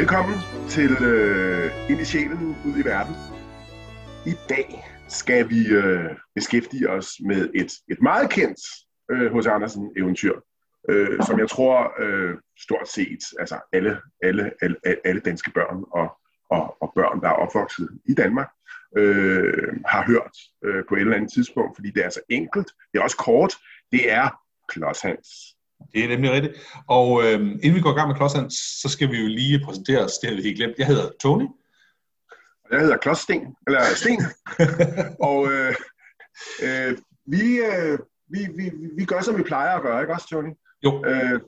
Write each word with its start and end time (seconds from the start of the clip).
Velkommen 0.00 0.38
til 0.68 0.92
øh, 1.04 1.90
Ind 1.90 2.00
i 2.00 2.04
sjælen 2.04 2.56
ud 2.66 2.78
i 2.78 2.84
verden. 2.84 3.14
I 4.26 4.34
dag 4.48 4.84
skal 5.08 5.48
vi 5.50 5.68
øh, 5.68 6.10
beskæftige 6.34 6.90
os 6.90 7.08
med 7.26 7.50
et, 7.54 7.72
et 7.90 8.02
meget 8.02 8.30
kendt 8.30 8.60
øh, 9.10 9.36
H.C. 9.36 9.46
Andersen 9.46 9.92
eventyr, 9.96 10.40
øh, 10.88 11.22
som 11.22 11.38
jeg 11.38 11.48
tror 11.48 11.92
øh, 12.02 12.36
stort 12.60 12.88
set 12.88 13.18
altså 13.38 13.60
alle, 13.72 14.00
alle, 14.22 14.52
alle, 14.62 14.76
alle 15.04 15.20
danske 15.20 15.50
børn 15.50 15.84
og, 15.92 16.18
og, 16.50 16.76
og 16.82 16.92
børn, 16.94 17.20
der 17.20 17.28
er 17.28 17.32
opvokset 17.44 17.88
i 18.04 18.14
Danmark, 18.14 18.50
øh, 18.96 19.80
har 19.86 20.04
hørt 20.06 20.36
øh, 20.64 20.84
på 20.88 20.94
et 20.94 21.00
eller 21.00 21.16
andet 21.16 21.32
tidspunkt, 21.32 21.76
fordi 21.76 21.90
det 21.90 22.04
er 22.04 22.10
så 22.10 22.20
enkelt. 22.28 22.70
Det 22.92 22.98
er 22.98 23.02
også 23.02 23.16
kort. 23.16 23.54
Det 23.92 24.12
er 24.12 24.28
Klods 24.68 25.00
Hans. 25.00 25.28
Det 25.92 26.04
er 26.04 26.08
nemlig 26.08 26.30
rigtigt. 26.30 26.54
Og 26.88 27.22
øh, 27.24 27.40
inden 27.40 27.74
vi 27.74 27.80
går 27.80 27.90
i 27.90 27.94
gang 27.94 28.08
med 28.08 28.16
Klods 28.16 28.80
så 28.82 28.88
skal 28.88 29.10
vi 29.10 29.16
jo 29.20 29.26
lige 29.26 29.64
præsentere 29.64 30.04
os. 30.04 30.18
Det 30.18 30.28
har 30.28 30.36
vi 30.36 30.42
ikke 30.42 30.58
glemt. 30.58 30.74
Jeg 30.78 30.86
hedder 30.86 31.10
Tony. 31.20 31.46
Jeg 32.70 32.80
hedder 32.80 32.96
Klods 32.96 33.18
Sten, 33.18 33.56
eller 33.66 33.80
Sten. 33.94 34.22
og 35.28 35.52
øh, 35.52 35.74
øh, 36.62 36.98
vi, 37.26 37.58
øh, 37.58 37.98
vi, 38.28 38.48
vi, 38.56 38.70
vi 38.98 39.04
gør, 39.04 39.20
som 39.20 39.38
vi 39.38 39.42
plejer 39.42 39.76
at 39.76 39.82
gøre, 39.82 40.00
ikke 40.00 40.14
også, 40.14 40.28
Tony? 40.28 40.52
Jo. 40.84 41.04
Øh, 41.06 41.40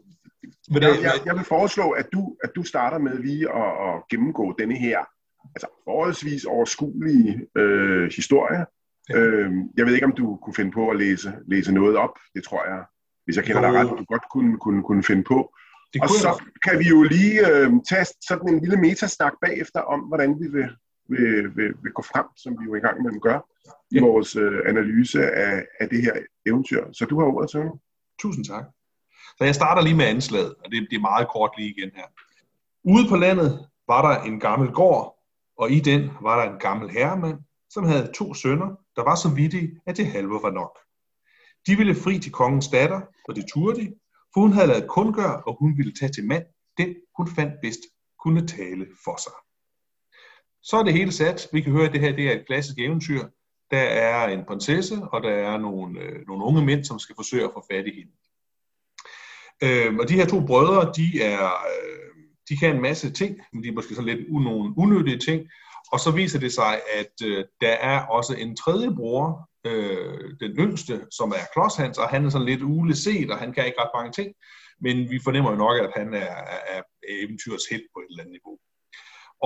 men 0.71 0.83
jeg, 0.83 0.95
jeg, 1.03 1.13
jeg 1.25 1.35
vil 1.35 1.45
foreslå, 1.45 1.91
at 1.91 2.07
du, 2.13 2.37
at 2.45 2.51
du 2.57 2.63
starter 2.63 2.99
med 2.99 3.19
lige 3.19 3.49
at, 3.51 3.73
at 3.89 4.03
gennemgå 4.11 4.55
denne 4.59 4.79
her 4.79 5.05
altså 5.55 5.67
forholdsvis 5.85 6.45
overskuelige 6.45 7.47
øh, 7.57 8.11
historie. 8.17 8.67
Ja. 9.09 9.19
Øh, 9.19 9.53
jeg 9.77 9.87
ved 9.87 9.95
ikke, 9.95 10.07
om 10.07 10.13
du 10.13 10.39
kunne 10.43 10.55
finde 10.55 10.71
på 10.71 10.89
at 10.89 10.97
læse, 10.97 11.33
læse 11.47 11.73
noget 11.73 11.97
op. 11.97 12.19
Det 12.35 12.45
tror 12.45 12.65
jeg 12.65 12.85
hvis 13.25 13.37
jeg 13.37 13.45
kender 13.45 13.61
dig 13.61 13.73
ret, 13.73 13.91
du 13.99 14.05
godt 14.05 14.25
kunne, 14.33 14.59
kunne, 14.59 14.83
kunne 14.83 15.05
finde 15.05 15.23
på. 15.23 15.55
Det 15.93 16.03
og 16.03 16.09
så 16.09 16.29
jeg. 16.29 16.37
kan 16.67 16.79
vi 16.79 16.89
jo 16.89 17.03
lige 17.03 17.49
øh, 17.51 17.71
tage 17.89 18.07
sådan 18.29 18.49
en 18.49 18.61
lille 18.61 18.77
metasnak 18.77 19.33
bagefter 19.41 19.81
om, 19.81 20.01
hvordan 20.01 20.41
vi 20.41 20.47
vil, 20.49 20.69
vil, 21.09 21.57
vil, 21.57 21.75
vil 21.83 21.93
gå 21.93 22.03
frem, 22.03 22.27
som 22.37 22.53
vi 22.61 22.65
jo 22.65 22.75
i 22.75 22.81
gang 22.81 23.03
med 23.03 23.11
at 23.15 23.23
gøre, 23.23 23.43
ja. 23.93 23.99
i 23.99 24.01
vores 24.01 24.37
øh, 24.37 24.61
analyse 24.67 25.31
af, 25.31 25.67
af 25.81 25.89
det 25.89 26.03
her 26.03 26.13
eventyr. 26.47 26.85
Så 26.93 27.05
du 27.05 27.19
har 27.19 27.27
ordet, 27.27 27.51
Søren. 27.51 27.81
Tusind 28.21 28.45
tak. 28.45 28.65
Så 29.39 29.45
jeg 29.45 29.55
starter 29.55 29.83
lige 29.83 29.97
med 29.97 30.05
anslaget, 30.05 30.55
og 30.65 30.71
det, 30.71 30.87
det 30.91 30.97
er 30.97 31.01
meget 31.01 31.29
kort 31.29 31.51
lige 31.59 31.71
igen 31.71 31.91
her. 31.95 32.07
Ude 32.85 33.09
på 33.09 33.17
landet 33.17 33.67
var 33.89 34.03
der 34.09 34.23
en 34.23 34.41
gammel 34.41 34.73
gård, 34.73 35.19
og 35.59 35.71
i 35.71 35.81
den 35.81 36.11
var 36.21 36.45
der 36.45 36.53
en 36.53 36.59
gammel 36.59 36.91
herremand, 36.91 37.39
som 37.71 37.85
havde 37.85 38.13
to 38.15 38.35
sønner, 38.35 38.69
der 38.97 39.03
var 39.05 39.15
så 39.15 39.29
vittige, 39.29 39.81
at 39.87 39.97
det 39.97 40.07
halve 40.07 40.39
var 40.43 40.51
nok. 40.51 40.79
De 41.67 41.77
ville 41.77 41.95
fri 41.95 42.19
til 42.19 42.33
kongens 42.33 42.69
datter, 42.69 43.01
og 43.29 43.37
det 43.37 43.45
turde 43.55 43.81
de, 43.81 43.95
for 44.35 44.41
hun 44.41 44.53
havde 44.53 44.67
lavet 44.67 44.89
kundgør, 44.89 45.31
og 45.47 45.57
hun 45.61 45.77
ville 45.79 45.93
tage 45.95 46.13
til 46.13 46.27
mand, 46.27 46.45
den 46.79 46.95
hun 47.17 47.29
fandt 47.37 47.53
bedst 47.63 47.81
kunne 48.19 48.47
tale 48.47 48.87
for 49.05 49.17
sig. 49.23 49.33
Så 50.63 50.77
er 50.77 50.83
det 50.83 50.93
hele 50.93 51.13
sat. 51.13 51.49
Vi 51.53 51.61
kan 51.61 51.73
høre, 51.73 51.87
at 51.87 51.93
det 51.93 52.01
her 52.01 52.17
det 52.17 52.29
er 52.29 52.33
et 52.33 52.47
klassisk 52.47 52.79
eventyr. 52.79 53.29
Der 53.71 53.79
er 53.79 54.29
en 54.29 54.45
prinsesse, 54.49 54.97
og 55.13 55.23
der 55.23 55.31
er 55.31 55.59
nogle, 55.59 56.01
øh, 56.01 56.27
nogle 56.27 56.45
unge 56.45 56.65
mænd, 56.65 56.85
som 56.85 56.99
skal 56.99 57.17
forsøge 57.17 57.45
at 57.45 57.51
få 57.55 57.65
fat 57.71 57.87
i 57.87 57.95
hende. 57.99 58.13
Øh, 59.63 59.97
og 59.97 60.09
de 60.09 60.15
her 60.15 60.27
to 60.27 60.47
brødre, 60.47 60.93
de, 60.97 61.23
er, 61.23 61.45
øh, 61.45 62.25
de 62.49 62.57
kan 62.57 62.75
en 62.77 62.83
masse 62.83 63.11
ting, 63.13 63.41
men 63.53 63.63
de 63.63 63.69
er 63.69 63.73
måske 63.73 63.95
sådan 63.95 64.17
lidt 64.17 64.29
u- 64.29 64.43
nogle 64.43 64.75
unødige 64.77 65.19
ting. 65.19 65.49
Og 65.93 66.01
så 66.01 66.11
viser 66.11 66.39
det 66.41 66.53
sig, 66.53 66.81
at 66.95 67.13
øh, 67.25 67.45
der 67.61 67.71
er 67.71 68.07
også 68.07 68.35
en 68.35 68.57
tredje 68.57 68.95
bror, 68.95 69.49
øh, 69.65 70.31
den 70.41 70.53
yngste, 70.65 71.07
som 71.11 71.31
er 71.31 71.45
Klodshans, 71.53 71.99
og 71.99 72.09
han 72.09 72.25
er 72.25 72.31
sådan 72.31 72.47
lidt 72.47 72.63
uleset, 72.63 73.31
og 73.31 73.39
han 73.39 73.53
kan 73.53 73.67
ikke 73.67 73.81
ret 73.81 73.97
mange 73.99 74.13
ting, 74.13 74.35
men 74.81 75.11
vi 75.11 75.19
fornemmer 75.25 75.51
jo 75.51 75.57
nok, 75.57 75.77
at 75.79 75.91
han 75.97 76.15
er, 76.15 76.35
er 76.75 76.83
eventyrs 77.09 77.65
helt 77.71 77.89
på 77.95 77.99
et 78.01 78.07
eller 78.11 78.23
andet 78.23 78.37
niveau. 78.39 78.59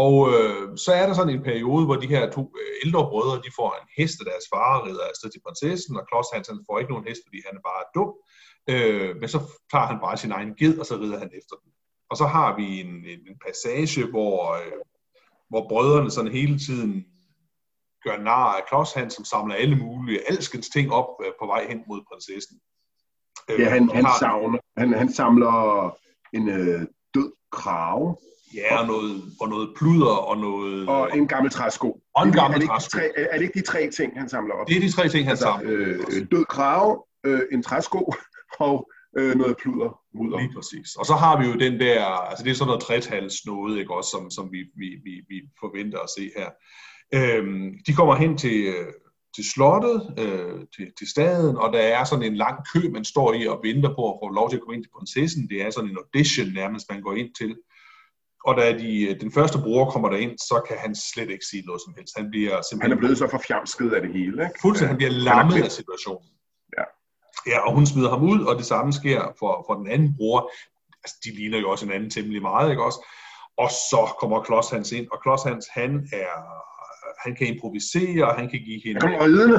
Og 0.05 0.17
øh, 0.37 0.79
så 0.85 0.91
er 1.01 1.07
der 1.07 1.15
sådan 1.15 1.35
en 1.35 1.49
periode, 1.51 1.85
hvor 1.87 1.97
de 1.97 2.13
her 2.15 2.31
to 2.37 2.43
øh, 2.61 2.73
ældre 2.85 3.09
brødre, 3.13 3.43
de 3.47 3.57
får 3.59 3.71
en 3.81 3.89
hest 3.99 4.17
af 4.21 4.27
deres 4.31 4.47
far, 4.53 4.79
og 4.79 4.87
rider 4.87 5.05
afsted 5.11 5.31
til 5.31 5.45
prinsessen, 5.47 5.97
og 5.99 6.07
Klods 6.09 6.31
Hansen 6.35 6.67
får 6.67 6.79
ikke 6.79 6.93
nogen 6.93 7.09
hest, 7.09 7.23
fordi 7.27 7.39
han 7.47 7.57
er 7.59 7.65
bare 7.71 7.85
dum. 7.97 8.11
Øh, 8.73 9.11
men 9.21 9.29
så 9.35 9.39
tager 9.73 9.87
han 9.91 9.99
bare 10.05 10.17
sin 10.17 10.33
egen 10.39 10.53
ged, 10.61 10.79
og 10.79 10.87
så 10.87 10.95
rider 10.97 11.19
han 11.19 11.31
efter 11.41 11.57
den. 11.63 11.71
Og 12.11 12.17
så 12.17 12.27
har 12.27 12.57
vi 12.59 12.67
en, 12.81 12.93
en, 13.13 13.21
en 13.31 13.39
passage, 13.47 14.11
hvor, 14.13 14.35
øh, 14.61 14.81
hvor 15.51 15.63
brødrene 15.69 16.11
sådan 16.11 16.33
hele 16.33 16.59
tiden 16.59 17.07
gør 18.07 18.17
nar 18.17 18.49
af 18.59 18.63
Claus 18.69 18.93
han, 18.93 19.11
som 19.11 19.25
samler 19.25 19.55
alle 19.55 19.77
mulige 19.77 20.21
alskens 20.31 20.69
ting 20.69 20.93
op 20.93 21.09
øh, 21.25 21.33
på 21.41 21.47
vej 21.47 21.67
hen 21.69 21.83
mod 21.89 22.01
prinsessen. 22.09 22.57
Ja, 23.49 23.69
han, 23.69 23.83
øh, 23.83 23.95
han, 23.95 24.05
har, 24.05 24.19
savner, 24.19 24.59
han, 24.77 24.93
han 24.93 25.13
samler 25.13 25.55
en 26.33 26.49
øh, 26.49 26.81
død 27.15 27.33
krave. 27.53 28.17
Ja, 28.55 28.81
og 28.81 28.87
noget, 28.87 29.23
og 29.41 29.49
noget 29.49 29.69
pluder 29.77 30.17
og 30.31 30.39
noget... 30.39 30.89
Og 30.89 31.17
en 31.17 31.29
gammel 31.29 31.51
træsko. 31.53 32.01
Og 32.15 32.27
en 32.27 32.33
gammel 32.33 32.63
er, 32.63 32.67
træsko. 32.67 32.99
Tre, 32.99 33.19
er 33.19 33.39
det 33.39 33.43
ikke 33.43 33.61
de 33.61 33.67
tre 33.67 33.91
ting, 33.91 34.19
han 34.21 34.29
samler 34.29 34.55
op? 34.55 34.69
Det 34.69 34.77
er 34.77 34.81
de 34.81 34.93
tre 34.93 35.09
ting, 35.09 35.25
han 35.25 35.31
altså, 35.31 35.45
samler. 35.45 35.73
Øh, 35.73 36.27
død 36.31 36.45
krave, 36.45 37.03
øh, 37.27 37.41
en 37.53 37.63
træsko 37.63 38.13
og 38.67 38.91
øh, 39.19 39.35
noget 39.37 39.57
pluder. 39.63 40.01
Mudder. 40.15 40.39
Lige 40.39 40.53
præcis. 40.55 40.97
Og 40.97 41.07
så 41.07 41.15
har 41.15 41.41
vi 41.41 41.47
jo 41.47 41.55
den 41.55 41.81
der, 41.81 42.05
altså 42.05 42.45
det 42.45 42.51
er 42.51 42.55
sådan 42.55 42.67
noget 42.67 42.83
trætals 42.83 43.47
noget, 43.47 43.79
ikke 43.79 43.95
også, 43.95 44.11
som, 44.11 44.31
som 44.31 44.53
vi, 44.53 44.61
vi, 44.81 44.89
vi, 45.05 45.15
vi 45.29 45.39
forventer 45.61 45.99
at 45.99 46.11
se 46.17 46.31
her. 46.37 46.51
Øhm, 47.15 47.79
de 47.87 47.93
kommer 47.93 48.15
hen 48.15 48.39
til, 48.39 48.67
øh, 48.67 48.93
til 49.35 49.45
slottet, 49.55 50.15
øh, 50.19 50.61
til, 50.77 50.93
til 50.99 51.09
staden, 51.11 51.57
og 51.57 51.73
der 51.73 51.79
er 51.79 52.05
sådan 52.05 52.25
en 52.25 52.37
lang 52.37 52.57
kø, 52.73 52.81
man 52.91 53.05
står 53.05 53.33
i 53.33 53.47
og 53.47 53.61
venter 53.63 53.95
på 53.95 54.13
at 54.13 54.19
få 54.23 54.29
lov 54.29 54.51
til 54.51 54.57
at 54.57 54.63
komme 54.63 54.77
ind 54.77 54.85
til 54.85 54.91
prinsessen. 54.97 55.49
Det 55.49 55.63
er 55.63 55.71
sådan 55.71 55.91
en 55.91 55.99
audition 56.03 56.49
nærmest, 56.55 56.91
man 56.91 57.03
går 57.03 57.15
ind 57.15 57.35
til. 57.35 57.57
Og 58.47 58.57
da 58.57 58.79
de, 58.79 59.17
den 59.21 59.33
første 59.33 59.59
bror 59.59 59.91
kommer 59.91 60.09
derind, 60.09 60.39
så 60.39 60.63
kan 60.69 60.77
han 60.79 60.95
slet 60.95 61.31
ikke 61.31 61.47
sige 61.51 61.63
noget 61.67 61.83
som 61.85 61.95
helst. 61.97 62.17
Han, 62.17 62.31
bliver 62.31 62.55
simpelthen... 62.63 62.81
han 62.81 62.93
er 62.93 63.01
blevet 63.03 63.19
så 63.19 63.29
forfjamsket 63.29 63.93
af 63.93 64.03
det 64.03 64.13
hele. 64.13 64.43
Ikke? 64.45 64.59
Fuldstændig, 64.63 64.91
han 64.93 64.97
bliver 64.97 65.17
lammet 65.29 65.65
af 65.65 65.73
situationen. 65.81 66.31
Ja. 66.79 66.85
ja, 67.51 67.59
og 67.67 67.75
hun 67.75 67.87
smider 67.87 68.11
ham 68.11 68.23
ud, 68.33 68.41
og 68.49 68.57
det 68.57 68.67
samme 68.67 68.93
sker 68.93 69.21
for, 69.39 69.65
for 69.67 69.75
den 69.75 69.89
anden 69.95 70.15
bror. 70.17 70.41
Altså, 71.05 71.17
de 71.25 71.31
ligner 71.39 71.59
jo 71.59 71.71
også 71.71 71.85
hinanden 71.85 72.11
temmelig 72.11 72.43
meget, 72.43 72.71
ikke 72.71 72.85
også? 72.85 73.01
Og 73.59 73.71
så 73.91 74.03
kommer 74.21 74.43
Klods 74.43 74.71
Hans 74.71 74.93
ind, 74.93 75.07
og 75.13 75.19
Klods 75.23 75.43
Hans, 75.43 75.67
han 75.79 76.09
er 76.13 76.35
han 77.25 77.37
kan 77.37 77.47
improvisere, 77.47 78.35
han 78.39 78.49
kan 78.51 78.61
give 78.61 78.81
hende... 78.85 79.01
Han 79.01 79.11
kommer 79.11 79.27
ridende. 79.27 79.59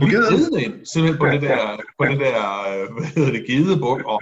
På 0.00 0.06
ridende 0.06 0.62
ind, 0.64 0.86
simpelthen 0.86 1.18
på 1.18 1.26
det 1.26 1.42
der, 1.42 1.76
på 1.98 2.04
det 2.10 2.20
der 2.20 2.38
øh, 2.70 2.92
hvad 2.94 3.06
hedder 3.14 3.32
det, 3.32 3.46
gedebuk, 3.46 4.00
og, 4.12 4.20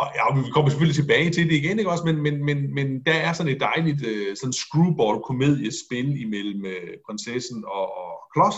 og 0.00 0.06
ja, 0.18 0.24
vi 0.36 0.50
kommer 0.54 0.70
selvfølgelig 0.70 1.00
tilbage 1.00 1.30
til 1.30 1.44
det 1.48 1.56
igen, 1.56 1.78
ikke 1.78 1.90
også, 1.90 2.04
men, 2.04 2.22
men, 2.22 2.44
men, 2.44 2.74
men 2.74 3.02
der 3.06 3.12
er 3.12 3.32
sådan 3.32 3.52
et 3.52 3.60
dejligt 3.60 4.06
øh, 4.06 4.36
sådan 4.36 4.52
screwball-komediespil 4.52 6.20
imellem 6.26 6.66
øh, 6.66 6.94
prinsessen 7.06 7.64
og, 7.64 7.86
og 8.02 8.12
Klods 8.32 8.56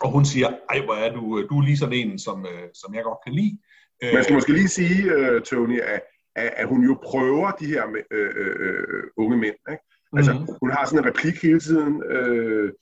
og 0.00 0.10
hun 0.10 0.24
siger, 0.24 0.48
ej, 0.70 0.84
hvor 0.84 0.94
er 0.94 1.12
du, 1.12 1.46
du 1.50 1.58
er 1.58 1.64
lige 1.64 1.76
sådan 1.76 1.98
en, 2.02 2.18
som, 2.18 2.46
som 2.74 2.94
jeg 2.94 3.04
godt 3.04 3.18
kan 3.26 3.34
lide. 3.34 3.58
Man 4.14 4.24
skal 4.24 4.34
måske 4.34 4.52
lige 4.52 4.68
sige, 4.68 5.00
Tony, 5.40 5.80
at, 5.80 6.00
at 6.36 6.68
hun 6.68 6.84
jo 6.84 6.98
prøver 7.04 7.50
de 7.50 7.66
her 7.66 7.84
øh, 8.10 8.30
øh, 8.36 9.02
unge 9.16 9.36
mænd, 9.36 9.56
ikke? 9.70 9.84
Altså, 10.16 10.32
mm-hmm. 10.32 10.56
hun 10.60 10.70
har 10.70 10.84
sådan 10.84 10.98
en 10.98 11.08
replik 11.10 11.42
hele 11.42 11.60
tiden. 11.60 12.02
Øh, 12.02 12.72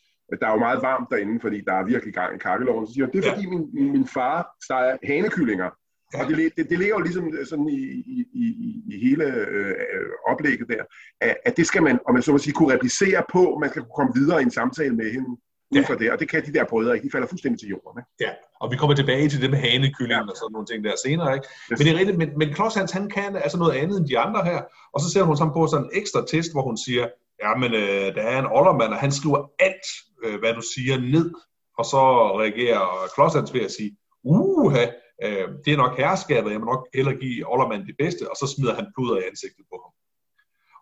der 0.41 0.47
er 0.47 0.53
jo 0.53 0.59
meget 0.59 0.83
varmt 0.83 1.09
derinde, 1.11 1.41
fordi 1.41 1.61
der 1.66 1.75
er 1.75 1.84
virkelig 1.84 2.15
gang 2.15 2.34
i 2.34 2.39
kakkeloven. 2.39 2.87
Så 2.87 2.93
siger 2.93 3.05
hun, 3.05 3.12
det 3.12 3.25
er 3.25 3.31
fordi 3.31 3.44
ja. 3.44 3.50
min, 3.50 3.65
min, 3.75 3.93
min 3.93 4.06
far 4.06 4.49
steger 4.65 4.97
hanekyllinger. 5.05 5.71
Ja. 6.15 6.21
Og 6.21 6.28
det, 6.28 6.37
det, 6.56 6.71
det 6.71 6.78
ligger 6.78 6.94
jo 6.94 7.00
ligesom 7.00 7.33
sådan 7.44 7.69
i, 7.69 7.83
i, 8.16 8.19
i, 8.44 8.47
i 8.93 8.94
hele 9.06 9.25
øh, 9.25 10.09
oplægget 10.28 10.69
der, 10.69 10.83
at, 11.21 11.37
at 11.47 11.56
det 11.56 11.66
skal 11.66 11.83
man, 11.83 11.99
om 12.06 12.15
man 12.15 12.22
så 12.22 12.33
må 12.33 12.39
sige, 12.39 12.55
kunne 12.55 12.75
replicere 12.75 13.22
på, 13.33 13.59
man 13.60 13.71
skal 13.71 13.83
kunne 13.83 13.99
komme 13.99 14.12
videre 14.15 14.41
i 14.41 14.45
en 14.45 14.51
samtale 14.51 14.97
med 14.97 15.13
hende 15.13 15.30
ja. 15.74 15.80
for 15.88 15.94
det, 15.94 16.12
og 16.12 16.20
det 16.20 16.28
kan 16.30 16.47
de 16.47 16.53
der 16.53 16.65
brødre 16.65 16.94
ikke, 16.94 17.06
de 17.06 17.12
falder 17.12 17.28
fuldstændig 17.28 17.60
til 17.60 17.68
jorden. 17.68 18.00
Ikke? 18.00 18.10
Ja, 18.20 18.30
og 18.60 18.70
vi 18.72 18.76
kommer 18.76 18.97
tilbage 18.97 19.28
til 19.28 19.42
det 19.42 19.50
med 19.50 19.59
hanekyllingen 19.59 20.26
ja. 20.26 20.30
og 20.32 20.36
sådan 20.36 20.53
nogle 20.53 20.66
ting 20.66 20.84
der 20.84 20.94
senere, 21.06 21.34
ikke? 21.34 21.47
Yes. 21.48 21.78
Men 21.78 21.86
det 21.86 21.91
er 21.94 21.98
rigtigt, 21.98 22.18
men, 22.18 22.30
men 22.41 22.54
Klods 22.54 22.74
Hans, 22.74 22.92
han 22.92 23.10
kan 23.10 23.36
altså 23.36 23.59
noget 23.59 23.74
andet 23.82 23.97
end 23.98 24.09
de 24.09 24.18
andre 24.18 24.44
her, 24.44 24.60
og 24.92 25.00
så 25.00 25.10
sætter 25.10 25.26
hun 25.26 25.36
sammen 25.36 25.54
på 25.54 25.66
sådan 25.66 25.84
en 25.84 25.91
ekstra 26.00 26.20
test, 26.32 26.53
hvor 26.53 26.62
hun 26.62 26.76
siger, 26.86 27.06
ja, 27.44 27.54
men 27.62 27.70
øh, 27.74 28.09
der 28.16 28.22
er 28.32 28.38
en 28.38 28.53
oldermand, 28.59 28.92
og 28.92 28.98
han 28.98 29.12
skriver 29.12 29.41
alt, 29.59 29.86
øh, 30.24 30.38
hvad 30.38 30.53
du 30.54 30.62
siger, 30.74 30.97
ned, 31.15 31.28
og 31.78 31.84
så 31.84 32.03
reagerer 32.41 32.84
Klods 33.15 33.34
Hans 33.34 33.54
ved 33.54 33.60
at 33.60 33.72
sige, 33.78 33.97
uha, 34.24 34.84
øh, 35.24 35.48
det 35.65 35.72
er 35.72 35.76
nok 35.76 35.97
herskabet, 35.97 36.50
jeg 36.50 36.60
må 36.60 36.66
nok 36.66 36.88
hellere 36.94 37.16
give 37.16 37.53
oldermanden 37.53 37.86
det 37.86 37.97
bedste, 37.98 38.30
og 38.30 38.36
så 38.41 38.47
smider 38.54 38.74
han 38.74 38.86
puder 38.97 39.16
i 39.18 39.22
ansigtet 39.30 39.65
på 39.72 39.76
ham. 39.84 39.92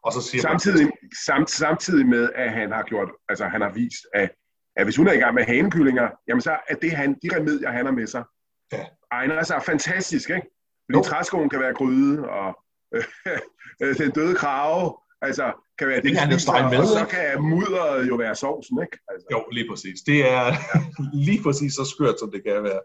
Og 0.07 0.13
så 0.13 0.21
siger 0.29 0.43
samtidig, 0.43 0.85
man, 0.85 0.93
samt, 1.27 1.51
samtidig 1.51 2.07
med, 2.07 2.31
at 2.35 2.51
han 2.53 2.73
har 2.73 2.83
gjort, 2.83 3.09
altså 3.29 3.45
han 3.45 3.61
har 3.61 3.73
vist, 3.73 4.03
at 4.15 4.31
at 4.77 4.87
hvis 4.87 4.97
hun 4.97 5.09
er 5.09 5.13
i 5.13 5.19
gang 5.19 5.35
med 5.35 5.45
hanekyllinger, 5.45 6.09
jamen 6.29 6.41
så 6.41 6.57
er 6.69 6.75
det 6.75 6.93
han, 6.93 7.17
de 7.23 7.37
remedier, 7.37 7.71
han 7.71 7.87
har 7.87 7.93
med 7.93 8.07
sig, 8.07 8.25
ja. 8.73 8.85
egner 9.13 9.43
sig 9.43 9.63
fantastisk, 9.63 10.31
ikke? 10.31 10.47
Fordi 10.93 11.09
træskoen 11.09 11.49
kan 11.51 11.61
være 11.61 11.75
gryde, 11.75 12.29
og 12.29 12.59
øh, 13.83 13.99
den 13.99 14.11
døde 14.11 14.35
krave, 14.35 14.97
altså 15.23 15.53
kan 15.79 15.89
være 15.89 15.97
det, 15.97 16.05
det 16.05 16.19
kan 16.19 16.33
spiser, 16.33 16.71
med, 16.71 16.79
og 16.79 16.87
så 16.87 17.07
kan 17.11 17.43
mudderet 17.43 18.09
jo 18.09 18.15
være 18.15 18.35
sovsen, 18.35 18.79
ikke? 18.83 18.99
Altså. 19.09 19.27
Jo, 19.33 19.45
lige 19.53 19.69
præcis. 19.71 20.01
Det 20.01 20.31
er 20.33 20.47
lige 21.29 21.43
præcis 21.43 21.73
så 21.75 21.85
skørt, 21.85 22.19
som 22.21 22.31
det 22.31 22.43
kan 22.45 22.63
være. 22.63 22.81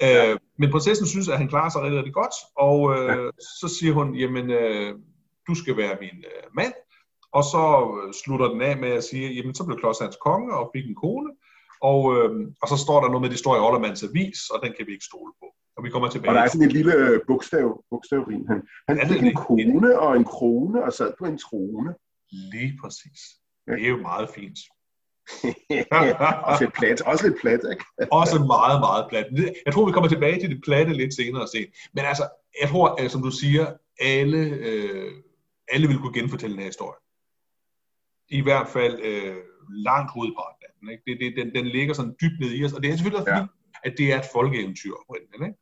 Ja. 0.00 0.30
Øh, 0.30 0.38
men 0.58 0.70
prinsessen 0.70 1.06
synes, 1.06 1.28
at 1.28 1.38
han 1.38 1.48
klarer 1.48 1.70
sig 1.70 1.82
rigtig, 1.82 1.98
rigtig 1.98 2.14
godt, 2.14 2.34
og 2.56 2.78
øh, 2.96 3.08
ja. 3.08 3.30
så 3.60 3.76
siger 3.78 3.92
hun, 3.92 4.14
jamen, 4.14 4.50
øh, 4.50 4.94
du 5.48 5.54
skal 5.54 5.76
være 5.76 5.96
min 6.00 6.18
øh, 6.32 6.44
mand, 6.56 6.72
og 7.32 7.44
så 7.44 7.64
øh, 7.96 8.14
slutter 8.22 8.48
den 8.48 8.60
af 8.60 8.76
med 8.76 8.90
at 8.90 9.04
sige, 9.04 9.34
jamen 9.34 9.54
så 9.54 9.64
blev 9.64 9.78
Klods 9.78 9.98
hans 9.98 10.16
konge 10.26 10.54
og 10.54 10.70
fik 10.74 10.86
en 10.88 10.94
kone, 10.94 11.30
og, 11.80 12.00
øh, 12.16 12.30
og 12.62 12.68
så 12.68 12.76
står 12.76 13.00
der 13.00 13.08
noget 13.08 13.22
med, 13.22 13.30
det 13.30 13.38
står 13.38 13.56
i 13.56 13.58
Ollermands 13.66 14.02
avis, 14.02 14.50
og 14.50 14.58
den 14.62 14.72
kan 14.76 14.86
vi 14.86 14.92
ikke 14.92 15.04
stole 15.04 15.32
på. 15.40 15.46
Og 15.76 15.84
vi 15.84 15.90
kommer 15.90 16.08
tilbage. 16.08 16.30
Og 16.30 16.34
der 16.34 16.42
er 16.42 16.48
sådan 16.48 16.66
en 16.68 16.72
lille 16.72 16.94
øh, 16.94 17.20
bogstav, 17.26 17.84
bogstavrin. 17.90 18.48
Han, 18.48 18.98
han 18.98 19.08
fik 19.08 19.22
en 19.22 19.34
kone 19.34 19.98
og 19.98 20.16
en 20.16 20.24
krone 20.24 20.84
og 20.84 20.92
sad 20.92 21.12
på 21.18 21.24
en 21.24 21.38
trone. 21.38 21.94
Lige 22.52 22.78
præcis. 22.82 23.20
Det 23.66 23.84
er 23.84 23.88
jo 23.88 23.96
meget 23.96 24.28
fint. 24.34 24.58
også 26.50 26.64
lidt 26.64 26.74
plat, 26.74 27.00
også 27.00 27.28
lidt 27.28 27.40
plat, 27.40 27.60
ikke? 27.70 27.84
også 28.20 28.38
meget, 28.38 28.80
meget 28.80 29.06
plat. 29.10 29.26
Jeg 29.66 29.72
tror, 29.72 29.86
vi 29.86 29.92
kommer 29.92 30.08
tilbage 30.08 30.40
til 30.40 30.50
det 30.50 30.60
platte 30.64 30.92
lidt 30.92 31.14
senere 31.14 31.42
at 31.42 31.48
se. 31.48 31.66
Men 31.94 32.04
altså, 32.04 32.28
jeg 32.62 32.68
tror, 32.68 33.08
som 33.08 33.22
du 33.22 33.30
siger, 33.30 33.66
alle, 34.00 34.38
øh, 34.38 35.12
alle 35.72 35.88
vil 35.88 35.98
kunne 35.98 36.14
genfortælle 36.20 36.54
den 36.54 36.62
her 36.62 36.68
historie. 36.68 36.98
I 38.30 38.40
hvert 38.42 38.68
fald 38.68 39.00
øh, 39.02 39.36
langt 39.68 40.10
hovedparten 40.12 40.62
af 40.66 40.70
den. 40.80 40.90
Ikke? 40.90 41.02
Det, 41.06 41.14
det, 41.20 41.28
den, 41.36 41.54
den 41.54 41.66
ligger 41.66 41.94
sådan 41.94 42.14
dybt 42.22 42.40
ned 42.40 42.50
i 42.50 42.64
os, 42.64 42.72
og 42.72 42.82
det 42.82 42.88
er 42.88 42.94
selvfølgelig 42.96 43.20
også 43.20 43.30
ja. 43.30 43.38
fordi, 43.38 43.52
at 43.84 43.94
det 43.98 44.12
er 44.12 44.18
et 44.18 44.28
folkeeventyr 44.32 44.92
oprindeligt. 45.00 45.42
Ikke? 45.48 45.58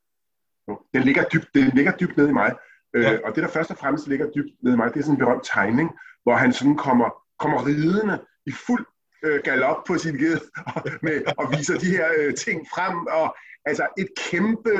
Den 0.94 1.02
ligger 1.02 1.24
dybt, 1.32 1.48
den 1.54 1.70
ligger 1.78 1.92
dybt 1.96 2.16
ned 2.16 2.28
i 2.28 2.32
mig. 2.32 2.54
Øh, 2.94 3.04
ja. 3.04 3.12
Øh, 3.12 3.20
og 3.24 3.34
det, 3.34 3.42
der 3.42 3.48
først 3.48 3.70
og 3.70 3.78
fremmest 3.78 4.08
ligger 4.08 4.26
dybt 4.36 4.52
ned 4.62 4.72
i 4.72 4.76
mig, 4.76 4.94
det 4.94 5.00
er 5.00 5.04
sådan 5.04 5.14
en 5.14 5.24
berømt 5.24 5.44
tegning, 5.54 5.90
hvor 6.22 6.34
han 6.34 6.52
sådan 6.52 6.76
kommer, 6.76 7.08
kommer 7.38 7.66
ridende 7.66 8.24
i 8.46 8.52
fuld 8.66 8.86
øh, 9.24 9.40
galop 9.44 9.84
på 9.86 9.98
sin 9.98 10.16
ged 10.16 10.40
med, 11.06 11.16
og 11.38 11.44
viser 11.50 11.78
de 11.78 11.90
her 11.96 12.08
øh, 12.18 12.34
ting 12.34 12.66
frem, 12.74 12.96
og 13.06 13.36
altså 13.64 13.86
et 13.98 14.08
kæmpe 14.30 14.72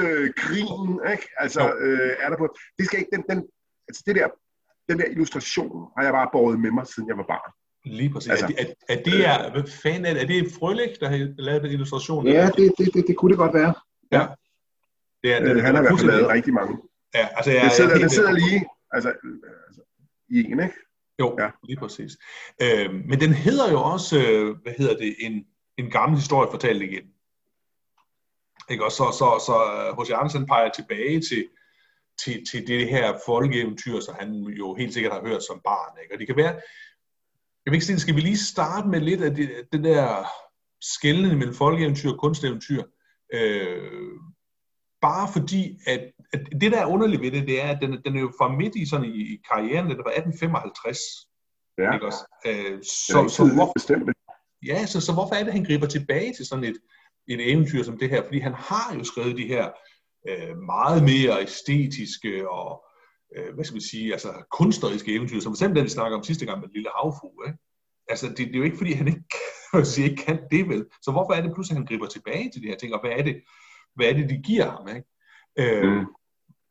grin, 0.43 1.01
ikke? 1.13 1.29
Altså, 1.39 1.63
øh, 1.79 2.11
er 2.21 2.29
der 2.31 2.37
på, 2.37 2.57
det 2.79 2.87
skal 2.87 2.99
ikke, 2.99 3.11
den, 3.17 3.25
den, 3.31 3.39
altså 3.89 4.03
det 4.07 4.17
der, 4.17 4.29
den 4.89 4.99
der 4.99 5.05
illustration 5.05 5.91
har 5.97 6.05
jeg 6.05 6.13
bare 6.13 6.29
båret 6.33 6.61
med 6.61 6.71
mig, 6.71 6.87
siden 6.87 7.09
jeg 7.09 7.17
var 7.17 7.29
barn. 7.35 7.53
Lige 7.87 8.11
præcis. 8.11 8.31
Altså, 8.31 8.47
er, 8.47 8.49
det, 8.49 8.59
er, 8.89 8.95
er 8.95 9.03
det, 9.03 9.27
er, 9.27 9.51
hvad 9.51 9.63
fanden 9.83 10.05
er 10.05 10.13
det? 10.13 10.23
Er 10.23 10.27
det 10.27 10.53
Frølik, 10.59 11.01
der 11.01 11.09
har 11.09 11.29
lavet 11.39 11.63
den 11.63 11.71
illustration? 11.71 12.27
Ja, 12.27 12.51
det, 12.57 12.73
det, 12.79 12.95
det, 12.95 13.05
det 13.07 13.17
kunne 13.17 13.31
det 13.31 13.39
godt 13.39 13.55
være. 13.55 13.75
Ja. 14.13 14.27
Det 15.23 15.35
er, 15.35 15.41
det, 15.41 15.57
øh, 15.57 15.65
han 15.65 15.75
har 15.75 15.83
i 15.83 15.87
hvert 15.87 15.99
fald 15.99 16.11
lavet 16.11 16.29
rigtig 16.29 16.55
mange. 16.55 16.79
Ja, 17.15 17.29
altså 17.37 17.51
jeg, 17.51 17.63
det 17.65 17.73
sidder, 17.73 17.91
jeg, 17.91 18.01
det 18.01 18.11
sidder 18.11 18.33
lige 18.33 18.67
altså, 18.93 19.13
altså, 19.69 19.83
i 20.29 20.39
en, 20.39 20.61
ikke? 20.61 20.75
Jo, 21.21 21.37
ja. 21.39 21.51
lige 21.69 21.79
præcis. 21.79 22.13
Øh, 22.63 22.95
men 22.95 23.21
den 23.21 23.33
hedder 23.33 23.71
jo 23.71 23.83
også, 23.83 24.19
øh, 24.19 24.57
hvad 24.63 24.73
hedder 24.79 24.97
det, 24.97 25.17
en, 25.19 25.47
en 25.77 25.91
gammel 25.91 26.19
historie 26.19 26.49
fortalt 26.51 26.83
igen. 26.83 27.05
Ikke? 28.71 28.85
Og 28.85 28.93
så, 28.93 29.05
så, 29.19 29.27
så 29.47 29.57
H.C. 29.99 30.11
Øh, 30.11 30.19
Andersen 30.19 30.47
peger 30.47 30.71
tilbage 30.71 31.21
til, 31.21 31.49
til, 32.25 32.47
til 32.51 32.67
det 32.67 32.89
her 32.89 33.19
folkeeventyr, 33.27 34.01
så 34.01 34.13
han 34.21 34.33
jo 34.35 34.75
helt 34.75 34.95
sikkert 34.95 35.13
har 35.13 35.29
hørt 35.29 35.43
som 35.45 35.61
barn. 35.65 35.99
Ikke? 36.03 36.15
Og 36.15 36.19
det 36.19 36.27
kan 36.27 36.37
være, 36.37 36.61
jeg 37.67 37.71
vil 37.71 37.77
ikke 37.77 37.87
sige, 37.87 38.01
skal 38.01 38.17
vi 38.17 38.21
lige 38.21 38.39
starte 38.39 38.89
med 38.89 39.01
lidt 39.01 39.23
af 39.23 39.35
det, 39.35 39.51
det 39.73 39.85
der 39.85 40.27
skældende 40.81 41.37
mellem 41.37 41.55
folkeeventyr 41.55 42.13
og 42.13 42.19
kunsteventyr. 42.19 42.83
Øh, 43.35 44.13
bare 45.03 45.29
fordi, 45.33 45.79
at, 45.87 46.01
at 46.33 46.41
det 46.61 46.73
der 46.73 46.81
er 46.81 46.87
underligt 46.87 47.23
ved 47.23 47.31
det, 47.31 47.49
det 47.49 47.63
er, 47.63 47.69
at 47.69 47.79
den, 47.83 48.03
den 48.05 48.17
er 48.17 48.21
jo 48.21 48.33
fra 48.39 48.57
midt 48.57 48.75
i, 48.77 48.87
sådan 48.89 49.07
i, 49.07 49.35
i 49.35 49.37
karrieren, 49.51 49.89
det 49.91 49.97
var 49.97 50.11
1855. 50.11 50.99
Ja, 51.79 51.93
ikke 51.93 52.07
også? 52.07 52.23
Øh, 52.47 52.79
så, 52.83 53.29
så, 53.29 53.37
så, 53.37 53.55
hvor, 53.55 53.73
bestemt. 53.75 54.11
Ja, 54.67 54.87
så, 54.87 55.01
så 55.01 55.13
hvorfor 55.13 55.35
er 55.35 55.45
det, 55.45 55.53
han 55.53 55.65
griber 55.65 55.87
tilbage 55.87 56.33
til 56.35 56.47
sådan 56.47 56.65
et, 56.65 56.79
et 57.29 57.53
eventyr 57.53 57.83
som 57.83 57.99
det 57.99 58.11
her? 58.11 58.23
Fordi 58.23 58.39
han 58.39 58.55
har 58.55 58.95
jo 58.99 59.05
skrevet 59.05 59.37
de 59.37 59.47
her 59.47 59.71
øh, 60.29 60.57
meget 60.57 61.03
mere 61.03 61.43
æstetiske 61.43 62.51
og 62.51 62.86
øh, 63.37 63.55
hvad 63.55 63.65
skal 63.65 63.75
man 63.75 63.81
sige, 63.81 64.13
altså 64.13 64.33
kunstneriske 64.51 65.15
eventyr, 65.15 65.41
som 65.41 65.53
eksempel 65.53 65.77
den, 65.77 65.85
vi 65.85 65.91
snakker 65.91 66.19
om 66.19 66.25
sidste 66.25 66.47
gang 66.47 66.61
med 66.61 66.69
Lille 66.75 66.91
Havfru, 66.97 67.43
ikke? 67.47 67.59
Altså, 68.09 68.29
det, 68.29 68.39
det, 68.39 68.55
er 68.55 68.59
jo 68.59 68.65
ikke, 68.65 68.77
fordi 68.77 68.93
han 68.93 69.09
ikke, 69.09 69.25
sige, 69.93 70.11
ikke 70.11 70.23
kan 70.23 70.39
det 70.51 70.69
vel. 70.69 70.87
Så 71.03 71.11
hvorfor 71.11 71.33
er 71.33 71.43
det 71.43 71.55
pludselig, 71.55 71.75
at 71.75 71.79
han 71.79 71.87
griber 71.87 72.07
tilbage 72.07 72.51
til 72.51 72.63
de 72.63 72.69
her 72.69 72.77
ting, 72.77 72.95
og 72.95 73.01
hvad 73.01 73.11
er 73.19 73.23
det, 73.23 73.43
hvad 73.95 74.07
er 74.07 74.13
det 74.13 74.31
de 74.31 74.43
giver 74.45 74.71
ham? 74.71 74.89
Ikke? 74.89 75.07
Øh, 75.59 75.93
mm. 75.93 76.07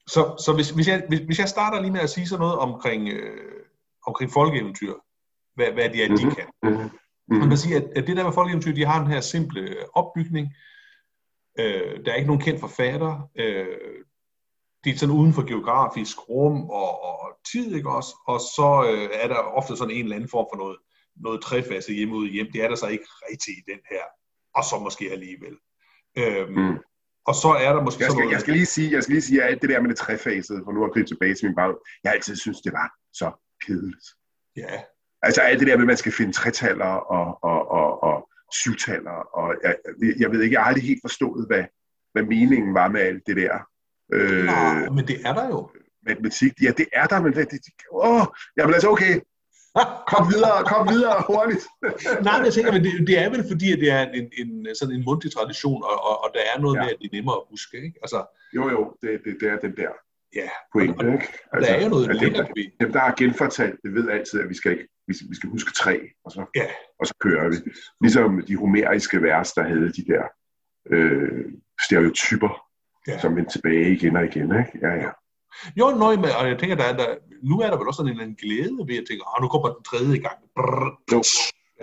Så, 0.08 0.44
så 0.46 0.54
hvis, 0.56 0.70
hvis, 0.70 0.88
jeg, 0.88 1.06
hvis, 1.08 1.20
hvis 1.20 1.40
jeg 1.40 1.50
starter 1.50 1.82
lige 1.82 1.92
med 1.92 2.00
at 2.00 2.10
sige 2.10 2.28
sådan 2.28 2.42
noget 2.42 2.58
omkring, 2.58 3.10
øh, 3.10 3.64
omkring 4.08 4.32
folkeeventyr, 4.32 4.94
hvad, 5.56 5.72
hvad 5.72 5.90
det 5.90 6.04
er, 6.04 6.08
de 6.08 6.14
mm-hmm. 6.14 6.36
kan. 6.36 6.48
Mm-hmm. 6.64 7.40
Man 7.40 7.50
kan 7.50 7.58
sige, 7.58 7.76
at, 7.76 7.84
at 7.96 8.08
det 8.08 8.18
der 8.18 8.24
med 8.24 8.34
folkeeventyr, 8.34 8.74
de 8.74 8.86
har 8.86 9.00
den 9.04 9.12
her 9.12 9.22
simple 9.22 9.76
opbygning. 9.94 10.54
Øh, 11.60 12.06
der 12.06 12.12
er 12.12 12.16
ikke 12.16 12.28
nogen 12.28 12.42
kendt 12.42 12.60
forfatter. 12.60 13.30
Øh, 13.36 13.66
det 14.86 14.94
er 14.94 14.98
sådan 14.98 15.16
uden 15.16 15.34
for 15.34 15.48
geografisk 15.48 16.30
rum 16.30 16.70
og, 16.70 17.04
og 17.04 17.40
tid, 17.52 17.76
ikke 17.76 17.90
også? 17.90 18.12
Og 18.28 18.40
så 18.40 18.70
øh, 18.92 19.10
er 19.24 19.28
der 19.28 19.36
ofte 19.36 19.78
sådan 19.78 19.96
en 19.96 20.04
eller 20.04 20.16
anden 20.16 20.30
form 20.30 20.48
for 20.52 20.58
noget, 20.58 20.78
noget 21.16 21.42
trefase 21.42 21.94
hjemme 21.94 22.16
ud 22.16 22.30
hjem. 22.30 22.52
Det 22.54 22.64
er 22.64 22.68
der 22.68 22.76
så 22.76 22.88
ikke 22.88 23.06
rigtigt 23.30 23.58
i 23.58 23.72
den 23.72 23.80
her. 23.92 24.04
Og 24.56 24.64
så 24.64 24.80
måske 24.80 25.12
alligevel. 25.12 25.56
Øhm, 26.18 26.52
mm. 26.52 26.78
Og 27.30 27.36
så 27.36 27.50
er 27.66 27.74
der 27.74 27.82
måske 27.82 28.04
jeg 28.04 28.12
skal, 28.12 28.20
noget... 28.20 28.34
Jeg 28.34 28.42
skal 28.42 28.54
lige 28.54 28.66
sige, 28.66 28.92
jeg 28.92 29.04
skal 29.04 29.14
lige 29.14 29.28
sige, 29.30 29.44
at 29.44 29.62
det 29.62 29.70
der 29.70 29.82
med 29.82 29.90
det 29.90 29.98
trefasede, 29.98 30.62
for 30.66 30.72
nu 30.72 30.86
at 30.86 30.94
gribe 30.94 31.08
tilbage 31.08 31.36
til 31.36 31.46
min 31.48 31.56
barn, 31.56 31.76
jeg 32.04 32.14
altid 32.14 32.36
synes 32.36 32.62
det 32.62 32.74
var 32.74 32.90
så 33.14 33.32
kedeligt. 33.66 34.08
Ja. 34.56 34.82
Altså 35.22 35.42
alt 35.42 35.60
det 35.60 35.68
der 35.68 35.76
med, 35.76 35.84
at 35.84 35.88
man 35.88 35.98
skal 35.98 36.12
finde 36.12 36.32
tretaller 36.32 36.94
og, 37.18 37.44
og, 37.44 37.72
og, 37.72 38.04
og 38.04 38.30
syvtaller, 38.52 39.18
og 39.40 39.56
jeg, 39.64 39.76
jeg 40.20 40.32
ved 40.32 40.42
ikke, 40.42 40.54
jeg 40.54 40.62
har 40.62 40.68
aldrig 40.68 40.84
helt 40.84 41.04
forstået, 41.04 41.48
hvad, 41.48 41.64
hvad 42.14 42.24
meningen 42.24 42.74
var 42.74 42.88
med 42.88 43.02
alt 43.02 43.24
det 43.28 43.38
der. 43.38 43.60
Øh, 44.14 44.46
Nej, 44.46 44.90
men 44.90 45.08
det 45.08 45.18
er 45.26 45.34
der 45.34 45.48
jo. 45.48 45.70
Matematik, 46.08 46.54
ja, 46.62 46.72
det 46.78 46.88
er 46.94 47.06
der, 47.06 47.22
men 47.22 47.34
det, 47.34 47.52
det, 47.52 47.60
åh, 47.92 48.26
jamen 48.58 48.74
altså, 48.74 48.90
okay, 48.90 49.22
kom 50.12 50.24
videre, 50.34 50.58
kom 50.72 50.84
videre 50.94 51.16
hurtigt. 51.30 51.64
Nej, 52.28 52.38
jeg 52.46 52.54
tænker, 52.54 52.72
men 52.72 52.84
det, 52.84 53.08
det 53.08 53.16
er 53.24 53.30
vel 53.30 53.44
fordi, 53.52 53.68
at 53.74 53.80
det 53.80 53.92
er 53.92 54.04
en, 54.20 54.28
en, 54.42 54.76
sådan 54.80 54.96
en 54.96 55.06
mundtlig 55.06 55.32
tradition, 55.34 55.84
og, 55.84 55.98
og, 56.10 56.16
og 56.24 56.30
der 56.34 56.44
er 56.56 56.60
noget 56.62 56.76
ja. 56.76 56.82
med, 56.82 56.90
at 56.94 56.98
det 57.02 57.08
er 57.12 57.16
nemmere 57.18 57.36
at 57.36 57.48
huske, 57.50 57.78
ikke? 57.78 58.00
Altså, 58.04 58.20
jo, 58.56 58.70
jo, 58.76 58.82
det, 59.02 59.10
det, 59.26 59.38
det 59.40 59.48
er 59.54 59.58
den 59.66 59.76
der 59.82 59.92
ja, 60.36 60.50
pointe, 60.74 61.06
og, 61.06 61.14
ikke? 61.14 61.28
Altså, 61.54 61.72
der 61.72 61.78
er 61.78 61.84
jo 61.84 61.90
noget 61.90 62.10
altså, 62.10 62.24
lækkert 62.24 62.50
ved. 62.56 62.66
Dem, 62.82 62.92
der 62.92 63.00
har 63.00 63.14
genfortalt, 63.18 63.80
det 63.84 63.94
ved 63.94 64.10
altid, 64.10 64.40
at 64.40 64.50
vi 64.50 64.58
skal, 64.62 64.78
vi, 65.08 65.14
vi 65.30 65.36
skal 65.36 65.50
huske 65.50 65.72
tre, 65.72 65.96
og 66.26 66.32
så, 66.32 66.46
ja. 66.56 66.68
og 67.00 67.08
så 67.08 67.16
kører 67.20 67.50
vi. 67.50 67.56
Ligesom 68.02 68.44
de 68.48 68.56
homeriske 68.56 69.22
vers, 69.22 69.52
der 69.52 69.64
havde 69.64 69.90
de 69.98 70.06
der 70.14 70.24
øh, 70.92 71.46
stereotyper, 71.86 72.65
ja. 73.08 73.20
som 73.20 73.36
vendte 73.36 73.52
tilbage 73.52 73.92
igen 73.92 74.16
og 74.16 74.26
igen, 74.26 74.50
ikke? 74.60 74.72
Ja, 74.82 74.94
ja. 75.04 75.12
Jo, 75.80 75.86
nøj, 76.04 76.16
med, 76.16 76.32
og 76.40 76.48
jeg 76.50 76.60
tænker, 76.60 76.76
der 76.76 76.84
er, 76.84 76.98
der, 76.98 77.08
nu 77.44 77.56
er 77.60 77.70
der 77.70 77.78
vel 77.78 77.88
også 77.88 77.98
sådan 77.98 78.08
en 78.08 78.12
eller 78.12 78.24
anden 78.24 78.42
glæde 78.44 78.88
ved 78.90 78.98
at 79.02 79.08
tænke, 79.08 79.24
ah, 79.30 79.42
nu 79.42 79.48
kommer 79.48 79.70
den 79.76 79.84
tredje 79.84 80.18
gang. 80.26 80.38
Brrr, 80.56 80.88
jo. 81.12 81.22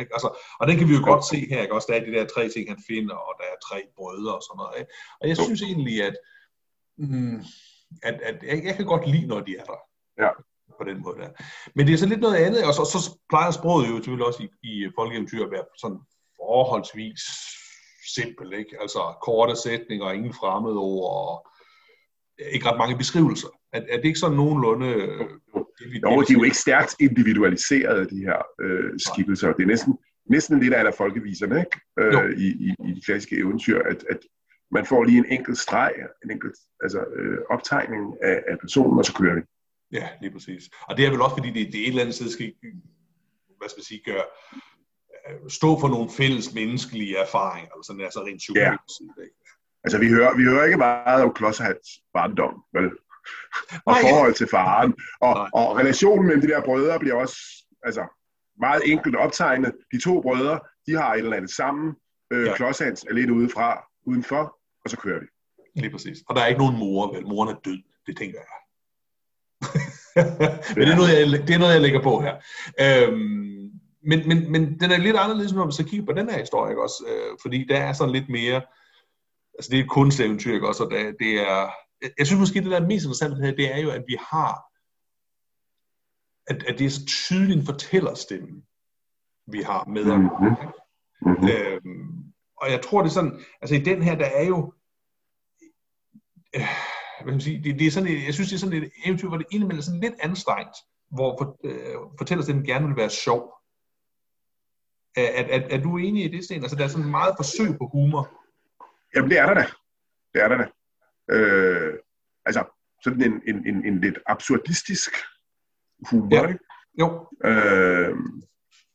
Ikke? 0.00 0.12
Altså, 0.16 0.28
og 0.60 0.64
den 0.68 0.76
kan 0.78 0.88
vi 0.88 0.94
jo 0.98 1.04
godt 1.10 1.24
se 1.32 1.38
her, 1.50 1.62
ikke? 1.62 1.74
også 1.74 1.88
der 1.90 1.96
er 1.98 2.04
de 2.04 2.12
der 2.16 2.26
tre 2.34 2.48
ting, 2.48 2.64
han 2.68 2.82
finder, 2.90 3.14
og 3.14 3.32
der 3.38 3.46
er 3.52 3.58
tre 3.68 3.78
brødre 3.96 4.34
og 4.38 4.42
sådan 4.46 4.58
noget. 4.60 4.74
Ikke? 4.80 4.90
Og 5.20 5.24
jeg 5.28 5.36
synes 5.36 5.62
egentlig, 5.62 5.96
at, 6.08 6.16
mm, 6.98 7.38
at, 8.08 8.16
at 8.28 8.36
jeg, 8.48 8.64
jeg 8.64 8.74
kan 8.76 8.86
godt 8.86 9.06
lide, 9.12 9.26
når 9.26 9.40
de 9.40 9.52
er 9.60 9.64
der. 9.64 9.80
Ja. 10.24 10.30
På 10.80 10.84
den 10.90 11.02
måde 11.02 11.16
der. 11.18 11.30
Men 11.74 11.86
det 11.86 11.92
er 11.92 11.98
så 11.98 12.06
lidt 12.06 12.20
noget 12.20 12.36
andet, 12.36 12.64
og 12.68 12.74
så, 12.74 12.84
så 12.92 13.18
plejer 13.28 13.50
sproget 13.50 13.88
jo 13.88 13.96
selvfølgelig 13.96 14.26
også 14.26 14.42
i, 14.42 14.48
i 14.70 14.90
folkeeventyr 14.98 15.44
at 15.44 15.50
være 15.50 15.64
sådan 15.82 16.00
forholdsvis 16.38 17.22
simpel, 18.14 18.52
ikke? 18.52 18.76
Altså 18.80 19.14
korte 19.22 19.56
sætninger, 19.62 20.10
ingen 20.10 20.34
fremmede 20.34 20.76
ord, 20.76 21.10
og 21.12 21.48
ikke 22.52 22.66
ret 22.66 22.78
mange 22.78 22.96
beskrivelser. 22.98 23.48
Er, 23.72 23.80
er 23.88 23.96
det 23.96 24.04
ikke 24.04 24.18
sådan 24.18 24.36
nogenlunde... 24.36 24.86
Øh, 24.86 25.26
jo, 26.02 26.22
de 26.22 26.32
er 26.32 26.38
jo 26.38 26.42
ikke 26.42 26.56
stærkt 26.56 26.96
individualiseret, 27.00 28.10
de 28.10 28.16
her 28.16 28.42
øh, 28.60 28.90
skikkelser. 28.98 29.52
Det 29.52 29.62
er 29.62 29.66
næsten, 29.66 29.98
næsten 30.26 30.60
lidt 30.60 30.74
af 30.74 30.94
folkeviserne 30.94 31.58
ikke? 31.58 31.80
Øh, 31.98 32.38
i, 32.38 32.46
i, 32.46 32.68
i 32.88 32.92
de 32.94 33.00
klassiske 33.00 33.36
eventyr, 33.36 33.78
at, 33.78 34.04
at 34.10 34.18
man 34.70 34.86
får 34.86 35.04
lige 35.04 35.18
en 35.18 35.26
enkelt 35.26 35.58
streg, 35.58 35.92
en 36.24 36.30
enkelt 36.30 36.54
altså, 36.82 37.00
øh, 37.16 37.38
optegning 37.50 38.16
af, 38.22 38.42
af 38.48 38.58
personen, 38.58 38.98
og 38.98 39.04
så 39.04 39.14
kører 39.14 39.34
vi. 39.34 39.40
Ja, 39.92 40.08
lige 40.20 40.32
præcis. 40.32 40.62
Og 40.88 40.96
det 40.96 41.06
er 41.06 41.10
vel 41.10 41.20
også, 41.20 41.36
fordi 41.36 41.50
det, 41.50 41.72
det 41.72 41.80
et 41.80 41.88
eller 41.88 42.00
andet 42.00 42.14
sted 42.14 42.28
skal, 42.28 42.52
hvad 43.58 43.68
skal 43.68 43.78
man 43.78 43.84
sige, 43.84 44.02
gøre, 44.04 44.24
stå 45.48 45.80
for 45.80 45.88
nogle 45.88 46.10
fælles 46.10 46.54
menneskelige 46.54 47.18
erfaringer, 47.18 47.70
eller 47.72 47.84
sådan 47.84 48.02
altså 48.02 48.20
rent 48.20 48.38
psykologisk. 48.38 49.00
Ja. 49.18 49.22
Altså, 49.84 49.98
vi 49.98 50.08
hører, 50.08 50.36
vi 50.36 50.44
hører 50.44 50.64
ikke 50.64 50.76
meget 50.78 51.24
om 51.24 51.34
Klodshals 51.34 51.88
barndom, 52.14 52.64
vel? 52.72 52.90
og 53.86 53.94
forhold 54.00 54.34
til 54.34 54.48
faren. 54.50 54.94
Og, 55.20 55.48
og 55.54 55.76
relationen 55.76 56.26
mellem 56.26 56.40
de 56.40 56.48
der 56.48 56.62
brødre 56.64 56.98
bliver 56.98 57.14
også 57.14 57.36
altså, 57.82 58.04
meget 58.60 58.82
enkelt 58.84 59.16
optegnet. 59.16 59.72
De 59.92 60.00
to 60.00 60.22
brødre, 60.22 60.60
de 60.86 60.92
har 60.92 61.14
et 61.14 61.18
eller 61.18 61.36
andet 61.36 61.50
sammen. 61.50 61.94
Øh, 62.32 62.46
ja. 62.46 62.52
Er 62.52 63.12
lidt 63.12 63.30
udefra, 63.30 63.84
udenfor, 64.06 64.58
og 64.84 64.90
så 64.90 64.96
kører 64.96 65.20
vi. 65.20 65.26
Lige 65.80 65.90
præcis. 65.90 66.18
Og 66.28 66.36
der 66.36 66.42
er 66.42 66.46
ikke 66.46 66.60
nogen 66.60 66.78
mor, 66.78 67.14
vel? 67.14 67.26
Moren 67.26 67.48
er 67.48 67.60
død, 67.64 67.78
det 68.06 68.16
tænker 68.16 68.38
jeg. 68.38 68.46
men 70.76 70.86
det 70.86 70.92
er, 70.92 70.96
noget, 70.96 71.18
jeg, 71.18 71.48
det 71.48 71.54
er 71.54 71.58
noget, 71.58 71.72
jeg 71.72 71.80
lægger 71.80 72.02
på 72.02 72.20
her. 72.20 72.34
Øhm, 72.80 73.51
men, 74.04 74.28
men, 74.28 74.52
men 74.52 74.80
den 74.80 74.90
er 74.90 74.98
lidt 74.98 75.16
anderledes, 75.16 75.52
når 75.52 75.64
man 75.64 75.72
så 75.72 75.84
kigger 75.84 76.06
på 76.06 76.12
den 76.12 76.30
her 76.30 76.38
historie, 76.38 76.82
også, 76.82 77.04
øh, 77.08 77.38
fordi 77.42 77.66
der 77.68 77.76
er 77.76 77.92
sådan 77.92 78.12
lidt 78.12 78.28
mere 78.28 78.62
altså 79.58 79.70
det 79.70 79.78
er 79.78 79.82
et 79.82 79.90
kunsteventyr, 79.90 80.54
ikke 80.54 80.68
også? 80.68 80.84
Og 80.84 80.90
det, 80.90 81.16
det 81.18 81.40
er, 81.40 81.70
jeg 82.18 82.26
synes 82.26 82.40
måske, 82.40 82.60
det 82.60 82.70
der 82.70 82.80
er 82.80 82.86
mest 82.86 83.04
interessant 83.04 83.44
her, 83.44 83.54
det 83.54 83.74
er 83.74 83.78
jo, 83.78 83.90
at 83.90 84.04
vi 84.06 84.16
har 84.30 84.72
at, 86.46 86.62
at 86.68 86.78
det 86.78 86.86
er 86.86 86.90
så 86.90 87.06
tydeligt 87.06 87.60
en 87.60 87.66
fortællerstemme, 87.66 88.62
vi 89.46 89.62
har 89.62 89.84
med 89.84 90.12
at 90.12 90.18
mm-hmm. 90.18 90.56
Mm-hmm. 91.26 91.48
Øhm, 91.48 92.32
og 92.56 92.70
jeg 92.70 92.82
tror, 92.82 93.02
det 93.02 93.08
er 93.08 93.12
sådan, 93.12 93.40
altså 93.60 93.74
i 93.74 93.78
den 93.78 94.02
her, 94.02 94.14
der 94.14 94.26
er 94.26 94.44
jo, 94.44 94.72
øh, 96.56 96.68
hvad 97.22 97.32
man 97.32 97.40
sige, 97.40 97.64
det, 97.64 97.78
det 97.78 97.86
er 97.86 97.90
sådan, 97.90 98.08
et, 98.08 98.24
jeg 98.24 98.34
synes, 98.34 98.48
det 98.50 98.56
er 98.56 98.60
sådan 98.60 98.82
et 98.82 98.90
eventyr, 99.04 99.28
hvor 99.28 99.36
det 99.36 99.46
indimellem 99.50 99.78
er 99.78 99.82
sådan 99.82 100.00
lidt 100.00 100.14
anstrengt, 100.20 100.76
hvor 101.10 101.36
for, 101.38 101.56
øh, 101.64 101.94
fortællerstemmen 102.18 102.64
gerne 102.64 102.86
vil 102.86 102.96
være 102.96 103.10
sjov. 103.10 103.54
Er, 105.16 105.22
er, 105.22 105.60
er, 105.60 105.68
er 105.70 105.82
du 105.82 105.96
enig 105.96 106.24
i 106.24 106.36
det, 106.36 106.44
Sten? 106.44 106.62
Altså, 106.62 106.76
der 106.76 106.84
er 106.84 106.88
sådan 106.88 107.10
meget 107.10 107.34
forsøg 107.38 107.78
på 107.78 107.86
humor. 107.92 108.30
Jamen, 109.14 109.30
det 109.30 109.38
er 109.38 109.46
der 109.46 109.54
da. 109.54 109.66
Det 110.34 110.42
er 110.42 110.48
der 110.48 110.56
da. 110.56 110.66
Øh, 111.34 111.94
altså, 112.46 112.64
sådan 113.04 113.22
en, 113.22 113.42
en, 113.46 113.66
en, 113.66 113.86
en 113.86 114.00
lidt 114.00 114.18
absurdistisk 114.26 115.10
humor, 116.10 116.36
ja. 116.36 116.48
ikke? 116.48 116.64
Jo. 117.00 117.28
Øh, 117.44 118.16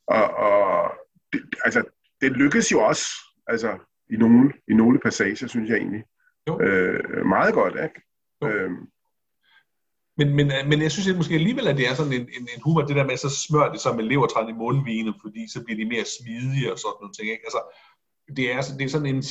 og 0.07 0.37
og 0.37 0.91
det, 1.33 1.55
altså, 1.65 1.83
det 2.21 2.31
lykkes 2.31 2.71
jo 2.71 2.79
også, 2.79 3.05
altså, 3.47 3.77
i 4.09 4.15
nogle, 4.15 4.53
i 4.67 4.73
nogle 4.73 4.99
passager, 4.99 5.47
synes 5.47 5.69
jeg 5.69 5.77
egentlig. 5.77 6.03
Jo. 6.47 6.61
Øh, 6.61 7.25
meget 7.25 7.53
godt, 7.53 7.73
ikke? 7.83 8.01
Jo. 8.41 8.47
Øh, 8.47 8.71
men, 10.17 10.35
men, 10.35 10.51
men 10.69 10.81
jeg 10.81 10.91
synes 10.91 11.07
at 11.07 11.15
måske 11.15 11.33
alligevel, 11.33 11.67
at 11.67 11.77
det 11.77 11.87
er 11.87 11.95
sådan 11.95 12.13
en, 12.13 12.21
en, 12.21 12.47
en 12.55 12.61
humor, 12.63 12.81
det 12.81 12.95
der 12.95 13.05
med, 13.05 13.17
så 13.17 13.29
smør 13.29 13.71
det 13.71 13.81
sig 13.81 13.95
med 13.95 14.03
levertræn 14.03 14.49
i 14.49 14.51
mundvinen, 14.51 15.13
fordi 15.21 15.51
så 15.53 15.63
bliver 15.63 15.77
de 15.77 15.89
mere 15.93 16.05
smidige 16.17 16.71
og 16.71 16.79
sådan 16.79 16.99
noget 17.01 17.15
ting. 17.17 17.29
Ikke? 17.29 17.45
Altså, 17.47 17.61
det 18.37 18.51
er, 18.53 18.61
det 18.77 18.85
er 18.85 18.89
sådan 18.89 19.15
en, 19.15 19.23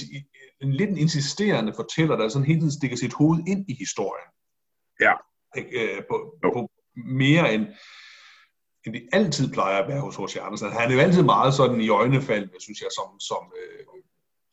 en 0.63 0.73
lidt 0.73 0.91
en 0.91 0.99
insisterende 0.99 1.73
fortæller, 1.77 2.17
der 2.17 2.29
sådan 2.29 2.47
hele 2.47 2.61
tiden 2.61 2.79
stikker 2.79 2.97
sit 2.97 3.13
hoved 3.13 3.39
ind 3.53 3.71
i 3.71 3.75
historien. 3.85 4.31
Ja. 5.01 5.15
Ikke? 5.57 5.71
Øh, 5.81 6.03
på, 6.11 6.17
på 6.43 6.71
mere 6.95 7.55
end, 7.55 7.67
end 8.85 8.95
det 8.95 9.09
altid 9.13 9.53
plejer 9.53 9.83
at 9.83 9.89
være 9.89 10.01
hos 10.01 10.17
H.C. 10.17 10.37
Andersen. 10.37 10.71
Han 10.71 10.91
er 10.91 10.95
jo 10.95 11.01
altid 11.01 11.23
meget 11.23 11.55
sådan 11.55 11.81
i 11.81 11.89
øjnefaldende, 11.89 12.61
synes 12.61 12.81
jeg, 12.81 12.91
som, 12.99 13.21
som, 13.21 13.43
øh, 13.61 13.85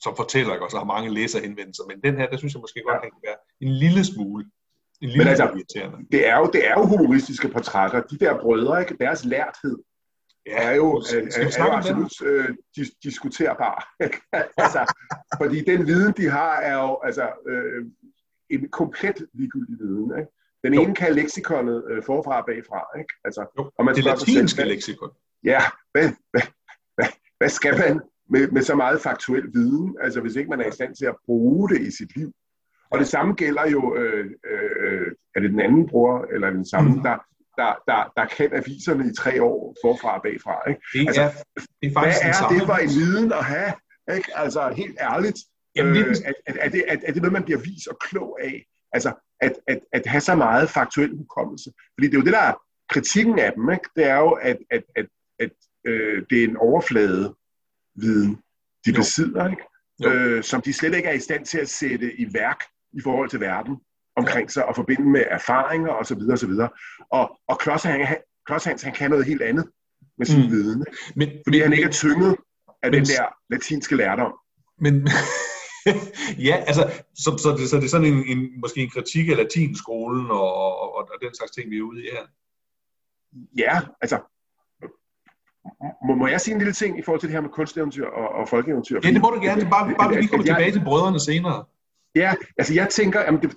som 0.03 0.15
fortæller, 0.15 0.59
og 0.59 0.71
så 0.71 0.77
har 0.77 0.85
mange 0.95 1.09
læserhenvendelser. 1.09 1.83
Men 1.89 2.01
den 2.03 2.17
her, 2.17 2.29
der 2.29 2.37
synes 2.37 2.53
jeg 2.53 2.61
måske 2.61 2.81
godt, 2.85 2.95
ja. 2.95 3.01
kan 3.01 3.23
være 3.27 3.39
en 3.61 3.71
lille 3.83 4.05
smule 4.05 4.45
en 5.03 5.09
lille 5.09 5.23
Men 5.23 5.27
altså, 5.27 5.63
det 6.11 6.27
er, 6.27 6.37
jo, 6.37 6.49
det 6.53 6.67
er 6.67 6.73
jo 6.77 6.85
humoristiske 6.85 7.47
portrætter. 7.49 8.01
De 8.01 8.17
der 8.17 8.41
brødre, 8.41 8.81
ikke? 8.81 8.97
deres 8.99 9.25
lærthed, 9.25 9.77
ja, 10.45 10.63
er 10.69 10.75
jo, 10.75 10.87
er, 10.91 11.21
er, 11.37 11.55
er 11.59 11.65
jo 11.65 11.71
absolut 11.71 12.21
øh, 12.21 12.49
dis- 12.79 12.97
diskuterbar. 13.03 13.95
altså, 14.63 14.93
fordi 15.41 15.63
den 15.63 15.87
viden, 15.87 16.13
de 16.17 16.29
har, 16.29 16.55
er 16.55 16.73
jo 16.73 16.99
altså, 17.03 17.29
øh, 17.47 17.85
en 18.49 18.69
komplet 18.69 19.27
ligegyldig 19.33 19.79
viden. 19.79 20.11
Ikke? 20.19 20.31
Den 20.63 20.73
ene 20.73 20.87
jo. 20.87 20.93
kan 20.93 21.15
leksikonet 21.15 21.83
øh, 21.89 22.03
forfra 22.03 22.39
og 22.41 22.45
bagfra. 22.45 22.99
Ikke? 22.99 23.13
Altså, 23.25 23.41
jo. 23.57 23.71
og 23.77 23.85
man 23.85 23.95
det 23.95 24.03
latinske 24.03 24.57
selv, 24.57 24.69
leksikon. 24.69 25.11
Ja, 25.43 25.61
hvad, 25.91 26.09
hvad, 26.31 26.45
hvad, 26.95 27.07
hvad 27.37 27.49
skal 27.49 27.77
man 27.77 28.01
med, 28.29 28.47
med 28.47 28.61
så 28.61 28.75
meget 28.75 29.01
faktuel 29.01 29.53
viden, 29.53 29.97
altså 30.01 30.21
hvis 30.21 30.35
ikke 30.35 30.49
man 30.49 30.61
er 30.61 30.67
i 30.67 30.71
stand 30.71 30.95
til 30.95 31.05
at 31.05 31.15
bruge 31.25 31.69
det 31.69 31.81
i 31.81 31.91
sit 31.91 32.15
liv? 32.15 32.33
Og 32.93 32.99
det 32.99 33.07
samme 33.07 33.33
gælder 33.33 33.69
jo, 33.69 33.95
øh, 33.95 34.25
øh, 34.51 35.07
er 35.35 35.39
det 35.39 35.49
den 35.49 35.59
anden 35.59 35.89
bror, 35.89 36.27
eller 36.33 36.49
den 36.49 36.65
samme, 36.65 36.89
mm. 36.95 37.03
der, 37.03 37.17
der, 37.57 37.71
der, 37.87 38.11
der 38.17 38.25
kan 38.25 38.49
aviserne 38.53 39.09
i 39.11 39.13
tre 39.15 39.43
år 39.43 39.75
forfra 39.83 40.15
og 40.17 40.21
bagfra. 40.23 40.69
Ikke? 40.69 40.81
Det 40.93 41.07
altså, 41.07 41.21
er, 41.21 41.29
det 41.81 41.87
er 41.89 41.93
faktisk 41.93 42.23
hvad 42.23 42.43
er 42.43 42.47
det 42.49 42.61
for 42.71 42.75
en 42.75 42.89
viden 42.89 43.31
at 43.31 43.45
have? 43.45 43.73
Ikke? 44.15 44.29
Altså 44.35 44.73
helt 44.77 44.97
ærligt, 44.99 45.39
Jamen, 45.75 45.97
øh, 45.97 46.15
er, 46.25 46.33
er, 46.45 46.53
er, 46.59 46.69
det, 46.69 46.83
er, 46.87 46.97
er 47.03 47.11
det 47.11 47.21
noget, 47.21 47.33
man 47.33 47.43
bliver 47.43 47.59
vis 47.59 47.87
og 47.87 47.97
klog 47.99 48.39
af? 48.41 48.65
Altså 48.93 49.13
at, 49.41 49.53
at, 49.67 49.79
at 49.93 50.05
have 50.05 50.21
så 50.21 50.35
meget 50.35 50.69
faktuel 50.69 51.17
hukommelse. 51.17 51.71
Fordi 51.95 52.07
det 52.07 52.13
er 52.13 52.19
jo 52.19 52.25
det, 52.25 52.33
der 52.33 52.39
er 52.39 52.53
kritikken 52.89 53.39
af 53.39 53.53
dem. 53.53 53.71
Ikke? 53.71 53.89
Det 53.95 54.05
er 54.05 54.17
jo, 54.17 54.31
at, 54.31 54.57
at, 54.71 54.83
at, 54.95 55.05
at 55.39 55.51
øh, 55.85 56.23
det 56.29 56.43
er 56.43 56.47
en 56.47 56.57
overflade 56.57 57.35
viden, 57.95 58.31
de 58.85 58.91
jo. 58.91 58.95
besidder, 58.95 59.49
ikke? 59.49 59.63
Øh, 60.05 60.43
som 60.43 60.61
de 60.61 60.73
slet 60.73 60.95
ikke 60.95 61.09
er 61.09 61.13
i 61.13 61.19
stand 61.19 61.45
til 61.45 61.57
at 61.57 61.69
sætte 61.69 62.19
i 62.19 62.33
værk 62.33 62.63
i 62.93 63.01
forhold 63.01 63.29
til 63.29 63.39
verden 63.39 63.77
omkring 64.15 64.51
sig 64.51 64.65
og 64.65 64.75
forbinde 64.75 65.09
med 65.09 65.23
erfaringer 65.29 65.89
osv. 65.89 66.21
osv. 66.33 66.51
Og, 67.11 67.37
og 67.47 67.59
Klods, 67.59 67.83
han, 67.83 68.17
Klods 68.45 68.63
Hans, 68.63 68.81
han 68.81 68.93
kan 68.93 69.09
noget 69.09 69.25
helt 69.25 69.41
andet 69.41 69.65
med 70.17 70.25
sin 70.25 70.43
mm. 70.43 70.51
viden. 70.51 70.85
Men, 71.15 71.29
fordi 71.45 71.57
men, 71.57 71.63
han 71.63 71.73
ikke 71.73 71.85
er 71.85 71.91
tynget 71.91 72.35
af 72.83 72.91
men, 72.91 72.93
den 72.93 73.05
der 73.05 73.25
latinske 73.49 73.95
lærdom. 73.95 74.33
Men, 74.79 75.07
ja, 76.47 76.63
altså, 76.67 76.91
så, 77.15 77.37
så, 77.43 77.55
det, 77.59 77.69
så 77.69 77.77
det 77.77 77.83
er 77.83 77.89
sådan 77.89 78.13
en, 78.13 78.23
en, 78.27 78.59
måske 78.59 78.81
en 78.81 78.89
kritik 78.89 79.29
af 79.29 79.37
latinskolen 79.37 80.31
og, 80.31 80.55
og, 80.81 80.95
og 80.95 81.07
den 81.21 81.35
slags 81.35 81.51
ting, 81.51 81.71
vi 81.71 81.77
er 81.77 81.81
ude 81.81 82.03
i 82.03 82.09
her. 82.11 82.25
Ja, 83.57 83.81
altså, 84.01 84.19
må, 86.07 86.15
må 86.15 86.27
jeg 86.27 86.41
sige 86.41 86.53
en 86.53 86.59
lille 86.59 86.73
ting 86.73 86.99
i 86.99 87.01
forhold 87.01 87.19
til 87.19 87.29
det 87.29 87.33
her 87.33 87.41
med 87.41 87.49
kunsteventyr 87.49 88.05
og, 88.05 88.29
og 88.29 88.49
folkeeventyr? 88.49 88.99
Ja, 89.03 89.09
det 89.09 89.21
må 89.21 89.29
du 89.29 89.41
gerne. 89.41 89.69
Bare, 89.69 89.95
bare 89.99 90.09
vi 90.09 90.15
lige 90.15 90.27
kommer 90.27 90.45
tilbage 90.45 90.71
til 90.71 90.83
brødrene 90.83 91.19
senere. 91.19 91.65
Ja, 92.15 92.33
altså 92.57 92.73
jeg 92.73 92.89
tænker, 92.89 93.19
at 93.19 93.33
det, 93.41 93.55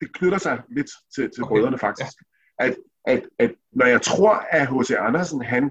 det 0.00 0.12
knytter 0.12 0.38
sig 0.38 0.62
lidt 0.68 0.90
til, 1.14 1.30
til 1.34 1.42
okay. 1.42 1.48
brødrene 1.48 1.78
faktisk. 1.78 2.12
Ja. 2.60 2.66
At, 2.66 2.76
at, 3.06 3.22
at 3.38 3.50
når 3.72 3.86
jeg 3.86 4.02
tror, 4.02 4.34
at 4.50 4.68
H.C. 4.68 4.90
Andersen, 4.90 5.42
han 5.42 5.70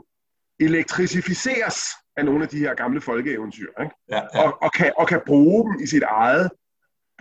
elektrificeres 0.59 1.75
af 2.17 2.25
nogle 2.25 2.43
af 2.43 2.49
de 2.49 2.57
her 2.57 2.75
gamle 2.75 3.01
folkeeventyr, 3.01 3.69
ikke? 3.81 3.95
Ja, 4.09 4.21
ja. 4.33 4.43
Og, 4.43 4.57
og, 4.61 4.73
kan, 4.73 4.93
og 4.97 5.07
kan 5.07 5.21
bruge 5.25 5.71
dem 5.71 5.83
i 5.83 5.87
sit 5.87 6.03
eget 6.03 6.49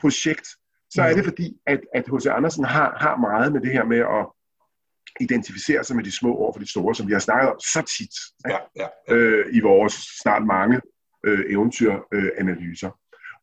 projekt, 0.01 0.47
så 0.91 1.03
mm. 1.03 1.09
er 1.09 1.15
det 1.15 1.25
fordi, 1.25 1.61
at, 1.67 1.81
at 1.95 2.05
H.C. 2.07 2.27
Andersen 2.27 2.65
har, 2.65 2.97
har 3.01 3.17
meget 3.17 3.53
med 3.53 3.61
det 3.61 3.73
her 3.73 3.85
med 3.85 3.99
at 3.99 4.27
identificere 5.21 5.85
sig 5.85 5.97
med 5.97 6.05
de 6.05 6.17
små 6.17 6.37
over 6.37 6.53
for 6.53 6.61
de 6.61 6.71
store, 6.71 6.95
som 6.95 7.09
vi 7.09 7.13
har 7.13 7.21
snakket 7.21 7.51
om 7.51 7.61
så 7.61 7.83
tit 7.99 8.15
ja, 8.49 8.59
ja, 8.77 8.89
ja. 9.09 9.15
Øh, 9.15 9.47
i 9.57 9.61
vores 9.61 9.95
snart 10.23 10.47
mange 10.47 10.81
øh, 11.25 11.53
eventyranalyser. 11.53 12.89
Øh, 12.89 12.95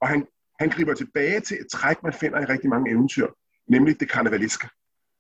og 0.01 0.07
han, 0.07 0.27
han 0.60 0.70
griber 0.70 0.94
tilbage 0.94 1.40
til 1.40 1.58
et 1.58 1.68
træk, 1.72 2.04
man 2.04 2.14
finder 2.14 2.42
i 2.42 2.46
rigtig 2.46 2.70
mange 2.70 2.92
eventyr, 2.92 3.28
nemlig 3.68 4.00
det 4.00 4.10
karnevaliske. 4.10 4.70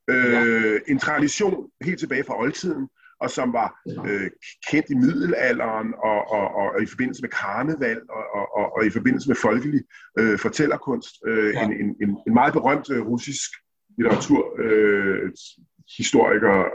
Øh, 0.09 0.31
ja. 0.31 0.77
En 0.87 0.99
tradition 0.99 1.69
helt 1.81 1.99
tilbage 1.99 2.23
fra 2.23 2.39
oldtiden, 2.39 2.89
og 3.19 3.29
som 3.29 3.53
var 3.53 3.79
øh, 4.07 4.29
kendt 4.69 4.89
i 4.89 4.95
middelalderen 4.95 5.93
og, 5.97 6.31
og, 6.31 6.55
og, 6.55 6.71
og 6.73 6.83
i 6.83 6.85
forbindelse 6.85 7.21
med 7.21 7.29
karneval 7.29 8.01
og, 8.09 8.23
og, 8.33 8.57
og, 8.57 8.75
og 8.75 8.85
i 8.85 8.89
forbindelse 8.89 9.29
med 9.29 9.35
folkelig 9.35 9.81
øh, 10.19 10.39
fortællerkunst. 10.39 11.15
Øh, 11.27 11.53
ja. 11.53 11.63
en, 11.63 11.73
en, 11.73 11.95
en, 12.01 12.17
en 12.27 12.33
meget 12.33 12.53
berømt 12.53 12.89
øh, 12.91 13.01
russisk 13.01 13.49
litteratur 13.97 14.55
øh, 14.59 15.31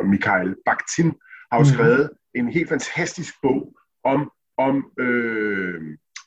Mikhail 0.05 0.55
Bakhtin, 0.67 1.13
har 1.51 1.59
jo 1.59 1.65
mhm. 1.65 1.73
skrevet 1.75 2.11
mm. 2.13 2.41
en 2.41 2.49
helt 2.49 2.69
fantastisk 2.69 3.35
bog 3.43 3.75
om, 4.05 4.31
om 4.59 4.75
øh, 4.99 5.81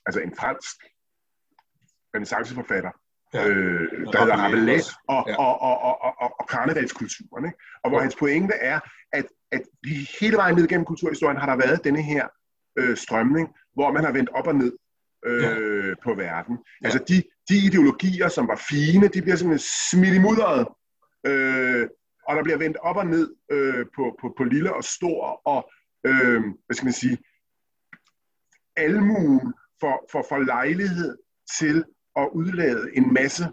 altså 0.05 0.21
en 0.21 0.33
fransk 0.39 0.75
renaissanceforfatter, 2.15 2.91
ja. 3.33 3.47
øh, 3.47 3.91
der 4.13 4.19
hedder 4.19 4.37
Rabelais, 4.37 4.93
og, 5.07 5.25
ja. 5.27 5.35
og, 5.35 5.61
og, 5.61 5.81
og, 5.81 6.01
og, 6.01 6.13
og, 6.19 6.35
og 6.39 6.47
karnevalskulturen. 6.47 7.45
Ikke? 7.45 7.57
Og 7.83 7.89
hvor 7.89 7.97
ja. 7.97 8.01
hans 8.01 8.15
pointe 8.15 8.53
er, 8.53 8.79
at, 9.13 9.25
at 9.51 9.61
hele 10.19 10.37
vejen 10.37 10.55
ned 10.55 10.67
gennem 10.67 10.85
kulturhistorien 10.85 11.37
har 11.37 11.45
der 11.45 11.67
været 11.67 11.83
denne 11.83 12.01
her 12.01 12.27
øh, 12.77 12.97
strømning, 12.97 13.49
hvor 13.73 13.91
man 13.91 14.03
har 14.03 14.11
vendt 14.11 14.29
op 14.29 14.47
og 14.47 14.55
ned 14.55 14.73
øh, 15.25 15.43
ja. 15.43 15.93
på 16.03 16.13
verden. 16.13 16.57
Ja. 16.81 16.85
Altså 16.85 16.99
de, 17.07 17.23
de 17.49 17.65
ideologier, 17.65 18.27
som 18.27 18.47
var 18.47 18.61
fine, 18.69 19.07
de 19.07 19.21
bliver 19.21 19.35
simpelthen 19.35 19.69
smidt 19.91 20.15
i 20.15 20.19
mudderet, 20.19 20.67
øh, 21.25 21.87
og 22.27 22.35
der 22.35 22.43
bliver 22.43 22.57
vendt 22.57 22.77
op 22.77 22.95
og 22.95 23.07
ned 23.07 23.35
øh, 23.51 23.85
på, 23.95 24.17
på, 24.21 24.33
på 24.37 24.43
lille 24.43 24.75
og 24.75 24.83
stor, 24.83 25.41
og 25.45 25.71
øh, 26.05 26.41
hvad 26.65 26.75
skal 26.75 26.85
man 26.85 26.93
sige, 26.93 27.17
almuen 28.75 29.53
for, 29.79 30.05
for, 30.11 30.25
for 30.29 30.37
lejlighed 30.39 31.17
til 31.59 31.85
at 32.15 32.29
udlade 32.33 32.89
en 32.97 33.13
masse 33.13 33.45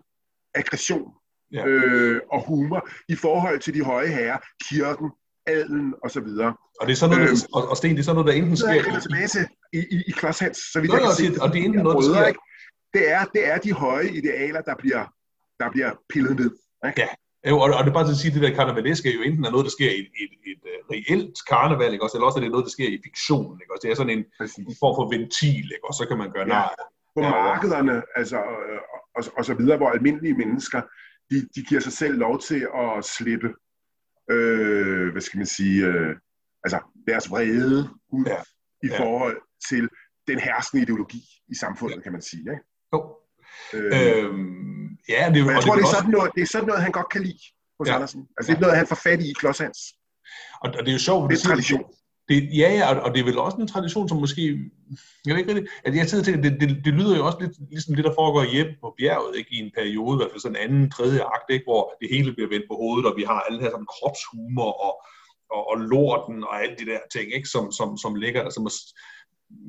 aggression 0.54 1.12
ja. 1.52 1.66
øh, 1.66 2.20
og 2.32 2.46
humor 2.46 2.88
i 3.08 3.16
forhold 3.16 3.60
til 3.60 3.74
de 3.74 3.84
høje 3.84 4.06
herrer, 4.06 4.38
kirken, 4.68 5.10
adelen 5.46 5.94
og 6.04 6.10
så 6.10 6.20
videre. 6.20 6.54
Og 6.80 6.86
det 6.86 6.92
er 6.92 6.96
sådan 6.96 7.16
noget, 7.16 7.30
øh, 7.30 7.36
og, 7.54 7.68
og 7.68 7.76
Sten, 7.76 7.90
det 7.90 7.98
er 7.98 8.04
sådan 8.04 8.14
noget, 8.14 8.28
der 8.28 8.42
enten 8.42 8.56
sker... 8.56 8.72
Det 8.72 8.94
er 8.94 9.00
tilbage 9.00 9.28
til 9.28 9.46
i, 9.72 9.78
i, 9.78 9.96
i 10.10 10.10
Klods 10.10 10.36
så 10.72 10.80
vidt 10.80 10.92
jeg 10.92 11.00
kan 11.00 11.12
se. 11.20 11.42
Og 11.42 11.48
det 11.52 11.58
er 11.60 11.64
enten 11.64 11.82
noget, 11.82 11.96
der 11.96 12.12
sker... 12.12 12.26
Ikke? 12.26 12.40
Det 12.96 13.04
er, 13.16 13.24
det 13.34 13.42
er 13.52 13.58
de 13.58 13.72
høje 13.72 14.08
idealer, 14.18 14.60
der 14.60 14.74
bliver, 14.82 15.04
der 15.60 15.70
bliver 15.70 15.90
pillet 16.12 16.34
ned. 16.40 16.50
Ikke? 16.88 17.00
Ja, 17.02 17.08
jo, 17.50 17.56
og, 17.64 17.68
og 17.78 17.80
det 17.84 17.90
er 17.90 17.98
bare 17.98 18.06
til 18.08 18.16
at 18.16 18.22
sige, 18.22 18.30
at 18.32 18.36
det 18.36 18.42
der 18.46 18.54
karnevaleske 18.58 19.08
er 19.10 19.14
jo 19.18 19.22
enten 19.28 19.44
er 19.44 19.50
noget, 19.50 19.64
der 19.68 19.74
sker 19.78 19.90
i 19.90 20.00
et, 20.04 20.10
et, 20.22 20.32
et, 20.50 20.62
et 20.76 20.84
reelt 20.92 21.36
karneval, 21.50 21.92
ikke? 21.92 22.04
Også, 22.04 22.16
eller 22.16 22.26
også 22.28 22.38
er 22.38 22.44
det 22.44 22.50
noget, 22.50 22.66
der 22.68 22.76
sker 22.76 22.88
i 22.96 22.98
fiktion. 23.06 23.54
Ikke? 23.60 23.72
Også, 23.72 23.82
det 23.84 23.90
er 23.90 23.98
sådan 24.00 24.16
en, 24.18 24.24
en 24.70 24.76
form 24.82 24.94
for 24.98 25.06
ventil, 25.14 25.66
ikke? 25.76 25.86
og 25.88 25.94
så 25.98 26.04
kan 26.08 26.18
man 26.22 26.30
gøre 26.34 26.46
ja. 26.48 26.54
nar 26.54 26.68
på 27.16 27.22
ja. 27.22 27.30
markederne, 27.30 28.02
altså, 28.16 28.38
og, 29.16 29.24
og 29.38 29.44
så 29.44 29.54
videre, 29.54 29.76
hvor 29.76 29.90
almindelige 29.90 30.34
mennesker, 30.34 30.82
de, 31.30 31.48
de 31.54 31.62
giver 31.68 31.80
sig 31.80 31.92
selv 31.92 32.14
lov 32.18 32.40
til 32.40 32.68
at 32.74 33.04
slippe, 33.04 33.48
øh, 34.30 35.12
hvad 35.12 35.22
skal 35.22 35.38
man 35.38 35.46
sige, 35.46 35.86
øh, 35.86 36.16
altså 36.64 36.78
deres 37.08 37.30
vrede 37.30 37.90
ud 38.12 38.24
ja. 38.26 38.40
i 38.82 38.88
ja. 38.88 39.00
forhold 39.00 39.36
til 39.68 39.88
den 40.28 40.38
herskende 40.38 40.82
ideologi 40.82 41.22
i 41.48 41.54
samfundet, 41.54 41.96
ja. 41.96 42.02
kan 42.02 42.12
man 42.12 42.22
sige. 42.22 42.40
Ikke? 42.40 42.64
Jo. 42.94 43.16
Øh, 43.74 43.84
øhm, 43.84 44.88
ja, 45.08 45.22
det, 45.34 45.46
Men 45.46 45.54
jeg 45.54 45.62
tror, 45.62 45.74
det, 45.74 45.82
det, 45.82 45.90
er 45.90 45.94
sådan 45.96 46.10
noget, 46.10 46.30
det 46.34 46.42
er 46.42 46.46
sådan 46.46 46.66
noget, 46.66 46.82
han 46.82 46.92
godt 46.92 47.10
kan 47.14 47.22
lide 47.22 47.44
hos 47.78 47.88
ja. 47.88 47.94
Andersen. 47.94 48.28
Altså, 48.36 48.52
det 48.52 48.56
er 48.56 48.60
noget, 48.60 48.76
han 48.76 48.86
får 48.86 49.00
fat 49.06 49.20
i 49.22 49.30
i 49.30 49.34
Klodshands. 49.40 49.80
Og, 50.62 50.68
og 50.76 50.80
det 50.84 50.88
er 50.88 50.92
jo 50.92 51.04
sjovt. 51.08 51.30
Det 51.30 51.36
er 51.38 51.48
tradition. 51.48 51.84
Det, 52.30 52.38
ja, 52.62 52.68
ja, 52.78 52.84
og, 52.90 53.02
og 53.04 53.08
det 53.12 53.20
er 53.20 53.28
vel 53.30 53.38
også 53.38 53.56
en 53.56 53.72
tradition, 53.74 54.08
som 54.08 54.18
måske, 54.18 54.42
jeg 55.26 55.32
ved 55.32 55.38
ikke 55.38 55.54
rigtigt, 55.54 55.70
at 55.84 55.96
jeg 55.96 56.08
sidder 56.08 56.24
til, 56.24 56.42
det, 56.44 56.60
det, 56.60 56.68
det 56.84 56.92
lyder 56.98 57.16
jo 57.16 57.26
også 57.26 57.38
lidt 57.40 57.54
ligesom 57.70 57.94
det, 57.94 58.04
der 58.04 58.18
foregår 58.20 58.52
hjemme 58.54 58.74
på 58.80 58.94
bjerget, 58.98 59.32
ikke? 59.38 59.50
i 59.54 59.58
en 59.64 59.72
periode, 59.78 60.14
i 60.14 60.18
hvert 60.18 60.30
fald 60.32 60.44
sådan 60.44 60.56
en 60.56 60.64
anden, 60.66 60.90
tredje 60.90 61.20
akt, 61.34 61.48
ikke? 61.50 61.68
hvor 61.68 61.82
det 62.00 62.08
hele 62.14 62.34
bliver 62.34 62.50
vendt 62.54 62.66
på 62.70 62.76
hovedet, 62.82 63.06
og 63.10 63.14
vi 63.16 63.24
har 63.30 63.40
alle 63.46 63.60
her 63.62 63.70
sådan 63.70 63.92
kropshumor 63.94 64.72
og, 64.86 64.94
og, 65.54 65.62
og 65.70 65.76
lorten 65.92 66.38
og 66.48 66.54
alle 66.62 66.76
de 66.80 66.86
der 66.90 67.00
ting, 67.14 67.26
ikke? 67.36 67.48
Som, 67.54 67.64
som, 67.78 67.88
som 68.02 68.12
ligger 68.22 68.42
der. 68.42 68.50
Som, 68.56 68.64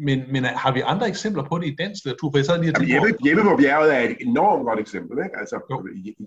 men, 0.07 0.17
men 0.33 0.41
har 0.63 0.71
vi 0.73 0.81
andre 0.91 1.07
eksempler 1.13 1.43
på 1.49 1.55
det 1.59 1.67
i 1.67 1.75
dansk 1.83 1.99
litteratur? 2.05 2.31
For 2.31 2.37
jeg 2.37 2.45
sad 2.45 2.57
lige 2.61 2.73
Jamen, 2.75 2.89
Jeppe, 2.93 3.09
Jeppe 3.25 3.43
på 3.49 3.55
bjerget 3.63 3.89
er 3.95 4.01
et 4.09 4.17
enormt 4.29 4.63
godt 4.67 4.79
eksempel. 4.85 5.15
Ikke? 5.25 5.35
Altså, 5.41 5.55
jo. 5.71 5.75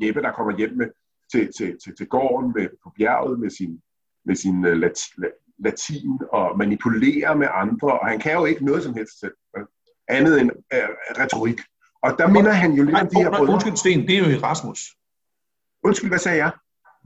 Jeppe, 0.03 0.21
der 0.27 0.33
kommer 0.37 0.53
hjem 0.61 0.75
med, 0.81 0.89
til, 1.33 1.45
til, 1.57 1.71
til, 1.83 1.93
til 1.99 2.07
gården 2.15 2.49
med, 2.57 2.67
på 2.85 2.89
bjerget 2.99 3.37
med 3.43 3.51
sin, 3.59 3.73
med 4.27 4.37
sin 4.43 4.57
uh, 4.71 4.77
lat, 4.83 4.99
latin 5.59 6.19
og 6.33 6.59
manipulerer 6.59 7.35
med 7.35 7.49
andre, 7.55 8.01
og 8.01 8.07
han 8.07 8.19
kan 8.19 8.33
jo 8.33 8.45
ikke 8.45 8.65
noget 8.65 8.83
som 8.83 8.95
helst 8.95 9.21
selv, 9.21 9.35
andet 10.09 10.41
end 10.41 10.51
uh, 10.51 10.79
retorik. 11.21 11.61
Og 12.03 12.11
der 12.19 12.29
minder 12.29 12.53
han 12.53 12.73
jo 12.73 12.83
lidt 12.83 12.97
om 12.97 13.09
de 13.09 13.23
her 13.23 13.31
brødre. 13.31 13.53
Undskyld, 13.53 13.77
Sten, 13.77 14.09
det 14.09 14.15
er 14.19 14.19
jo 14.19 14.39
Erasmus. 14.39 14.81
Undskyld, 15.85 16.11
hvad 16.11 16.19
sagde 16.19 16.39
jeg? 16.45 16.53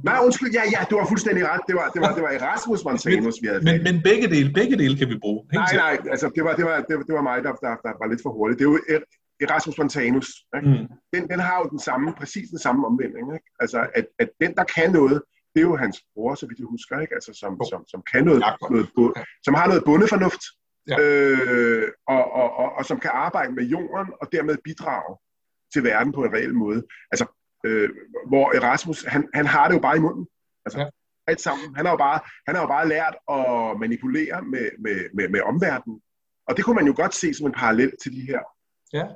Nej, 0.05 0.19
undskyld, 0.25 0.53
ja, 0.53 0.63
ja, 0.75 0.81
du 0.91 0.97
var 0.97 1.07
fuldstændig 1.07 1.49
ret. 1.49 1.61
Det 1.69 1.75
var, 1.75 1.89
det 1.95 2.01
var, 2.03 2.15
det 2.15 2.23
var 2.23 2.29
Erasmus 2.29 2.85
Montanus, 2.85 3.35
vi 3.43 3.47
havde 3.47 3.65
men, 3.65 3.83
men 3.83 4.03
begge 4.03 4.27
dele, 4.35 4.53
begge 4.53 4.77
dele 4.79 4.97
kan 4.99 5.09
vi 5.09 5.19
bruge. 5.19 5.47
nej, 5.53 5.73
nej, 5.75 5.99
altså 6.11 6.31
det 6.35 6.45
var, 6.45 6.55
det 6.57 6.65
var, 6.65 6.77
det 6.89 6.97
var, 6.97 7.03
det 7.03 7.15
var 7.15 7.23
mig, 7.23 7.45
der, 7.45 7.53
der, 7.53 7.73
der 7.87 7.93
var 8.01 8.07
lidt 8.11 8.23
for 8.23 8.31
hurtigt. 8.31 8.59
Det 8.59 8.67
er 8.67 8.71
jo 8.71 8.79
Erasmus 9.41 9.79
Montanus. 9.79 10.29
Ikke? 10.57 10.69
Mm. 10.69 10.87
Den, 11.15 11.23
den 11.31 11.41
har 11.41 11.57
jo 11.63 11.69
den 11.75 11.79
samme, 11.79 12.15
præcis 12.21 12.49
den 12.51 12.59
samme 12.59 12.87
omvending. 12.87 13.35
Ikke? 13.35 13.49
Altså, 13.61 13.87
at, 13.95 14.07
at 14.19 14.29
den, 14.41 14.55
der 14.55 14.65
kan 14.65 14.93
noget, 14.93 15.23
det 15.59 15.65
er 15.65 15.71
jo 15.71 15.77
hans 15.77 15.99
bror, 16.15 16.35
så 16.35 16.47
vidt 16.47 16.59
jeg 16.59 16.67
husker, 16.67 17.01
ikke? 17.01 17.15
Altså, 17.15 17.33
som, 17.41 17.53
som, 17.71 17.81
som 17.93 18.03
kan 18.13 18.25
noget, 18.25 18.43
noget 18.71 19.13
som 19.47 19.55
har 19.55 19.67
noget 19.67 19.83
bundefornuft, 19.85 20.43
ja. 20.89 20.97
øh, 21.01 21.89
og, 22.09 22.33
og, 22.41 22.49
og, 22.61 22.69
og 22.79 22.85
som 22.85 23.01
kan 23.01 23.11
arbejde 23.15 23.53
med 23.53 23.65
jorden, 23.65 24.13
og 24.21 24.33
dermed 24.33 24.57
bidrage 24.65 25.17
til 25.73 25.85
verden 25.85 26.13
på 26.13 26.25
en 26.25 26.33
reel 26.33 26.55
måde. 26.55 26.83
Altså, 27.13 27.27
øh, 27.67 27.89
hvor 28.31 28.47
Erasmus, 28.57 29.05
han, 29.05 29.29
han 29.35 29.47
har 29.47 29.69
det 29.69 29.75
jo 29.75 29.81
bare 29.81 29.97
i 29.97 30.01
munden. 30.01 30.27
Altså, 30.67 30.79
ja. 30.81 30.87
alt 31.27 31.41
sammen. 31.41 31.77
Han 31.77 31.85
har, 31.87 31.93
jo 31.93 31.97
bare, 31.97 32.21
han 32.47 32.55
har 32.55 32.63
jo 32.63 32.69
bare 32.77 32.89
lært 32.89 33.17
at 33.37 33.79
manipulere 33.81 34.43
med, 34.43 34.67
med, 34.85 34.99
med, 35.15 35.29
med 35.29 35.41
omverdenen. 35.41 36.01
Og 36.49 36.57
det 36.57 36.65
kunne 36.65 36.77
man 36.81 36.87
jo 36.87 36.95
godt 36.97 37.15
se 37.15 37.35
som 37.35 37.47
en 37.47 37.53
parallel 37.63 37.93
til 38.03 38.13
de 38.13 38.23
her. 38.31 38.41
Ja, 38.93 39.07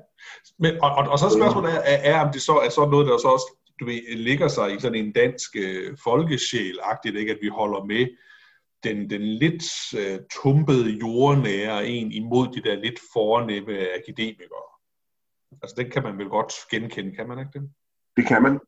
Men, 0.58 0.72
og, 0.84 0.90
og, 0.98 1.04
og 1.12 1.18
så 1.18 1.26
spørgsmålet 1.38 1.74
er, 1.74 1.82
er, 1.94 1.98
er, 2.12 2.20
om 2.24 2.32
det 2.32 2.42
så 2.42 2.54
er 2.64 2.68
så 2.68 2.82
noget, 2.92 3.06
der 3.06 3.18
så 3.18 3.28
også 3.28 3.48
du 3.80 3.84
ved, 3.84 4.16
ligger 4.16 4.48
sig 4.48 4.74
i 4.74 4.80
sådan 4.80 5.04
en 5.04 5.12
dansk 5.12 5.56
øh, 5.56 5.96
folkesjæl-agtigt, 6.04 7.16
ikke? 7.16 7.32
at 7.32 7.38
vi 7.42 7.48
holder 7.48 7.84
med 7.84 8.06
den, 8.84 9.10
den 9.10 9.22
lidt 9.22 9.64
øh, 9.98 10.18
tumpede, 10.32 10.90
jordnære 10.90 11.86
en 11.86 12.12
imod 12.12 12.48
de 12.48 12.62
der 12.68 12.74
lidt 12.74 13.00
fornemme 13.12 13.94
akademikere. 13.98 14.68
Altså, 15.62 15.74
den 15.78 15.90
kan 15.90 16.02
man 16.02 16.18
vel 16.18 16.28
godt 16.28 16.52
genkende, 16.70 17.16
kan 17.16 17.28
man 17.28 17.38
ikke 17.38 17.50
det? 17.58 17.70
Det 18.16 18.26
kan 18.26 18.42
man. 18.42 18.60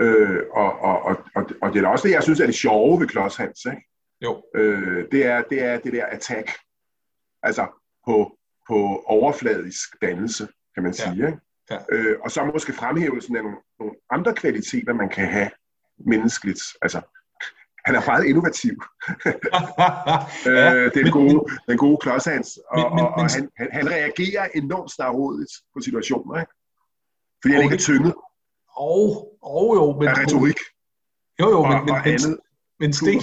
Øh, 0.00 0.42
og, 0.52 0.78
og, 0.78 1.02
og, 1.02 1.16
og, 1.34 1.44
og 1.62 1.72
det 1.72 1.84
er 1.84 1.88
også 1.88 2.08
det, 2.08 2.14
jeg 2.14 2.22
synes 2.22 2.40
er 2.40 2.46
det 2.46 2.54
sjove 2.54 3.00
ved 3.00 3.08
Klods 3.08 3.36
Hans. 3.36 3.64
Ikke? 3.64 3.82
Jo. 4.20 4.42
Øh, 4.54 5.04
det, 5.12 5.26
er, 5.26 5.42
det 5.42 5.62
er 5.62 5.78
det 5.78 5.92
der 5.92 6.06
attack. 6.06 6.50
Altså 7.42 7.66
på, 8.06 8.38
på 8.68 9.02
overfladisk 9.06 9.88
dannelse, 10.02 10.48
kan 10.74 10.82
man 10.82 10.94
sige. 10.94 11.16
Ja. 11.16 11.26
Ikke? 11.26 11.38
Ja. 11.70 11.78
Øh, 11.92 12.16
og 12.24 12.30
så 12.30 12.44
måske 12.44 12.72
fremhævelsen 12.72 13.36
af 13.36 13.42
nogle, 13.42 13.58
nogle 13.80 13.94
andre 14.10 14.34
kvaliteter, 14.34 14.92
man 14.92 15.08
kan 15.08 15.28
have 15.28 15.50
menneskeligt. 15.98 16.62
Altså, 16.82 17.00
han 17.84 17.94
er 17.94 18.06
meget 18.06 18.24
innovativ. 18.24 18.74
ja, 20.46 20.74
øh, 20.74 20.94
den, 20.94 21.10
gode, 21.10 21.44
den 21.68 21.78
gode 21.78 21.98
klodshans. 22.02 22.58
Og, 22.70 22.76
men, 22.76 22.94
men, 22.94 23.04
og, 23.04 23.10
og 23.10 23.30
han, 23.34 23.50
han, 23.56 23.68
han 23.72 23.90
reagerer 23.90 24.48
enormt 24.54 24.90
snarrådigt 24.90 25.52
på 25.74 25.80
situationer, 25.80 26.40
ikke? 26.40 26.52
Fordi 27.42 27.54
han 27.54 27.62
ikke 27.62 27.74
er 27.74 27.78
tynget. 27.78 28.14
Og, 28.76 29.38
og 29.42 29.74
jo, 29.76 29.92
men... 29.98 30.08
Af 30.08 30.18
retorik. 30.18 30.58
Jo, 31.40 31.50
jo, 31.50 31.62
men, 31.62 31.72
og, 31.72 31.84
men, 31.84 31.94
og 31.94 32.00
men, 32.04 32.12
andet. 32.14 32.38
men 32.80 32.92
Sten, 32.92 33.22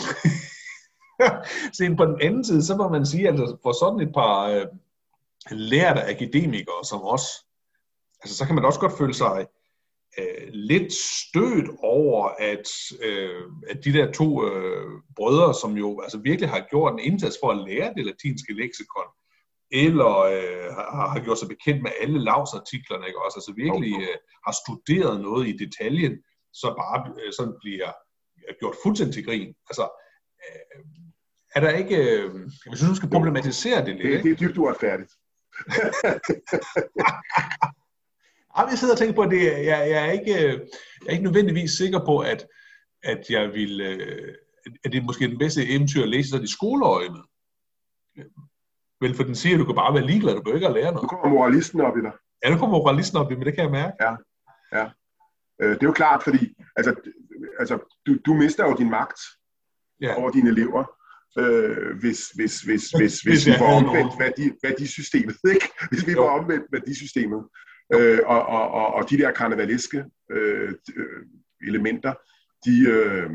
Sten, 1.76 1.98
på 1.98 2.06
den 2.06 2.22
anden 2.22 2.46
side, 2.46 2.66
så 2.66 2.76
må 2.76 2.90
man 2.90 3.06
sige, 3.06 3.28
altså, 3.28 3.58
for 3.64 3.72
sådan 3.72 4.08
et 4.08 4.14
par 4.14 4.44
øh, 4.44 4.66
lærte 5.52 6.04
akademikere 6.04 6.84
som 6.84 7.02
os, 7.04 7.45
altså, 8.26 8.38
så 8.38 8.46
kan 8.46 8.56
man 8.56 8.66
også 8.66 8.80
godt 8.80 8.98
føle 8.98 9.14
sig 9.14 9.48
øh, 10.18 10.48
lidt 10.52 10.94
stødt 10.94 11.70
over, 11.80 12.30
at, 12.40 12.68
øh, 13.02 13.44
at 13.70 13.86
de 13.86 13.94
der 13.94 14.12
to 14.12 14.48
øh, 14.48 14.92
brødre, 15.16 15.54
som 15.54 15.78
jo 15.78 16.02
altså 16.02 16.18
virkelig 16.18 16.50
har 16.50 16.68
gjort 16.70 16.94
en 16.94 17.00
indsats 17.00 17.38
for 17.42 17.52
at 17.52 17.68
lære 17.68 17.94
det 17.98 18.06
latinske 18.06 18.54
leksikon, 18.54 19.10
eller 19.72 20.20
øh, 20.20 20.68
har, 20.76 21.08
har 21.14 21.22
gjort 21.24 21.40
sig 21.40 21.48
bekendt 21.48 21.82
med 21.84 21.92
alle 22.02 22.24
lavsartiklerne, 22.24 23.08
ikke 23.08 23.24
også? 23.26 23.38
Altså 23.40 23.54
virkelig 23.64 23.94
øh, 24.02 24.18
har 24.46 24.56
studeret 24.64 25.22
noget 25.22 25.48
i 25.48 25.58
detaljen, 25.64 26.14
så 26.54 26.68
bare 26.82 27.00
øh, 27.22 27.34
sådan 27.38 27.56
bliver 27.62 27.92
gjort 28.60 28.76
fuldstændig 28.84 29.16
til 29.16 29.26
grin. 29.26 29.54
Altså, 29.70 29.86
øh, 30.46 30.82
er 31.56 31.60
der 31.60 31.70
ikke, 31.70 31.98
øh, 32.12 32.30
hvis 32.70 32.82
du 32.90 32.96
skal 32.96 33.10
problematisere 33.10 33.86
det 33.86 33.96
lidt, 33.96 34.14
det, 34.14 34.24
det 34.24 34.32
er 34.32 34.36
dybt 34.36 34.58
uretfærdigt. 34.58 35.12
Jamen, 38.58 38.70
jeg 38.72 38.80
sidder 38.80 38.94
og 38.94 38.98
tænker 39.00 39.16
på, 39.16 39.22
at 39.22 39.32
det, 39.32 39.44
jeg, 39.44 39.66
jeg, 39.66 40.08
er 40.08 40.12
ikke, 40.12 40.34
jeg 40.36 41.08
er 41.08 41.12
ikke 41.12 41.24
nødvendigvis 41.24 41.72
sikker 41.72 42.00
på, 42.06 42.20
at, 42.20 42.48
at 43.04 43.30
jeg 43.30 43.54
vil, 43.54 43.82
øh, 43.82 44.34
at 44.84 44.92
det 44.92 44.98
er 44.98 45.04
måske 45.04 45.28
den 45.28 45.38
bedste 45.38 45.68
eventyr 45.68 46.04
at 46.04 46.10
læse 46.10 46.30
sådan 46.30 46.44
i 46.44 46.48
skoleøje 46.58 47.10
med. 47.10 47.24
Vel, 49.02 49.16
for 49.16 49.24
den 49.24 49.36
siger, 49.36 49.56
at 49.56 49.60
du 49.60 49.66
kan 49.66 49.76
bare 49.76 49.94
være 49.94 50.08
ligeglad, 50.08 50.36
du 50.36 50.42
behøver 50.42 50.58
ikke 50.58 50.68
at 50.68 50.74
lære 50.74 50.92
noget. 50.92 51.04
Du 51.04 51.08
kommer 51.08 51.30
moralisten 51.30 51.82
op 51.82 51.98
i 51.98 52.02
dig. 52.02 52.12
Ja, 52.44 52.50
du 52.54 52.58
kommer 52.58 52.78
moralisten 52.78 53.18
op 53.18 53.32
i 53.32 53.36
men 53.36 53.46
det 53.46 53.56
kan 53.56 53.64
jeg 53.64 53.72
mærke. 53.72 53.96
Ja, 54.06 54.16
ja. 54.78 54.86
Øh, 55.62 55.70
det 55.70 55.84
er 55.84 55.88
jo 55.88 55.92
klart, 55.92 56.24
fordi 56.24 56.54
altså, 56.76 56.96
altså, 57.60 58.00
du, 58.06 58.18
du 58.26 58.34
mister 58.34 58.68
jo 58.70 58.76
din 58.76 58.90
magt 58.90 59.20
ja. 60.02 60.16
over 60.20 60.32
dine 60.32 60.50
elever, 60.50 60.84
øh, 61.40 62.00
hvis, 62.00 62.20
hvis, 62.30 62.62
hvis, 62.62 62.84
hvis, 62.92 63.22
hvis 63.22 63.48
vi 63.48 63.54
får 63.58 63.72
omvendt 63.80 64.14
værdi, 64.20 64.52
værdisystemet, 64.64 65.38
ikke? 65.54 65.68
Hvis 65.90 66.08
vi 66.08 66.14
får 66.14 66.30
omvendt 66.40 66.66
værdisystemet. 66.72 67.44
Øh, 67.94 68.20
og, 68.26 68.46
og, 68.46 68.72
og, 68.72 68.94
og 68.94 69.10
de 69.10 69.18
der 69.18 69.32
karnevaliske 69.32 70.06
øh, 70.32 70.74
elementer, 71.68 72.14
de, 72.66 72.90
øh, 72.90 73.30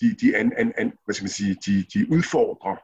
de, 0.00 0.14
de, 0.20 0.36
an, 0.36 0.52
an, 0.56 0.72
an, 0.78 0.92
hvad 1.04 1.14
skal 1.14 1.24
man 1.24 1.30
sige, 1.30 1.56
de, 1.66 1.84
de 1.94 2.10
udfordrer 2.10 2.76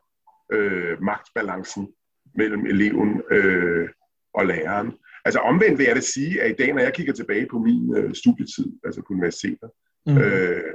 øh, 0.53 1.03
magtbalancen 1.03 1.95
mellem 2.35 2.67
eleven 2.67 3.23
øh, 3.31 3.89
og 4.35 4.47
læreren. 4.47 4.99
Altså 5.25 5.41
omvendt 5.41 5.79
vil 5.79 5.87
jeg 5.87 5.97
da 5.97 6.01
sige, 6.01 6.43
at 6.43 6.51
i 6.51 6.55
dag, 6.55 6.73
når 6.73 6.81
jeg 6.83 6.95
kigger 6.95 7.13
tilbage 7.13 7.47
på 7.51 7.59
min 7.59 7.97
øh, 7.97 8.15
studietid, 8.15 8.73
altså 8.85 9.01
på 9.01 9.13
universitetet, 9.13 9.71
mm. 10.07 10.19
øh, 10.19 10.75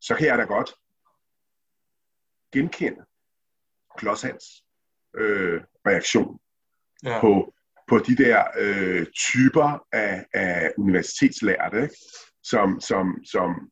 så 0.00 0.14
kan 0.14 0.26
jeg 0.26 0.38
da 0.38 0.44
godt 0.44 0.74
genkende 2.52 3.04
Klodshans 3.98 4.44
øh, 5.16 5.60
reaktion 5.86 6.38
ja. 7.04 7.20
på 7.20 7.54
på 7.90 7.98
de 7.98 8.16
der 8.16 8.44
øh, 8.58 9.06
typer 9.06 9.86
af, 9.92 10.26
af 10.34 10.72
universitetslærte, 10.78 11.82
ikke? 11.82 11.94
Som, 12.42 12.80
som, 12.80 13.24
som 13.24 13.70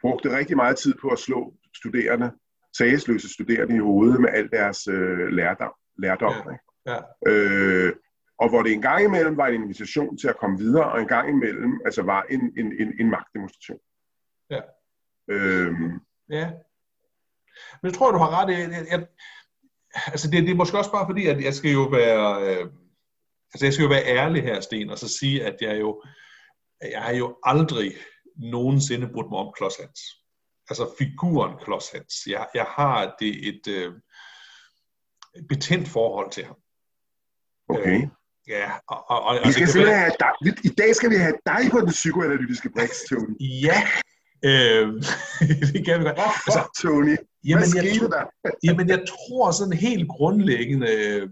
brugte 0.00 0.36
rigtig 0.38 0.56
meget 0.56 0.76
tid 0.76 0.94
på 1.00 1.08
at 1.08 1.18
slå 1.18 1.54
studerende, 1.76 2.32
sagesløse 2.78 3.32
studerende 3.32 3.76
i 3.76 3.78
hovedet 3.78 4.20
med 4.20 4.28
al 4.32 4.50
deres 4.50 4.88
øh, 4.88 5.28
lærdom. 5.28 5.72
lærdom 5.98 6.32
ja. 6.32 6.52
Ikke? 6.52 6.64
Ja. 6.86 6.98
Øh, 7.32 7.92
og 8.38 8.48
hvor 8.48 8.62
det 8.62 8.72
en 8.72 8.82
gang 8.82 9.04
imellem 9.04 9.36
var 9.36 9.46
en 9.46 9.62
invitation 9.62 10.18
til 10.18 10.28
at 10.28 10.38
komme 10.38 10.58
videre, 10.58 10.92
og 10.92 11.00
en 11.00 11.08
gang 11.08 11.28
imellem 11.28 11.80
altså 11.84 12.02
var 12.02 12.26
en, 12.30 12.52
en, 12.56 12.66
en, 12.80 12.92
en 13.00 13.10
magtdemonstration. 13.10 13.78
Ja. 14.50 14.60
Øhm, 15.28 16.00
ja. 16.30 16.50
Men 17.82 17.90
jeg 17.90 17.94
tror, 17.94 18.12
du 18.12 18.18
har 18.18 18.42
ret. 18.42 18.58
Jeg, 18.58 18.86
jeg, 18.90 19.06
altså 20.06 20.30
det, 20.30 20.42
det 20.42 20.50
er 20.50 20.54
måske 20.54 20.78
også 20.78 20.92
bare 20.92 21.06
fordi, 21.06 21.26
at 21.26 21.44
jeg 21.44 21.54
skal 21.54 21.72
jo 21.72 21.82
være... 21.82 22.56
Øh, 22.56 22.66
Altså 23.54 23.66
jeg 23.66 23.72
skal 23.72 23.82
jo 23.82 23.88
være 23.88 24.04
ærlig 24.04 24.42
her, 24.42 24.60
Sten, 24.60 24.90
og 24.90 24.98
så 24.98 25.08
sige, 25.08 25.44
at 25.44 25.56
jeg 25.60 25.80
jo, 25.80 26.02
jeg 26.92 27.02
har 27.02 27.14
jo 27.14 27.36
aldrig 27.42 27.92
nogensinde 28.36 29.08
brudt 29.12 29.30
mig 29.30 29.38
om 29.38 29.52
Klodshans. 29.56 30.00
Altså 30.70 30.94
figuren 30.98 31.56
Klodshans. 31.64 32.14
Jeg, 32.26 32.46
jeg 32.54 32.64
har 32.64 33.16
det 33.20 33.48
et, 33.48 33.66
øh, 33.68 33.92
et 35.36 35.48
betændt 35.48 35.88
forhold 35.88 36.30
til 36.30 36.44
ham. 36.44 36.56
Okay. 37.68 38.02
Øh, 38.02 38.08
ja, 38.48 38.70
og, 38.88 39.10
og, 39.10 39.22
og, 39.22 39.38
vi 39.46 39.52
skal 39.52 39.68
og 39.68 39.86
være... 39.86 39.98
have 39.98 40.12
dig. 40.20 40.54
I 40.64 40.68
dag 40.68 40.94
skal 40.96 41.10
vi 41.10 41.16
have 41.16 41.36
dig 41.46 41.70
på 41.70 41.80
den 41.80 41.90
psykoanalytiske 41.90 42.70
brix, 42.70 42.90
Tony. 43.08 43.36
Ja, 43.40 43.82
øh, 44.44 44.86
det 45.72 45.84
kan 45.84 45.98
vi 45.98 46.04
godt. 46.04 46.16
Hvorfor, 46.16 46.58
altså, 46.58 46.62
Tony? 46.82 47.16
Hvad 47.16 47.18
jamen, 47.44 47.68
skete 47.68 48.02
jeg, 48.02 48.10
der? 48.10 48.50
jamen, 48.64 48.88
jeg 48.88 49.04
tror 49.08 49.50
sådan 49.50 49.72
helt 49.72 50.08
grundlæggende, 50.08 50.88
øh, 50.96 51.28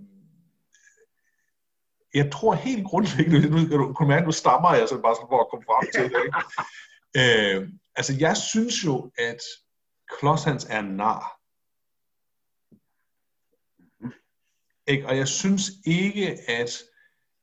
jeg 2.15 2.33
tror 2.33 2.55
helt 2.55 2.87
grundlæggende, 2.87 3.51
nu 3.51 3.69
kan 3.69 3.79
du 3.79 3.93
kunne 3.93 4.09
mærke, 4.09 4.27
nu 4.27 4.33
stammer 4.33 4.75
jeg 4.75 4.89
sådan 4.89 5.03
bare 5.03 5.15
sådan 5.15 5.29
for 5.29 5.41
at 5.41 5.51
komme 5.51 5.65
frem 5.65 5.85
til 5.95 6.05
det. 6.13 6.23
Ikke? 6.27 7.61
øh, 7.61 7.69
altså 7.97 8.17
jeg 8.21 8.37
synes 8.37 8.85
jo, 8.85 9.13
at 9.19 9.41
Klods 10.19 10.47
er 10.47 10.81
nar. 10.81 11.39
Ikke? 14.87 15.07
Og 15.07 15.17
jeg 15.17 15.29
synes 15.29 15.71
ikke, 15.87 16.39
at 16.49 16.71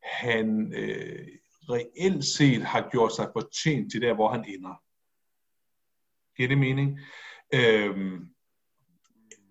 han 0.03 0.73
øh, 0.73 1.27
reelt 1.69 2.25
set 2.25 2.63
har 2.63 2.89
gjort 2.91 3.15
sig 3.15 3.29
fortjent 3.33 3.91
til 3.91 4.01
der, 4.01 4.13
hvor 4.13 4.31
han 4.31 4.45
ender. 4.45 4.81
Giver 6.37 6.49
det 6.49 6.57
mening? 6.57 6.99
Øhm, 7.53 8.29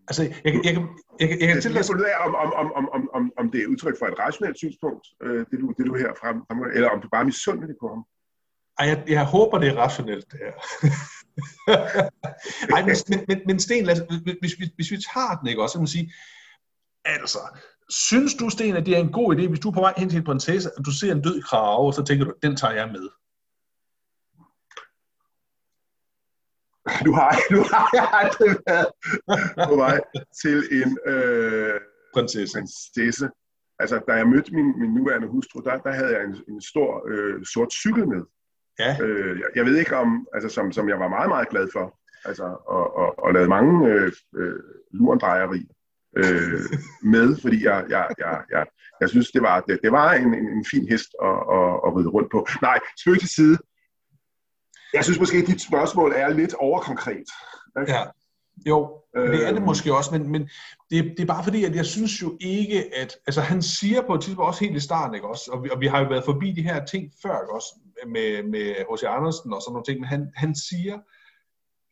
altså, 0.09 0.22
jeg, 0.22 0.44
jeg, 0.44 0.64
jeg, 0.64 0.88
jeg, 1.20 1.29
jeg, 1.40 1.48
jeg 1.48 1.64
finde 1.64 2.03
ud 2.03 2.11
af, 2.12 2.27
om, 2.27 2.35
om, 2.35 2.72
om, 2.79 2.88
om, 2.96 3.09
om, 3.14 3.33
om 3.38 3.50
det 3.50 3.62
er 3.62 3.66
udtryk 3.66 3.98
for 3.98 4.07
et 4.07 4.18
rationelt 4.18 4.59
synspunkt, 4.59 5.07
øh, 5.22 5.46
det, 5.50 5.61
du, 5.61 5.74
det 5.79 5.87
du 5.87 5.94
her 5.94 6.11
frem, 6.20 6.37
eller 6.74 6.88
om 6.90 7.00
du 7.00 7.09
bare 7.09 7.24
misunder 7.24 7.66
det 7.66 7.77
på 7.81 7.88
ham. 7.88 8.05
Ej, 8.79 8.87
jeg, 8.88 9.05
jeg 9.09 9.24
håber, 9.24 9.59
det 9.59 9.68
er 9.68 9.77
rationelt, 9.77 10.33
det 10.33 10.40
her. 10.44 10.53
Ej, 12.74 12.83
men, 12.87 12.96
men, 13.29 13.40
men 13.46 13.61
Sten, 13.61 13.85
lad, 13.85 13.96
hvis, 14.40 14.53
hvis, 14.53 14.68
hvis 14.74 14.90
vi 14.90 14.98
tager 15.14 15.37
den, 15.38 15.48
ikke 15.48 15.62
også, 15.62 15.72
så 15.72 15.79
kan 15.79 15.83
man 15.83 15.96
sige, 15.96 16.12
altså, 17.05 17.38
synes 17.88 18.35
du, 18.35 18.50
Sten, 18.50 18.77
at 18.77 18.87
det 18.87 18.96
er 18.96 19.00
en 19.00 19.12
god 19.12 19.37
idé, 19.37 19.48
hvis 19.48 19.61
du 19.61 19.68
er 19.68 19.72
på 19.72 19.81
vej 19.81 19.94
hen 19.96 20.09
til 20.09 20.18
en 20.18 20.24
prinsesse, 20.24 20.70
at 20.79 20.87
du 20.87 20.90
ser 20.90 21.12
en 21.12 21.22
død 21.22 21.42
krave, 21.42 21.87
og 21.87 21.94
så 21.94 22.05
tænker 22.05 22.24
du, 22.24 22.35
den 22.42 22.57
tager 22.57 22.74
jeg 22.74 22.88
med? 22.88 23.09
Du 27.07 27.12
har, 27.12 27.31
du 27.51 27.61
har 27.73 27.87
aldrig 28.20 28.57
været 28.68 28.87
på 29.68 29.77
vej 29.77 30.01
til 30.42 30.59
en 30.73 30.99
øh, 31.07 31.81
prinsesse. 32.14 32.59
prinsesse. 32.59 33.29
Altså, 33.79 34.01
da 34.09 34.12
jeg 34.12 34.29
mødte 34.29 34.55
min, 34.55 34.81
min 34.81 34.94
nuværende 34.94 35.29
hustru, 35.29 35.61
der, 35.61 35.79
der 35.79 35.92
havde 35.92 36.12
jeg 36.16 36.25
en, 36.25 36.37
en 36.49 36.61
stor 36.61 37.09
øh, 37.09 37.44
sort 37.44 37.73
cykel 37.73 38.09
med. 38.09 38.23
Ja. 38.79 38.97
Øh, 39.03 39.38
jeg, 39.38 39.47
jeg 39.55 39.64
ved 39.64 39.77
ikke 39.77 39.97
om, 39.97 40.27
altså 40.35 40.49
som, 40.49 40.73
som 40.73 40.88
jeg 40.88 40.99
var 40.99 41.09
meget, 41.09 41.29
meget 41.29 41.49
glad 41.49 41.68
for, 41.73 42.01
altså, 42.25 42.44
og, 42.66 42.97
og, 42.97 43.18
og 43.18 43.33
lavede 43.33 43.49
mange 43.49 43.88
øh, 43.88 44.12
øh, 44.37 44.61
øh, 46.16 46.61
med, 47.03 47.37
fordi 47.42 47.64
jeg, 47.64 47.85
jeg, 47.88 48.09
jeg, 48.18 48.42
jeg, 48.51 48.66
jeg 49.01 49.09
synes, 49.09 49.31
det 49.31 49.42
var, 49.42 49.61
det, 49.61 49.79
det 49.83 49.92
var 49.92 50.12
en, 50.12 50.35
en, 50.35 50.49
en 50.49 50.64
fin 50.70 50.88
hest 50.88 51.11
at, 51.23 51.38
at, 51.57 51.70
at 51.87 51.90
ride 51.97 52.09
rundt 52.09 52.31
på. 52.31 52.47
Nej, 52.62 52.79
spøg 53.01 53.18
til 53.20 53.29
side. 53.29 53.59
Jeg 54.94 55.04
synes 55.04 55.18
måske, 55.20 55.38
at 55.38 55.46
dit 55.46 55.62
spørgsmål 55.62 56.12
er 56.16 56.28
lidt 56.28 56.54
overkonkret. 56.54 57.24
Ikke? 57.80 57.92
Ja, 57.92 58.04
jo, 58.66 59.00
det 59.14 59.48
er 59.48 59.52
det 59.52 59.62
måske 59.62 59.94
også, 59.94 60.18
men, 60.18 60.28
men 60.28 60.42
det, 60.90 61.04
det 61.16 61.20
er 61.20 61.26
bare 61.26 61.44
fordi, 61.44 61.64
at 61.64 61.76
jeg 61.76 61.87
synes 61.87 62.22
jo 62.22 62.37
ikke, 62.40 62.94
at, 62.96 63.16
altså 63.26 63.40
han 63.40 63.62
siger 63.62 64.02
på 64.07 64.14
et 64.14 64.20
tidspunkt 64.20 64.46
også 64.48 64.64
helt 64.64 64.76
i 64.76 64.80
starten, 64.80 65.14
ikke 65.14 65.28
også, 65.28 65.50
og 65.52 65.64
vi, 65.64 65.70
og 65.70 65.80
vi 65.80 65.87
har 65.87 66.00
jo 66.00 66.09
været 66.09 66.24
forbi 66.24 66.52
de 66.52 66.62
her 66.62 66.85
ting 66.85 67.12
før, 67.22 67.40
ikke 67.40 67.54
også, 67.54 67.74
med, 68.07 68.42
med 68.42 68.74
H.C. 68.74 69.02
Andersen 69.02 69.52
og 69.52 69.62
sådan 69.62 69.72
nogle 69.72 69.85
ting, 69.85 70.00
men 70.00 70.09
han, 70.09 70.33
han 70.37 70.54
siger, 70.54 70.98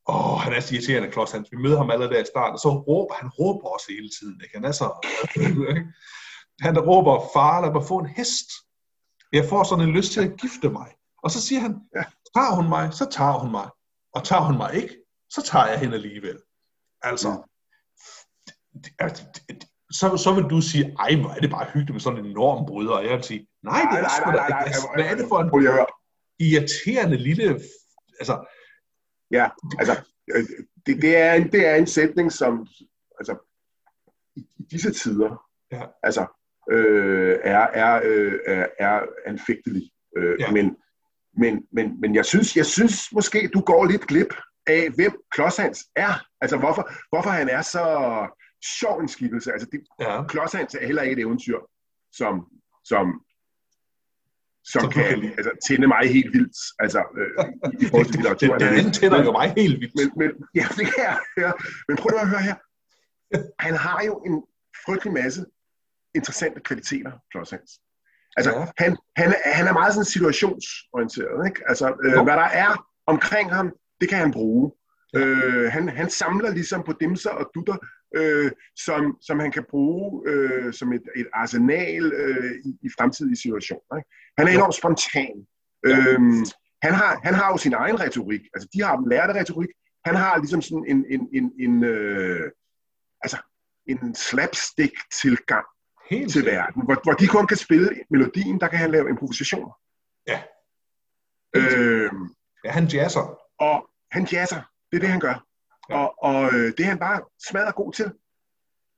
åh, 0.08 0.38
han 0.40 0.52
er 0.52 0.60
så 0.60 0.74
irriterende, 0.74 1.10
Klods 1.10 1.32
Hans, 1.32 1.48
vi 1.52 1.56
møder 1.56 1.78
ham 1.78 1.90
allerede 1.90 2.14
der 2.14 2.22
i 2.22 2.32
starten, 2.34 2.52
og 2.52 2.58
så 2.58 2.68
råber 2.68 3.14
han 3.14 3.28
råber 3.28 3.68
også 3.68 3.86
hele 3.88 4.10
tiden, 4.18 4.40
ikke? 4.44 4.54
han 4.54 4.64
er 4.64 4.72
så, 4.72 4.88
han 6.66 6.78
råber, 6.78 7.14
far, 7.34 7.60
lad 7.60 7.72
mig 7.72 7.84
få 7.84 7.98
en 7.98 8.06
hest, 8.06 8.48
jeg 9.32 9.44
får 9.48 9.62
sådan 9.62 9.88
en 9.88 9.94
lyst 9.94 10.12
til 10.12 10.20
at 10.20 10.36
gifte 10.40 10.68
mig, 10.70 10.88
og 11.22 11.30
så 11.30 11.40
siger 11.46 11.60
han, 11.60 11.80
tager 12.34 12.54
hun 12.56 12.68
mig, 12.68 12.92
så 12.92 13.08
tager 13.10 13.38
hun 13.38 13.50
mig, 13.50 13.68
og 14.14 14.24
tager 14.24 14.42
hun 14.42 14.56
mig 14.56 14.74
ikke, 14.74 14.96
så 15.30 15.42
tager 15.42 15.66
jeg 15.66 15.78
hende 15.78 15.94
alligevel. 15.94 16.38
Altså, 17.02 17.42
mm. 18.74 18.80
så, 19.90 20.16
så 20.16 20.34
vil 20.34 20.44
du 20.44 20.60
sige, 20.60 20.94
ej, 20.98 21.16
hvor 21.20 21.30
er 21.30 21.40
det 21.40 21.50
bare 21.50 21.64
hyggeligt 21.64 21.92
med 21.92 22.00
sådan 22.00 22.18
en 22.18 22.30
enorm 22.30 22.66
bryder, 22.66 22.92
og 22.92 23.04
jeg 23.04 23.12
vil 23.16 23.24
sige, 23.24 23.48
nej, 23.62 23.80
det 23.92 24.00
er 24.00 24.08
sgu 24.08 24.30
da 24.30 24.46
ikke. 24.46 24.78
Hvad 24.94 25.04
er 25.04 25.14
det 25.14 25.28
for 25.28 25.38
en 25.38 25.86
irriterende 26.38 27.16
lille, 27.16 27.60
altså... 28.20 28.44
Ja, 29.30 29.50
altså, 29.78 30.04
øh, 30.34 30.44
det, 30.86 31.02
det, 31.02 31.16
er, 31.16 31.32
en, 31.32 31.52
det 31.52 31.66
er 31.66 31.74
en 31.74 31.86
sætning, 31.86 32.32
som, 32.32 32.66
altså, 33.18 33.36
i 34.36 34.44
disse 34.70 34.92
tider, 34.92 35.44
ja. 35.72 35.82
altså, 36.02 36.26
øh, 36.70 37.38
er, 37.44 37.66
er, 37.66 38.00
øh, 38.04 38.38
er, 38.46 38.66
er 38.78 39.00
anfægtelig. 39.26 39.90
Øh, 40.16 40.40
ja. 40.40 40.50
men, 40.50 40.76
men, 41.36 41.62
men, 41.72 42.00
men 42.00 42.14
jeg 42.14 42.24
synes, 42.24 42.56
jeg 42.56 42.66
synes 42.66 43.12
måske, 43.12 43.50
du 43.54 43.60
går 43.60 43.84
lidt 43.84 44.06
glip 44.06 44.34
af, 44.66 44.90
hvem 44.90 45.12
Klodshans 45.30 45.84
er. 45.96 46.26
Altså, 46.40 46.56
hvorfor, 46.56 46.90
hvorfor 47.10 47.30
han 47.30 47.48
er 47.48 47.62
så 47.62 47.84
sjov 48.78 49.00
en 49.00 49.08
skikkelse. 49.08 49.52
Altså, 49.52 49.68
det, 49.72 49.80
ja. 50.00 50.24
Klodshans 50.26 50.74
er 50.74 50.86
heller 50.86 51.02
ikke 51.02 51.12
et 51.12 51.18
eventyr, 51.18 51.58
som, 52.12 52.46
som, 52.84 53.24
som 54.64 54.90
kan 54.90 55.24
altså, 55.24 55.50
tænde 55.68 55.86
mig 55.86 56.12
helt 56.12 56.32
vildt. 56.32 56.56
Altså, 56.78 57.00
øh, 57.18 57.44
i, 57.80 57.84
forhold 57.84 58.06
til 58.06 58.14
litteratur. 58.18 58.58
den, 58.58 58.84
den 58.84 58.92
tænder 58.92 59.24
jo 59.24 59.32
mig 59.32 59.52
helt 59.56 59.80
vildt. 59.80 59.94
Men, 59.96 60.10
men, 60.16 60.30
ja, 60.54 60.66
det 60.78 60.86
kan 60.94 61.04
jeg 61.04 61.18
høre. 61.38 61.52
Men 61.88 61.96
prøv 61.96 62.18
at 62.18 62.28
høre 62.28 62.42
her. 62.42 62.56
Han 63.58 63.74
har 63.74 64.02
jo 64.06 64.14
en 64.26 64.44
frygtelig 64.86 65.12
masse 65.12 65.44
interessante 66.14 66.60
kvaliteter, 66.60 67.12
Klodshans. 67.30 67.80
Altså, 68.36 68.52
ja. 68.52 68.66
han, 68.78 68.96
han, 69.16 69.28
er, 69.28 69.52
han 69.52 69.66
er 69.66 69.72
meget 69.72 69.94
sådan 69.94 70.04
situationsorienteret. 70.04 71.46
Ikke? 71.46 71.60
Altså, 71.68 71.86
øh, 72.04 72.22
hvad 72.22 72.36
der 72.36 72.50
er 72.64 72.86
omkring 73.06 73.54
ham, 73.54 73.72
det 74.00 74.08
kan 74.08 74.18
han 74.18 74.32
bruge. 74.32 74.72
Ja. 75.14 75.18
Øh, 75.18 75.72
han, 75.72 75.88
han 75.88 76.10
samler 76.10 76.50
ligesom 76.50 76.82
på 76.82 76.92
dimser 77.00 77.30
og 77.30 77.50
dutter, 77.54 77.76
øh, 78.16 78.50
som, 78.76 79.16
som 79.20 79.38
han 79.40 79.52
kan 79.52 79.64
bruge 79.70 80.30
øh, 80.30 80.72
som 80.72 80.92
et, 80.92 81.02
et 81.16 81.26
arsenal 81.32 82.12
øh, 82.12 82.54
i, 82.64 82.70
i 82.82 82.88
fremtidige 82.98 83.36
situationer. 83.36 83.96
Ikke? 83.96 84.08
Han 84.38 84.48
er 84.48 84.52
enormt 84.52 84.74
spontan. 84.74 85.46
Ja. 85.86 85.98
Øhm, 85.98 86.44
han, 86.82 86.94
har, 86.94 87.20
han 87.24 87.34
har 87.34 87.48
jo 87.52 87.56
sin 87.56 87.72
egen 87.72 88.00
retorik. 88.00 88.40
Altså, 88.54 88.68
de 88.74 88.82
har 88.82 88.96
den 88.96 89.08
lærte 89.08 89.32
retorik. 89.32 89.68
Han 90.04 90.16
har 90.16 90.38
ligesom 90.38 90.62
sådan 90.62 90.84
en, 90.88 91.04
en, 91.08 91.28
en, 91.34 91.52
en, 91.60 91.84
øh, 91.84 92.50
altså, 93.22 93.38
en 93.86 94.14
slapstick-tilgang 94.14 95.66
Helt 96.12 96.32
til 96.32 96.46
verden, 96.46 96.84
hvor, 96.84 97.00
hvor 97.02 97.12
de 97.12 97.26
kun 97.26 97.46
kan 97.46 97.56
spille 97.56 97.90
melodien, 98.10 98.60
der 98.60 98.68
kan 98.68 98.78
han 98.78 98.90
lave 98.90 99.08
improvisationer. 99.08 99.72
Ja. 100.26 100.42
Øhm, 101.56 102.34
ja, 102.64 102.70
han 102.70 102.86
jazzer. 102.86 103.38
Og 103.58 103.90
han 104.10 104.24
jazzer. 104.32 104.62
Det 104.90 104.96
er 104.96 105.00
det, 105.00 105.08
han 105.08 105.20
gør. 105.20 105.46
Ja. 105.90 105.96
Og, 105.96 106.14
og 106.22 106.54
øh, 106.54 106.72
det 106.76 106.80
er 106.80 106.84
han 106.84 106.98
bare 106.98 107.20
smadret 107.48 107.74
god 107.74 107.92
til. 107.92 108.12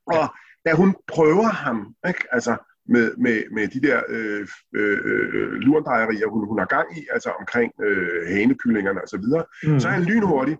Og 0.07 0.33
da 0.65 0.73
hun 0.73 0.95
prøver 1.07 1.47
ham, 1.47 1.95
ikke? 2.07 2.23
Altså, 2.31 2.57
med, 2.85 3.15
med, 3.17 3.43
med 3.51 3.67
de 3.67 3.81
der 3.81 4.01
øh, 4.07 4.47
øh, 4.75 4.99
øh 5.05 5.51
lurendrejerier, 5.51 6.27
hun, 6.27 6.47
hun 6.47 6.59
har 6.59 6.65
gang 6.65 6.97
i, 6.97 7.07
altså 7.11 7.29
omkring 7.29 7.73
øh, 7.83 8.27
hanekyllingerne 8.27 9.01
og 9.01 9.07
så 9.07 9.17
videre, 9.17 9.45
mm. 9.63 9.79
så 9.79 9.87
er 9.87 9.91
han 9.91 10.03
lynhurtig 10.03 10.57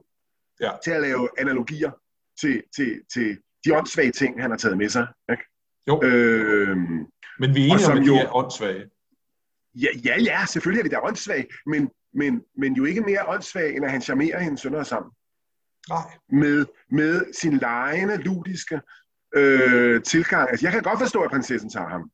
ja. 0.62 0.72
til 0.84 0.92
at 0.92 1.02
lave 1.02 1.30
analogier 1.38 1.92
til, 2.40 2.64
til, 2.76 3.02
til 3.14 3.38
de 3.66 3.78
åndssvage 3.78 4.12
ting, 4.12 4.42
han 4.42 4.50
har 4.50 4.58
taget 4.58 4.78
med 4.78 4.90
sig. 4.90 5.08
Ikke? 5.32 5.44
Jo. 5.88 6.04
Øh, 6.04 6.78
men 7.40 7.56
vi 7.56 7.62
er 7.62 7.74
enige 7.74 7.88
om, 7.92 7.98
at 7.98 8.06
de 8.06 8.18
er 8.18 8.36
åndssvage. 8.36 8.86
Ja, 9.76 9.88
ja, 10.06 10.22
ja, 10.22 10.46
selvfølgelig 10.46 10.80
er 10.80 10.84
det 10.84 10.92
der 10.92 11.06
åndssvage, 11.06 11.48
men, 11.66 11.90
men, 12.14 12.42
men 12.58 12.74
jo 12.74 12.86
ikke 12.86 13.02
mere 13.02 13.28
åndssvag, 13.28 13.76
end 13.76 13.86
at 13.86 13.92
han 13.92 14.02
charmerer 14.02 14.40
hendes 14.40 14.62
sønner 14.62 14.84
sammen. 14.84 15.12
Nej. 15.90 16.18
Med, 16.32 16.66
med 16.92 17.34
sin 17.34 17.58
lejende, 17.58 18.18
ludiske 18.18 18.82
øh, 19.36 20.04
tilgang. 20.04 20.50
Altså, 20.50 20.66
jeg 20.66 20.74
kan 20.74 20.84
godt 20.84 21.00
forstå, 21.00 21.22
at 21.22 21.32
prinsessen 21.32 21.70
tager 21.70 21.90
ham. 21.90 22.12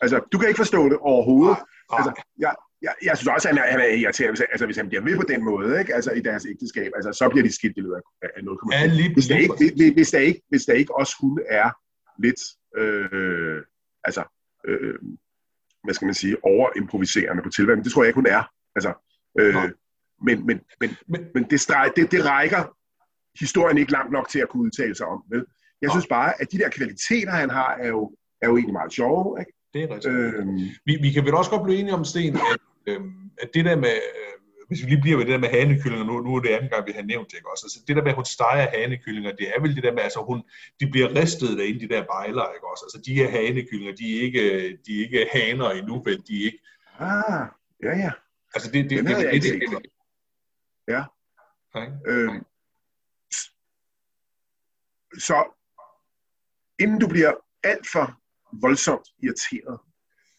Altså, 0.00 0.20
du 0.32 0.38
kan 0.38 0.48
ikke 0.48 0.58
forstå 0.58 0.88
det 0.88 0.98
overhovedet. 0.98 1.56
Nej. 1.56 1.66
Nej. 1.90 1.98
Altså, 1.98 2.22
jeg, 2.38 2.54
jeg, 2.82 2.94
jeg 3.02 3.16
synes 3.16 3.28
også, 3.28 3.48
at 3.48 3.54
han 3.54 3.64
er, 3.64 3.70
han 3.70 3.80
er 3.80 3.86
irriterende, 3.86 4.32
hvis, 4.32 4.40
altså, 4.40 4.66
hvis 4.66 4.76
han 4.76 4.88
bliver 4.88 5.02
ved 5.02 5.16
på 5.16 5.22
den 5.22 5.44
måde, 5.44 5.78
ikke? 5.80 5.94
Altså, 5.94 6.10
i 6.10 6.20
deres 6.20 6.46
ægteskab. 6.46 6.92
Altså, 6.96 7.12
så 7.12 7.28
bliver 7.28 7.44
de 7.46 7.54
skidt 7.54 7.76
i 7.76 7.80
løbet 7.80 8.02
af 8.22 8.44
noget. 8.44 8.58
Ja, 8.72 8.86
lige, 8.86 9.12
hvis, 9.14 9.26
der 9.26 9.36
ikke, 9.36 9.54
hvis, 9.58 9.92
hvis, 9.94 10.10
der 10.10 10.18
ikke, 10.18 10.42
hvis 10.48 10.64
der 10.64 10.72
ikke 10.72 10.98
også 10.98 11.14
hun 11.20 11.40
er 11.48 11.70
lidt, 12.18 12.40
øh, 12.76 13.62
altså, 14.04 14.22
øh, 14.68 14.94
hvad 15.84 15.94
skal 15.94 16.06
man 16.06 16.14
sige, 16.14 16.36
overimproviserende 16.44 17.42
på 17.42 17.50
tilværelsen. 17.50 17.84
Det 17.84 17.92
tror 17.92 18.02
jeg 18.02 18.08
ikke, 18.08 18.22
hun 18.22 18.26
er. 18.26 18.42
Altså, 18.76 18.92
øh, 19.38 19.54
men, 20.22 20.46
men, 20.46 20.60
men, 20.80 20.90
men, 21.08 21.26
men 21.34 21.44
det, 21.50 21.60
streg, 21.60 21.92
det, 21.96 22.10
det 22.10 22.24
rækker 22.24 22.76
historien 23.40 23.78
ikke 23.78 23.92
langt 23.92 24.12
nok 24.12 24.28
til 24.28 24.38
at 24.38 24.48
kunne 24.48 24.62
udtale 24.62 24.94
sig 24.94 25.06
om. 25.06 25.22
Vel? 25.30 25.44
Jeg 25.82 25.90
synes 25.90 26.06
bare, 26.06 26.40
at 26.40 26.52
de 26.52 26.58
der 26.58 26.68
kvaliteter, 26.68 27.30
han 27.30 27.50
har, 27.50 27.74
er 27.74 27.88
jo, 27.88 28.16
er 28.42 28.48
jo 28.48 28.56
egentlig 28.56 28.72
meget 28.72 28.92
sjove. 28.92 29.40
Ikke? 29.40 29.52
Det 29.74 29.82
er 29.82 29.94
rigtigt. 29.94 30.14
Øhm, 30.14 30.58
vi, 30.86 30.98
vi 31.02 31.10
kan 31.10 31.24
vel 31.24 31.34
også 31.34 31.50
godt 31.50 31.62
blive 31.64 31.78
enige 31.78 31.94
om, 31.94 32.04
Sten, 32.04 32.36
at, 32.36 32.58
øhm, 32.86 33.30
at 33.42 33.50
det 33.54 33.64
der 33.64 33.76
med, 33.76 33.96
øh, 34.18 34.31
hvis 34.72 34.84
vi 34.84 34.90
lige 34.90 35.00
bliver 35.00 35.16
ved 35.16 35.24
det 35.26 35.32
der 35.32 35.38
med 35.38 35.48
hanekyllinger, 35.48 36.06
nu, 36.06 36.20
nu 36.20 36.34
er 36.36 36.40
det 36.40 36.48
anden 36.48 36.70
gang, 36.70 36.86
vi 36.86 36.92
har 36.92 37.02
nævnt 37.02 37.30
det, 37.30 37.36
ikke 37.36 37.50
også? 37.50 37.64
Altså, 37.66 37.78
det 37.86 37.96
der 37.96 38.02
med, 38.02 38.10
at 38.10 38.20
hun 38.20 38.24
steger 38.24 38.66
hanekyllinger, 38.78 39.32
det 39.32 39.46
er 39.54 39.60
vel 39.60 39.76
det 39.76 39.82
der 39.82 39.92
med, 39.92 40.02
altså 40.02 40.20
hun, 40.28 40.42
de 40.80 40.86
bliver 40.90 41.08
ristet 41.20 41.58
derinde, 41.58 41.80
de 41.80 41.94
der 41.94 42.02
bejler, 42.14 42.52
ikke 42.56 42.66
også? 42.72 42.84
Altså 42.86 43.02
de 43.06 43.14
her 43.14 43.28
hanekyllinger, 43.30 43.94
de 43.94 44.16
er 44.16 44.20
ikke, 44.22 44.42
de 44.86 44.90
er 44.98 45.02
ikke 45.04 45.28
haner 45.32 45.70
endnu, 45.70 46.02
vel? 46.04 46.22
De 46.28 46.40
er 46.40 46.44
ikke... 46.44 46.58
Ah, 46.98 47.46
ja, 47.82 47.92
ja. 48.04 48.10
Altså 48.54 48.70
det, 48.72 48.90
det, 48.90 48.98
det, 48.98 49.16
det, 49.16 49.42
det, 49.42 49.42
det, 49.42 49.70
det, 49.70 49.90
Ja. 50.88 51.04
Okay. 51.74 51.92
Øhm, 52.06 52.44
så 55.18 55.38
inden 56.78 56.98
du 57.00 57.08
bliver 57.08 57.32
alt 57.62 57.86
for 57.92 58.20
voldsomt 58.52 59.08
irriteret 59.22 59.78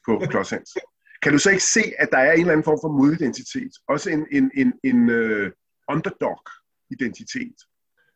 på 0.06 0.22
Klodshands, 0.30 0.78
kan 1.24 1.32
du 1.32 1.38
så 1.38 1.50
ikke 1.50 1.64
se, 1.64 1.84
at 2.00 2.10
der 2.12 2.18
er 2.18 2.32
en 2.32 2.40
eller 2.40 2.52
anden 2.52 2.64
form 2.64 2.80
for 2.84 2.92
modidentitet? 2.92 3.72
Også 3.88 4.10
en, 4.10 4.28
en, 4.32 4.52
en, 4.56 4.74
en 4.84 5.00
uh, 5.10 5.48
underdog-identitet 5.90 7.56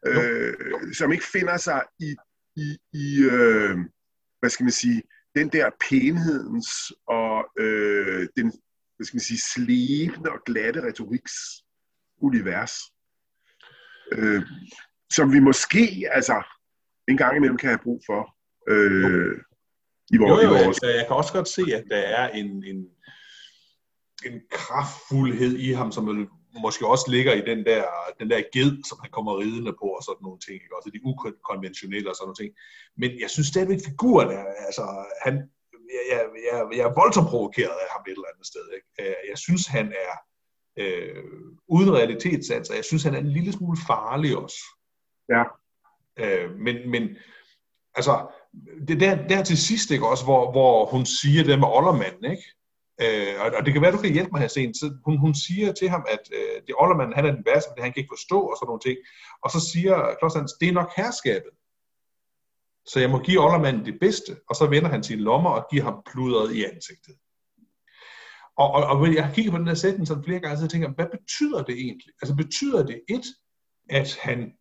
øh, 0.05 0.93
som 0.93 1.11
ikke 1.11 1.25
finder 1.25 1.57
sig 1.57 1.83
i, 1.99 2.15
i, 2.55 2.77
i 2.93 3.23
øh, 3.31 3.77
hvad 4.39 4.49
skal 4.49 4.63
man 4.63 4.71
sige, 4.71 5.03
den 5.35 5.49
der 5.49 5.69
pænhedens 5.89 6.67
og 7.07 7.45
øh, 7.59 8.27
den, 8.37 8.53
hvad 8.95 9.05
skal 9.05 9.15
man 9.15 9.21
sige, 9.21 9.41
slebende 9.53 10.31
og 10.31 10.39
glatte 10.45 10.81
retoriks 10.83 11.33
univers, 12.21 12.73
øh, 14.11 14.41
som 15.13 15.33
vi 15.33 15.39
måske, 15.39 16.09
altså, 16.11 16.43
en 17.07 17.17
gang 17.17 17.37
imellem 17.37 17.57
kan 17.57 17.69
have 17.69 17.83
brug 17.83 18.01
for 18.05 18.35
øh, 18.67 19.37
i 20.11 20.17
vores... 20.17 20.43
Jo, 20.43 20.49
jo, 20.49 20.63
vores... 20.63 20.79
Jeg, 20.81 20.95
jeg 20.95 21.05
kan 21.07 21.15
også 21.15 21.33
godt 21.33 21.47
se, 21.47 21.61
at 21.73 21.83
der 21.89 21.97
er 21.97 22.29
en, 22.29 22.63
en, 22.63 22.89
en 24.25 24.41
kraftfuldhed 24.51 25.57
i 25.57 25.71
ham, 25.71 25.91
som 25.91 26.29
måske 26.61 26.87
også 26.87 27.05
ligger 27.11 27.33
i 27.33 27.41
den 27.41 27.65
der, 27.65 27.83
den 28.19 28.29
der 28.29 28.41
ged, 28.53 28.83
som 28.89 28.97
han 29.01 29.11
kommer 29.11 29.39
ridende 29.39 29.73
på, 29.81 29.87
og 29.97 30.03
sådan 30.03 30.23
nogle 30.23 30.39
ting, 30.39 30.53
ikke? 30.53 30.77
også 30.77 30.89
de 30.93 31.05
ukonventionelle 31.05 32.09
og 32.09 32.15
sådan 32.15 32.27
nogle 32.27 32.41
ting. 32.41 32.51
Men 32.97 33.11
jeg 33.23 33.29
synes 33.29 33.47
stadigvæk, 33.47 33.79
figuren 33.85 34.29
er, 34.39 34.45
altså, 34.67 34.85
han, 35.25 35.33
jeg, 35.95 36.03
jeg, 36.11 36.21
jeg, 36.47 36.77
jeg 36.77 36.85
er 36.89 36.99
voldsomt 37.01 37.29
provokeret 37.29 37.77
af 37.83 37.87
ham 37.93 38.03
et 38.07 38.11
eller 38.11 38.31
andet 38.33 38.47
sted. 38.51 38.65
Ikke? 38.77 39.15
Jeg 39.29 39.37
synes, 39.37 39.67
han 39.67 39.87
er 40.05 40.13
øh, 40.81 41.23
uden 41.67 41.93
realitetssans, 41.93 42.69
og 42.69 42.75
jeg 42.75 42.85
synes, 42.85 43.03
han 43.03 43.15
er 43.15 43.19
en 43.19 43.31
lille 43.37 43.53
smule 43.53 43.77
farlig 43.87 44.37
også. 44.37 44.61
Ja. 45.29 45.43
Øh, 46.23 46.49
men, 46.65 46.89
men 46.89 47.03
altså, 47.95 48.27
det 48.87 48.99
der, 48.99 49.27
der 49.27 49.43
til 49.43 49.57
sidst, 49.57 49.91
ikke 49.91 50.07
også, 50.07 50.23
hvor, 50.23 50.51
hvor 50.51 50.85
hun 50.85 51.05
siger 51.05 51.43
det 51.43 51.59
med 51.59 51.67
Ollermanden, 51.67 52.31
ikke? 52.31 52.43
Øh, 53.01 53.33
og, 53.41 53.51
og 53.57 53.65
det 53.65 53.73
kan 53.73 53.81
være, 53.81 53.91
du 53.91 53.97
kan 53.97 54.13
hjælpe 54.13 54.31
mig 54.31 54.41
her 54.41 54.47
sent. 54.47 54.77
Så 54.77 54.97
hun, 55.05 55.17
hun 55.17 55.35
siger 55.35 55.71
til 55.71 55.89
ham, 55.89 56.05
at 56.09 56.23
øh, 56.33 56.61
det 56.67 56.75
Ollermanden, 56.79 57.15
han 57.15 57.25
er 57.25 57.31
den 57.31 57.45
værste, 57.45 57.69
fordi 57.69 57.81
han 57.81 57.93
kan 57.93 57.99
ikke 58.01 58.15
forstå 58.17 58.39
og 58.39 58.55
sådan 58.57 58.69
nogle 58.71 58.85
ting. 58.87 58.97
Og 59.43 59.51
så 59.51 59.59
siger 59.71 60.15
Klods 60.19 60.35
Hans, 60.35 60.53
det 60.53 60.69
er 60.69 60.73
nok 60.73 60.91
herskabet. 60.97 61.53
Så 62.85 62.99
jeg 62.99 63.09
må 63.09 63.19
give 63.19 63.43
Ollermanden 63.45 63.85
det 63.85 63.97
bedste. 63.99 64.31
Og 64.49 64.55
så 64.55 64.65
vender 64.67 64.89
han 64.89 65.03
sine 65.03 65.21
lommer 65.21 65.49
og 65.49 65.67
giver 65.71 65.83
ham 65.83 65.97
pludret 66.11 66.55
i 66.55 66.63
ansigtet. 66.63 67.15
Og, 68.57 68.71
og, 68.71 68.83
og 68.83 69.13
jeg 69.15 69.25
har 69.25 69.33
kigget 69.33 69.51
på 69.51 69.57
den 69.57 69.67
her 69.67 69.73
sætning 69.73 70.07
sådan 70.07 70.23
flere 70.23 70.39
gange, 70.39 70.57
så 70.57 70.63
så 70.63 70.67
tænker 70.67 70.89
hvad 70.89 71.09
betyder 71.11 71.63
det 71.63 71.75
egentlig? 71.75 72.13
Altså 72.21 72.35
betyder 72.35 72.85
det 72.85 73.01
et, 73.09 73.25
at 73.89 74.15
han 74.21 74.53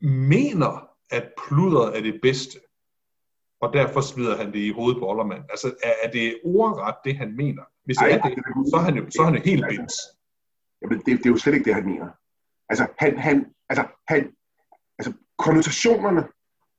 mener, 0.00 0.88
at 1.10 1.32
pludret 1.46 1.98
er 1.98 2.02
det 2.02 2.18
bedste, 2.22 2.58
og 3.60 3.72
derfor 3.72 4.00
smider 4.00 4.36
han 4.36 4.52
det 4.52 4.58
i 4.58 4.70
hovedet 4.70 5.00
på 5.00 5.08
Ollermand. 5.10 5.44
Altså, 5.50 5.74
er, 5.82 5.92
er 6.02 6.10
det 6.10 6.40
ordret, 6.44 6.94
det 7.04 7.16
han 7.16 7.36
mener? 7.36 7.62
Hvis 7.84 7.96
det 7.96 8.04
Ej, 8.04 8.10
er 8.10 8.22
det, 8.22 8.44
så 8.70 8.76
er 8.76 8.80
han 8.80 8.96
jo, 8.96 9.10
så 9.10 9.22
er 9.22 9.24
han 9.24 9.34
jo 9.34 9.42
helt 9.44 9.64
binds. 9.68 9.94
Jamen, 10.82 10.98
det, 10.98 11.06
det 11.06 11.26
er 11.26 11.30
jo 11.30 11.36
slet 11.36 11.54
ikke 11.54 11.64
det, 11.64 11.74
han 11.74 11.86
mener. 11.86 12.08
Altså, 12.68 12.86
han, 12.98 13.18
han, 13.18 13.46
altså, 13.68 13.84
han, 14.08 14.32
altså, 14.98 15.12
konnotationerne, 15.38 16.28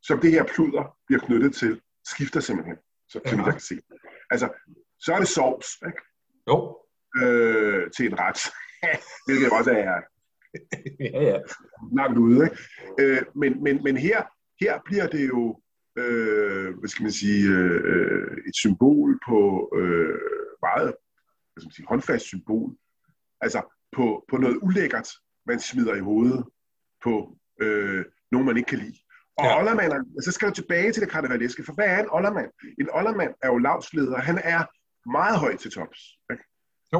som 0.01 0.19
det 0.19 0.31
her 0.31 0.43
pluder 0.43 0.97
bliver 1.07 1.21
knyttet 1.21 1.55
til, 1.55 1.81
skifter 2.05 2.39
simpelthen, 2.39 2.77
så 3.09 3.19
kan 3.25 3.39
ja. 3.39 3.45
jeg 3.45 3.53
kan 3.53 3.61
se. 3.61 3.75
Altså, 4.31 4.49
så 4.99 5.13
er 5.13 5.19
det 5.19 5.27
sovs, 5.27 5.67
ikke? 5.85 6.01
Jo. 6.49 6.77
Øh, 7.21 7.91
til 7.97 8.05
en 8.05 8.19
ret. 8.19 8.39
Hvilket 9.25 9.51
også 9.51 9.71
er 9.71 10.01
ja, 10.99 11.21
ja. 11.21 11.39
langt 11.95 12.17
ude. 12.17 12.43
Ikke? 12.45 12.57
Øh, 12.99 13.21
men, 13.35 13.63
men, 13.63 13.83
men 13.83 13.97
her, 13.97 14.23
her 14.61 14.79
bliver 14.85 15.07
det 15.07 15.27
jo 15.27 15.59
øh, 15.97 16.77
hvad 16.79 16.89
skal 16.89 17.03
man 17.03 17.11
sige, 17.11 17.49
øh, 17.49 18.37
et 18.47 18.55
symbol 18.55 19.19
på 19.27 19.69
øh, 19.75 20.19
meget 20.61 20.93
hvad 21.55 21.61
skal 21.61 21.67
man 21.67 21.71
sige, 21.71 21.85
håndfast 21.89 22.25
symbol. 22.25 22.75
Altså 23.41 23.61
på, 23.95 24.25
på 24.29 24.37
noget 24.37 24.59
ulækkert, 24.61 25.09
man 25.45 25.59
smider 25.59 25.95
i 25.95 25.99
hovedet 25.99 26.45
på 27.03 27.37
øh, 27.61 28.05
nogen, 28.31 28.47
man 28.47 28.57
ikke 28.57 28.67
kan 28.67 28.79
lide. 28.79 28.99
Og 29.37 29.45
ja. 29.45 29.59
Ollermand, 29.59 30.21
så 30.23 30.31
skal 30.31 30.45
jeg 30.45 30.55
tilbage 30.55 30.91
til 30.91 31.01
det 31.01 31.11
karnevaleske, 31.11 31.63
for 31.63 31.73
hvad 31.73 31.85
er 31.85 31.99
en 31.99 32.09
Ollermand? 32.11 32.51
En 32.79 32.89
Ollermand 32.93 33.33
er 33.43 33.47
jo 33.47 33.57
lavsleder, 33.57 34.17
han 34.17 34.39
er 34.43 34.61
meget 35.09 35.39
højt 35.39 35.59
til 35.59 35.71
tops 35.71 35.99
ikke? 36.31 36.43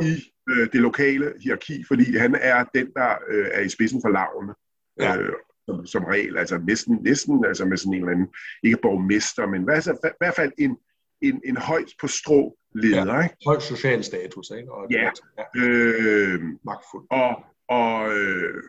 i 0.09 0.33
øh, 0.49 0.71
det 0.73 0.81
lokale 0.81 1.33
hierarki, 1.43 1.83
fordi 1.87 2.17
han 2.17 2.35
er 2.35 2.63
den, 2.75 2.87
der 2.95 3.17
øh, 3.29 3.47
er 3.51 3.61
i 3.61 3.69
spidsen 3.69 4.01
for 4.03 4.09
lavene. 4.09 4.53
Ja. 4.99 5.17
Øh, 5.17 5.33
som, 5.65 5.85
som 5.85 6.03
regel, 6.03 6.37
altså 6.37 6.57
næsten, 6.57 6.99
næsten 7.01 7.45
altså 7.45 7.65
med 7.65 7.77
sådan 7.77 7.93
en 7.93 7.99
eller 7.99 8.11
anden, 8.11 8.27
ikke 8.63 8.77
borgmester, 8.81 9.47
men 9.47 9.63
hvad, 9.63 9.75
altså, 9.75 9.91
i 10.03 10.17
hvert 10.19 10.35
fald 10.35 10.51
en, 10.57 10.77
en, 11.21 11.41
en 11.45 11.57
højt 11.57 11.93
på 12.01 12.07
strå 12.07 12.57
leder. 12.75 13.15
Ja, 13.15 13.23
ikke? 13.23 13.35
Høj 13.45 13.59
social 13.59 14.03
status, 14.03 14.49
ikke? 14.57 14.71
Og, 14.71 14.87
ja, 14.91 15.09
ja. 15.37 15.43
Øh, 15.55 16.41
magtfuld. 16.63 17.07
Og, 17.09 17.43
og 17.69 18.17
øh, 18.17 18.63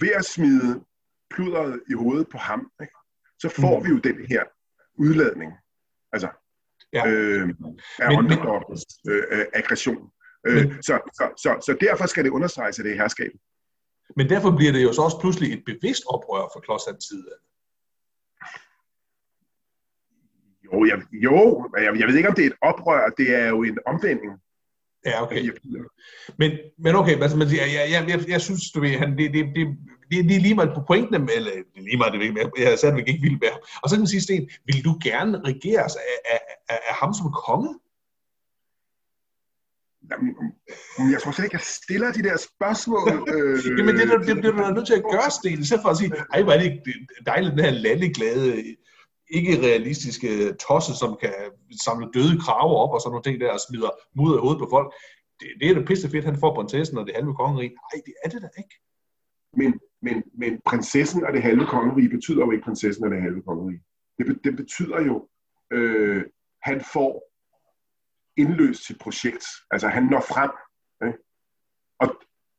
ved 0.00 0.10
at 0.10 0.24
smide 0.24 0.84
pludret 1.30 1.80
i 1.90 1.92
hovedet 1.92 2.28
på 2.28 2.38
ham, 2.38 2.70
ikke? 2.80 2.94
så 3.38 3.48
får 3.48 3.78
mm. 3.78 3.84
vi 3.84 3.90
jo 3.90 3.98
den 3.98 4.26
her 4.28 4.42
udladning. 4.94 5.52
Altså, 6.12 6.28
ja. 6.92 7.06
øh, 7.08 7.48
af 7.98 8.08
men, 8.08 8.18
underdogs 8.18 8.82
øh, 9.08 9.46
aggression. 9.54 10.10
Øh, 10.46 10.54
men, 10.54 10.82
så, 10.82 11.00
så, 11.12 11.24
så, 11.36 11.64
så 11.66 11.76
derfor 11.80 12.06
skal 12.06 12.24
det 12.24 12.30
understreges, 12.30 12.78
at 12.78 12.84
det 12.84 12.92
er 12.92 12.96
herskab. 12.96 13.32
Men 14.16 14.28
derfor 14.28 14.50
bliver 14.50 14.72
det 14.72 14.82
jo 14.82 14.92
så 14.92 15.02
også 15.02 15.20
pludselig 15.20 15.52
et 15.52 15.62
bevidst 15.66 16.02
oprør 16.06 16.50
fra 16.52 16.60
Klodshands 16.60 17.08
side. 17.08 17.30
Jo, 20.64 20.84
jeg, 20.84 20.98
jo 21.12 21.68
jeg, 21.76 22.00
jeg 22.00 22.08
ved 22.08 22.16
ikke, 22.16 22.28
om 22.28 22.34
det 22.34 22.44
er 22.44 22.50
et 22.50 22.56
oprør. 22.62 23.10
Det 23.18 23.34
er 23.34 23.48
jo 23.48 23.62
en 23.62 23.78
omvending. 23.86 24.32
Ja, 25.06 25.22
okay. 25.22 25.50
Men, 26.38 26.50
men 26.78 26.94
okay, 26.94 27.22
altså, 27.22 27.36
man 27.36 27.48
siger, 27.48 27.66
jeg, 27.66 27.90
jeg, 27.90 28.08
jeg, 28.08 28.28
jeg 28.28 28.40
synes, 28.40 28.70
du 28.70 28.80
ved, 28.80 28.90
han, 28.90 29.18
det, 29.18 29.34
det, 29.34 29.44
det, 29.56 29.66
det, 30.10 30.24
det 30.28 30.36
er 30.36 30.40
lige 30.40 30.54
meget 30.54 30.74
på 30.74 30.82
pointen, 30.86 31.14
eller 31.14 31.50
det 31.50 31.76
er 31.76 31.82
lige 31.90 31.96
meget, 31.96 32.12
det 32.12 32.20
ved, 32.20 32.50
jeg 32.58 32.72
er 32.72 32.76
sandelig 32.76 33.08
ikke 33.08 33.22
vild 33.22 33.38
med 33.40 33.48
ham. 33.52 33.60
Og 33.82 33.88
så 33.88 33.96
kan 33.96 34.00
man 34.00 34.06
sige, 34.06 34.20
Sten, 34.20 34.50
vil 34.66 34.84
du 34.84 34.98
gerne 35.04 35.40
regeres 35.50 35.96
af, 35.96 36.16
af, 36.34 36.40
af, 36.68 36.80
af 36.88 36.94
ham 36.94 37.14
som 37.14 37.32
konge? 37.46 37.78
Jamen, 40.10 41.12
jeg 41.12 41.20
tror 41.20 41.32
slet 41.32 41.44
ikke, 41.44 41.58
jeg 41.60 41.68
stiller 41.80 42.12
de 42.12 42.22
der 42.28 42.36
spørgsmål. 42.36 43.08
Øh, 43.34 43.78
Jamen, 43.78 43.94
det, 43.96 44.04
det, 44.10 44.26
det, 44.26 44.36
det 44.42 44.50
er 44.50 44.68
du 44.68 44.74
nødt 44.74 44.86
til 44.86 45.00
at 45.00 45.06
gøre, 45.14 45.30
Sten, 45.30 45.60
i 45.60 45.66
stedet 45.68 45.82
for 45.82 45.90
at 45.90 45.98
sige, 46.00 46.12
ej, 46.34 46.42
hvor 46.42 46.52
er 46.52 46.60
det 46.62 46.70
dejligt, 47.26 47.52
den 47.56 47.64
her 47.64 47.70
landeglade, 47.86 48.46
ikke 49.30 49.52
realistiske 49.68 50.30
tosse, 50.66 50.92
som 51.02 51.10
kan 51.22 51.34
samle 51.86 52.06
døde 52.14 52.40
kraver 52.44 52.76
op 52.84 52.92
og 52.94 53.00
sådan 53.00 53.12
nogle 53.12 53.26
ting 53.26 53.40
der, 53.40 53.52
og 53.52 53.60
smider 53.66 53.90
mudder 54.16 54.38
i 54.38 54.44
hovedet 54.44 54.62
på 54.62 54.68
folk. 54.74 54.88
Det, 55.40 55.48
det 55.60 55.64
er 55.68 55.74
da 55.74 55.84
pisse 55.84 56.10
fedt, 56.10 56.24
han 56.24 56.40
får 56.42 56.54
prinsessen 56.54 56.98
og 56.98 57.06
det 57.06 57.14
halve 57.14 57.34
kongerige. 57.42 57.72
Nej, 57.84 57.96
det 58.06 58.14
er 58.24 58.28
det 58.28 58.42
da 58.42 58.48
ikke. 58.62 58.76
Men, 59.60 59.70
men, 60.06 60.16
men 60.40 60.52
prinsessen 60.66 61.24
og 61.26 61.32
det 61.32 61.42
halve 61.42 61.66
kongerige 61.66 62.08
betyder 62.08 62.42
jo 62.44 62.50
ikke 62.50 62.64
prinsessen 62.64 63.04
og 63.04 63.10
det 63.10 63.22
halve 63.22 63.42
kongerige. 63.42 63.80
Det, 64.18 64.24
det 64.44 64.56
betyder 64.56 65.00
jo, 65.00 65.28
øh, 65.72 66.22
han 66.62 66.80
får 66.92 67.10
indløst 68.36 68.86
sit 68.86 68.98
projekt. 68.98 69.44
Altså 69.70 69.88
han 69.88 70.02
når 70.02 70.20
frem. 70.20 70.50
Ikke? 71.06 71.18
Og, 71.98 72.08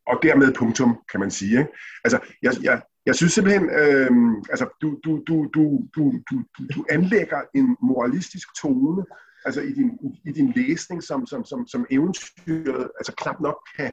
og 0.07 0.19
dermed 0.23 0.53
punktum, 0.53 1.01
kan 1.11 1.19
man 1.19 1.31
sige. 1.31 1.59
Ikke? 1.59 1.71
Altså, 2.03 2.19
jeg, 2.41 2.53
jeg, 2.63 2.81
jeg 3.05 3.15
synes 3.15 3.33
simpelthen, 3.33 3.69
øh, 3.69 4.11
altså, 4.49 4.69
du, 4.81 4.99
du, 5.03 5.23
du, 5.27 5.49
du, 5.53 5.89
du, 5.95 6.13
du, 6.31 6.43
du 6.75 6.85
anlægger 6.89 7.41
en 7.55 7.77
moralistisk 7.81 8.47
tone 8.61 9.05
altså 9.45 9.61
i 9.61 9.71
din, 9.71 9.99
i 10.25 10.31
din 10.31 10.51
læsning, 10.55 11.03
som, 11.03 11.25
som, 11.25 11.45
som, 11.45 11.67
som 11.67 11.85
eventyret 11.91 12.91
altså 12.99 13.13
knap 13.17 13.39
nok 13.39 13.67
kan, 13.75 13.91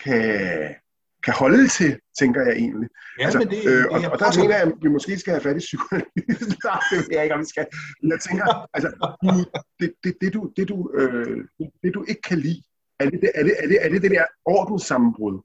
kan, 0.00 0.74
kan 1.26 1.34
holde 1.42 1.68
til, 1.78 1.90
tænker 2.20 2.40
jeg 2.48 2.54
egentlig. 2.64 2.88
Ja, 3.18 3.24
altså, 3.24 3.38
men 3.38 3.48
det, 3.54 3.60
øh, 3.70 3.84
og, 3.94 3.98
og 4.12 4.18
der 4.22 4.30
tænker 4.30 4.54
jeg, 4.56 4.64
at 4.66 4.72
vi 4.84 4.88
måske 4.96 5.12
skal 5.18 5.32
have 5.36 5.44
fat 5.48 5.56
i 5.62 5.64
psykoanalysen. 5.68 6.50
det 6.90 6.96
ved 6.98 7.12
jeg 7.16 7.22
ikke, 7.22 7.34
om 7.34 7.40
vi 7.44 7.48
skal. 7.54 7.66
Jeg 8.12 8.20
tænker, 8.26 8.46
altså, 8.76 8.88
du, 9.22 9.34
det, 9.80 9.88
det, 10.04 10.12
det, 10.20 10.28
du, 10.36 10.40
det, 10.56 10.64
du, 10.72 10.76
øh, 10.98 11.36
det, 11.82 11.90
du 11.94 12.04
ikke 12.10 12.22
kan 12.30 12.38
lide, 12.38 12.62
er 13.00 13.04
det 13.10 13.30
er 13.34 13.42
det, 13.46 13.54
er 13.62 13.66
det, 13.70 13.78
er 13.84 13.88
det, 13.88 14.02
det 14.02 14.10
der 14.10 14.24
ordenssammenbrud? 14.44 15.36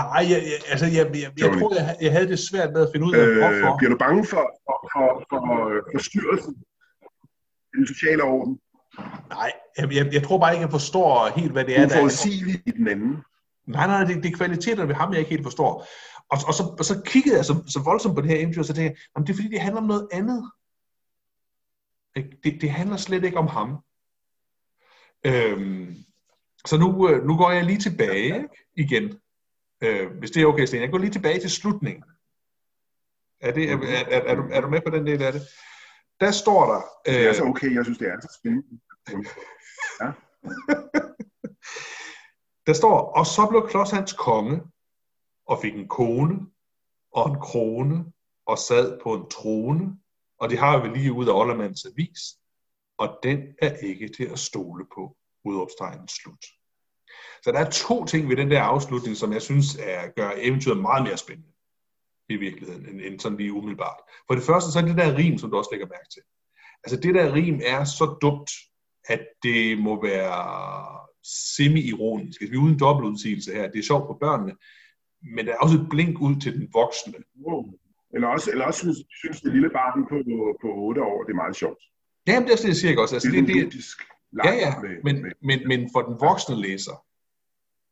Nej, 0.00 0.22
jeg, 0.32 0.40
jeg, 0.50 0.58
altså, 0.72 0.86
jeg, 0.86 1.04
jeg, 1.24 1.30
jeg 1.42 1.50
tror, 1.58 1.74
jeg, 1.74 1.96
jeg 2.00 2.12
havde 2.12 2.28
det 2.28 2.38
svært 2.38 2.70
med 2.72 2.82
at 2.86 2.88
finde 2.92 3.06
ud 3.06 3.14
af, 3.14 3.26
øh, 3.26 3.38
hvorfor. 3.38 3.76
Bliver 3.78 3.90
du 3.94 3.98
bange 4.06 4.22
for, 4.32 4.44
for, 4.66 4.78
for, 4.92 5.06
for 5.30 5.42
forstyrrelsen 5.94 6.54
i 7.72 7.76
den 7.78 7.86
sociale 7.86 8.22
orden? 8.22 8.58
Nej, 9.28 9.52
jeg, 9.78 9.94
jeg, 9.94 10.04
jeg 10.12 10.22
tror 10.22 10.38
bare 10.38 10.52
ikke, 10.52 10.62
jeg 10.62 10.70
forstår 10.70 11.38
helt, 11.40 11.52
hvad 11.52 11.64
det 11.64 11.78
er. 11.78 11.86
Uforudsigeligt 11.86 12.62
i 12.66 12.70
den 12.70 12.88
anden. 12.88 13.16
Nej, 13.66 13.86
nej, 13.86 14.04
det, 14.04 14.22
det 14.22 14.32
er 14.32 14.36
kvaliteterne 14.36 14.88
ved 14.88 14.94
ham, 14.94 15.12
jeg 15.12 15.18
ikke 15.18 15.30
helt 15.30 15.42
forstår. 15.42 15.86
Og, 16.30 16.38
og, 16.46 16.54
så, 16.54 16.74
og 16.78 16.84
så 16.84 17.02
kiggede 17.06 17.36
jeg 17.36 17.44
så, 17.44 17.64
så 17.68 17.82
voldsomt 17.84 18.14
på 18.14 18.20
det 18.20 18.30
her 18.30 18.38
eventyr, 18.38 18.60
og 18.60 18.64
så 18.64 18.74
tænkte 18.74 19.00
jeg, 19.16 19.26
det 19.26 19.32
er 19.32 19.36
fordi, 19.36 19.48
det 19.48 19.60
handler 19.60 19.80
om 19.80 19.86
noget 19.86 20.08
andet. 20.12 20.50
Det, 22.44 22.58
det 22.60 22.70
handler 22.70 22.96
slet 22.96 23.24
ikke 23.24 23.38
om 23.38 23.46
ham. 23.46 23.78
Øhm, 25.26 25.94
så 26.66 26.78
nu, 26.78 27.08
øh, 27.10 27.26
nu 27.26 27.36
går 27.36 27.50
jeg 27.50 27.64
lige 27.64 27.78
tilbage 27.78 28.24
ikke? 28.24 28.48
igen. 28.76 29.20
Øh, 29.80 30.10
hvis 30.18 30.30
det 30.30 30.42
er 30.42 30.46
okay, 30.46 30.64
Sten. 30.64 30.80
Jeg 30.80 30.90
går 30.90 30.98
lige 30.98 31.10
tilbage 31.10 31.40
til 31.40 31.50
slutningen. 31.50 32.04
Er, 33.40 33.52
det, 33.52 33.70
er, 33.70 33.76
er, 33.76 34.04
er, 34.10 34.20
er, 34.20 34.34
du, 34.34 34.42
er 34.52 34.60
du 34.60 34.68
med 34.68 34.80
på 34.80 34.90
den 34.90 35.06
del 35.06 35.22
af 35.22 35.32
det? 35.32 35.42
Der 36.20 36.30
står 36.30 36.66
der... 36.72 36.80
Øh, 37.08 37.14
det 37.14 37.28
er 37.28 37.32
så 37.32 37.44
okay, 37.44 37.74
jeg 37.74 37.84
synes, 37.84 37.98
det 37.98 38.08
er 38.08 38.20
så 38.20 38.38
spændende. 38.40 38.78
Ja. 40.00 40.12
Der 42.66 42.72
står, 42.72 43.00
og 43.00 43.26
så 43.26 43.46
blev 43.50 43.68
Klods 43.68 43.90
hans 43.90 44.12
konge, 44.12 44.62
og 45.46 45.58
fik 45.62 45.74
en 45.74 45.88
kone 45.88 46.46
og 47.12 47.30
en 47.30 47.40
krone 47.40 48.12
og 48.46 48.58
sad 48.58 49.00
på 49.02 49.14
en 49.14 49.30
trone, 49.30 49.98
og 50.38 50.50
det 50.50 50.58
har 50.58 50.82
vi 50.82 50.98
lige 50.98 51.12
ud 51.12 51.28
af 51.28 51.32
Ollermands 51.32 51.84
avis, 51.84 52.20
og 52.98 53.18
den 53.22 53.38
er 53.58 53.76
ikke 53.76 54.08
til 54.08 54.24
at 54.24 54.38
stole 54.38 54.86
på, 54.94 55.16
udopstegnen 55.44 56.08
slut. 56.08 56.44
Så 57.42 57.52
der 57.52 57.58
er 57.58 57.70
to 57.70 58.04
ting 58.04 58.28
ved 58.28 58.36
den 58.36 58.50
der 58.50 58.62
afslutning, 58.62 59.16
som 59.16 59.32
jeg 59.32 59.42
synes 59.42 59.76
er, 59.80 60.08
gør 60.16 60.30
eventyret 60.36 60.78
meget 60.78 61.02
mere 61.04 61.16
spændende 61.16 61.52
i 62.28 62.36
virkeligheden, 62.36 62.88
end, 62.88 63.00
end 63.00 63.20
sådan 63.20 63.38
lige 63.38 63.52
umiddelbart. 63.52 64.00
For 64.26 64.34
det 64.34 64.44
første, 64.44 64.72
så 64.72 64.78
er 64.78 64.82
det 64.82 64.96
der 64.96 65.16
rim, 65.16 65.38
som 65.38 65.50
du 65.50 65.56
også 65.56 65.70
lægger 65.72 65.86
mærke 65.86 66.08
til. 66.12 66.22
Altså 66.84 67.00
det 67.00 67.14
der 67.14 67.34
rim 67.34 67.60
er 67.64 67.84
så 67.84 68.18
dumt, 68.22 68.50
at 69.04 69.26
det 69.42 69.78
må 69.78 70.02
være 70.02 71.05
semi-ironisk. 71.56 72.40
Altså, 72.40 72.50
vi 72.50 72.56
er 72.56 72.62
uden 72.62 72.78
dobbeltudsigelse 72.78 73.52
her. 73.52 73.70
Det 73.70 73.78
er 73.78 73.82
sjovt 73.82 74.06
på 74.06 74.16
børnene, 74.20 74.52
men 75.34 75.46
der 75.46 75.52
er 75.52 75.58
også 75.58 75.76
et 75.76 75.86
blink 75.90 76.20
ud 76.20 76.40
til 76.40 76.52
den 76.54 76.68
voksne. 76.72 77.14
Wow. 77.46 77.64
Eller 78.14 78.28
også, 78.28 78.50
eller 78.50 78.64
også 78.64 78.80
synes, 78.80 78.98
synes 79.22 79.40
det 79.40 79.52
lille 79.52 79.70
barn 79.70 80.06
på, 80.10 80.16
på 80.62 80.68
8 80.74 81.02
år, 81.02 81.22
det 81.22 81.32
er 81.32 81.42
meget 81.44 81.56
sjovt. 81.56 81.82
Ja, 82.26 82.32
det 82.32 82.52
er 82.52 82.56
det, 82.56 82.64
jeg 82.64 82.76
siger 82.76 82.90
ikke 82.90 83.02
også. 83.02 83.14
Altså, 83.14 83.30
det, 83.30 83.48
det, 83.48 83.54
det, 83.54 83.72
det, 83.72 83.84
ja, 84.44 84.54
ja, 84.54 84.74
men, 85.04 85.22
med, 85.22 85.32
men, 85.42 85.68
men 85.68 85.90
for 85.92 86.02
den 86.02 86.16
voksne 86.20 86.60
læser, 86.60 87.04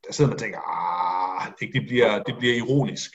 der 0.07 0.13
sidder 0.13 0.29
man 0.29 0.35
og 0.35 0.41
tænker, 0.41 0.61
ah, 0.61 1.53
det 1.61 1.83
bliver, 1.89 2.23
det 2.23 2.35
bliver 2.39 2.55
ironisk. 2.57 3.11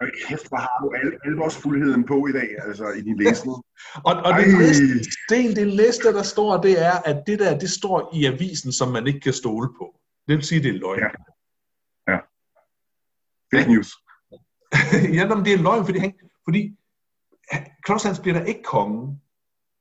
Og 0.00 0.06
kæft, 0.28 0.48
hvor 0.48 0.56
har 0.56 0.78
du 0.82 0.92
al, 0.94 1.32
vores 1.36 1.56
fuldheden 1.56 2.04
på 2.06 2.26
i 2.26 2.32
dag, 2.32 2.48
altså 2.66 2.88
i 2.88 3.00
din 3.00 3.16
læsning. 3.16 3.56
og 4.08 4.14
og 4.26 4.32
det, 4.38 4.58
næste, 4.58 4.84
det, 5.28 5.56
det 5.56 5.76
næste, 5.76 6.12
der 6.12 6.22
står, 6.22 6.62
det 6.62 6.84
er, 6.86 6.92
at 7.04 7.22
det 7.26 7.38
der, 7.38 7.58
det 7.58 7.70
står 7.70 8.10
i 8.14 8.24
avisen, 8.26 8.72
som 8.72 8.88
man 8.88 9.06
ikke 9.06 9.20
kan 9.20 9.32
stole 9.32 9.68
på. 9.78 10.00
Det 10.28 10.36
vil 10.36 10.44
sige, 10.44 10.62
det 10.62 10.68
er 10.68 10.78
løgn. 10.78 11.00
Ja. 11.00 11.08
ja. 12.12 12.18
Fake 13.52 13.72
news. 13.72 13.92
ja, 15.18 15.34
men 15.34 15.44
det 15.44 15.52
er 15.52 15.62
løgn, 15.62 15.84
fordi, 15.84 15.98
han, 15.98 16.14
fordi 16.44 16.76
Claus 17.86 18.02
Hans 18.02 18.20
bliver 18.20 18.38
der 18.38 18.44
ikke 18.44 18.62
konge. 18.62 19.20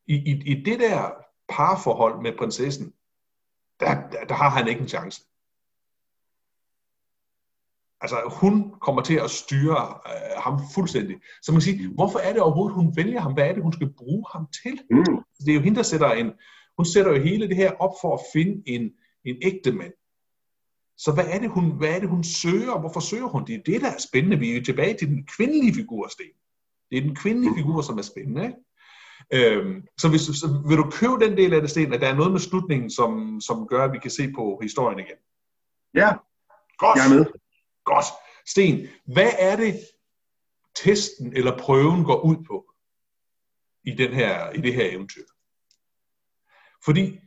I, 0.07 0.15
i, 0.15 0.51
I 0.51 0.63
det 0.63 0.79
der 0.79 1.11
parforhold 1.49 2.21
med 2.21 2.37
prinsessen, 2.37 2.93
der, 3.79 4.09
der, 4.11 4.25
der 4.25 4.35
har 4.35 4.49
han 4.49 4.67
ikke 4.67 4.81
en 4.81 4.87
chance. 4.87 5.21
Altså, 8.03 8.17
hun 8.41 8.73
kommer 8.81 9.01
til 9.01 9.15
at 9.15 9.29
styre 9.29 9.97
øh, 10.07 10.43
ham 10.43 10.59
fuldstændig. 10.73 11.15
Så 11.41 11.51
man 11.51 11.61
kan 11.61 11.61
sige, 11.61 11.89
hvorfor 11.93 12.19
er 12.19 12.33
det 12.33 12.41
overhovedet, 12.41 12.75
hun 12.75 12.93
vælger 12.95 13.19
ham? 13.19 13.33
Hvad 13.33 13.47
er 13.47 13.53
det, 13.53 13.63
hun 13.63 13.73
skal 13.73 13.93
bruge 13.97 14.25
ham 14.33 14.47
til? 14.63 14.79
Mm. 14.91 15.05
Det 15.45 15.49
er 15.49 15.53
jo 15.53 15.61
hende, 15.61 15.77
der 15.77 15.83
sætter 15.83 16.11
en... 16.11 16.31
Hun 16.77 16.85
sætter 16.85 17.11
jo 17.11 17.23
hele 17.23 17.47
det 17.47 17.55
her 17.55 17.71
op 17.71 17.93
for 18.01 18.13
at 18.13 18.21
finde 18.33 18.63
en, 18.65 18.91
en 19.25 19.35
ægte 19.41 19.71
mand. 19.71 19.93
Så 20.97 21.11
hvad 21.11 21.25
er, 21.27 21.39
det, 21.39 21.49
hun, 21.49 21.77
hvad 21.77 21.89
er 21.89 21.99
det, 21.99 22.09
hun 22.09 22.23
søger? 22.23 22.79
Hvorfor 22.79 22.99
søger 22.99 23.27
hun 23.27 23.45
det? 23.45 23.61
Det, 23.65 23.81
der 23.81 23.91
er 23.91 23.97
spændende, 24.09 24.39
vi 24.39 24.51
er 24.51 24.57
jo 24.57 24.63
tilbage 24.63 24.97
til 24.97 25.07
den 25.07 25.27
kvindelige 25.37 25.73
figur, 25.73 26.07
Sten. 26.07 26.35
Det 26.91 26.97
er 26.97 27.01
den 27.01 27.15
kvindelige 27.15 27.53
figur, 27.57 27.81
som 27.81 27.97
er 27.97 28.01
spændende. 28.01 28.43
Ikke? 28.45 29.55
Øhm, 29.57 29.87
så, 29.97 30.09
hvis, 30.09 30.21
så 30.21 30.63
vil 30.67 30.77
du 30.77 30.89
købe 30.91 31.25
den 31.25 31.37
del 31.37 31.53
af 31.53 31.61
det, 31.61 31.69
Sten, 31.69 31.93
at 31.93 32.01
der 32.01 32.07
er 32.07 32.15
noget 32.15 32.31
med 32.31 32.39
slutningen, 32.39 32.89
som, 32.89 33.41
som 33.41 33.67
gør, 33.67 33.83
at 33.83 33.93
vi 33.93 33.99
kan 33.99 34.11
se 34.11 34.31
på 34.35 34.59
historien 34.61 34.99
igen? 34.99 35.17
Ja, 35.93 36.11
Godt. 36.77 36.97
jeg 36.97 37.05
er 37.05 37.15
med. 37.17 37.25
Godt. 37.85 38.05
Sten, 38.47 38.87
hvad 39.13 39.31
er 39.39 39.55
det, 39.55 39.79
testen 40.75 41.35
eller 41.37 41.57
prøven 41.57 42.03
går 42.03 42.21
ud 42.21 42.35
på 42.47 42.73
i, 43.83 43.91
den 43.91 44.13
her, 44.13 44.51
i 44.51 44.61
det 44.61 44.73
her 44.73 44.91
eventyr? 44.91 45.23
Fordi 46.85 47.19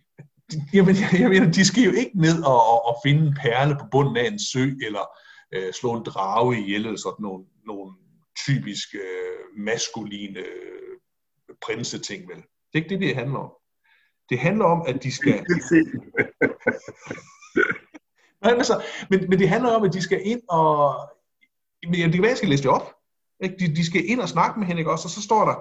jamen, 0.73 0.97
jeg 1.13 1.29
mener, 1.29 1.53
de 1.53 1.67
skal 1.67 1.83
jo 1.83 1.93
ikke 1.93 2.21
ned 2.21 2.45
og, 2.45 2.67
og, 2.67 2.87
og 2.87 2.97
finde 3.05 3.27
en 3.27 3.37
perle 3.43 3.77
på 3.81 3.87
bunden 3.91 4.17
af 4.17 4.27
en 4.27 4.39
sø, 4.39 4.65
eller 4.87 5.07
øh, 5.55 5.73
slå 5.73 5.97
en 5.97 6.05
drage 6.05 6.59
ihjel, 6.59 6.87
eller 6.87 6.99
sådan 6.99 7.23
nogle, 7.23 7.45
nogle 7.67 7.95
typisk 8.47 8.95
øh, 8.95 9.65
maskuline 9.65 10.39
øh, 10.39 10.97
prinseting, 11.63 12.29
vel? 12.29 12.37
Det 12.37 12.45
er 12.75 12.79
ikke 12.79 12.89
det, 12.89 13.01
det 13.01 13.17
handler 13.17 13.39
om. 13.39 13.53
Det 14.31 14.39
handler 14.39 14.65
om, 14.65 14.83
at 14.87 15.03
de 15.03 15.13
skal... 15.13 15.47
Nej, 18.43 18.53
altså, 18.53 18.85
men, 19.11 19.29
men 19.29 19.39
det 19.39 19.49
handler 19.49 19.71
om, 19.71 19.85
at 19.85 19.93
de 19.93 20.03
skal 20.03 20.21
ind 20.25 20.41
og... 20.49 20.95
Men 21.87 21.95
det 21.95 22.13
kan 22.13 22.23
være, 22.23 22.29
jeg 22.29 22.37
skal 22.37 22.49
læse 22.49 22.63
det 22.63 22.71
op. 22.71 22.95
Ikke? 23.41 23.57
De, 23.59 23.77
de 23.77 23.87
skal 23.87 24.11
ind 24.11 24.21
og 24.21 24.29
snakke 24.29 24.59
med 24.59 24.67
hende, 24.67 24.81
ikke 24.81 24.91
også? 24.91 25.07
Og 25.07 25.11
så 25.11 25.23
står 25.23 25.45
der... 25.45 25.57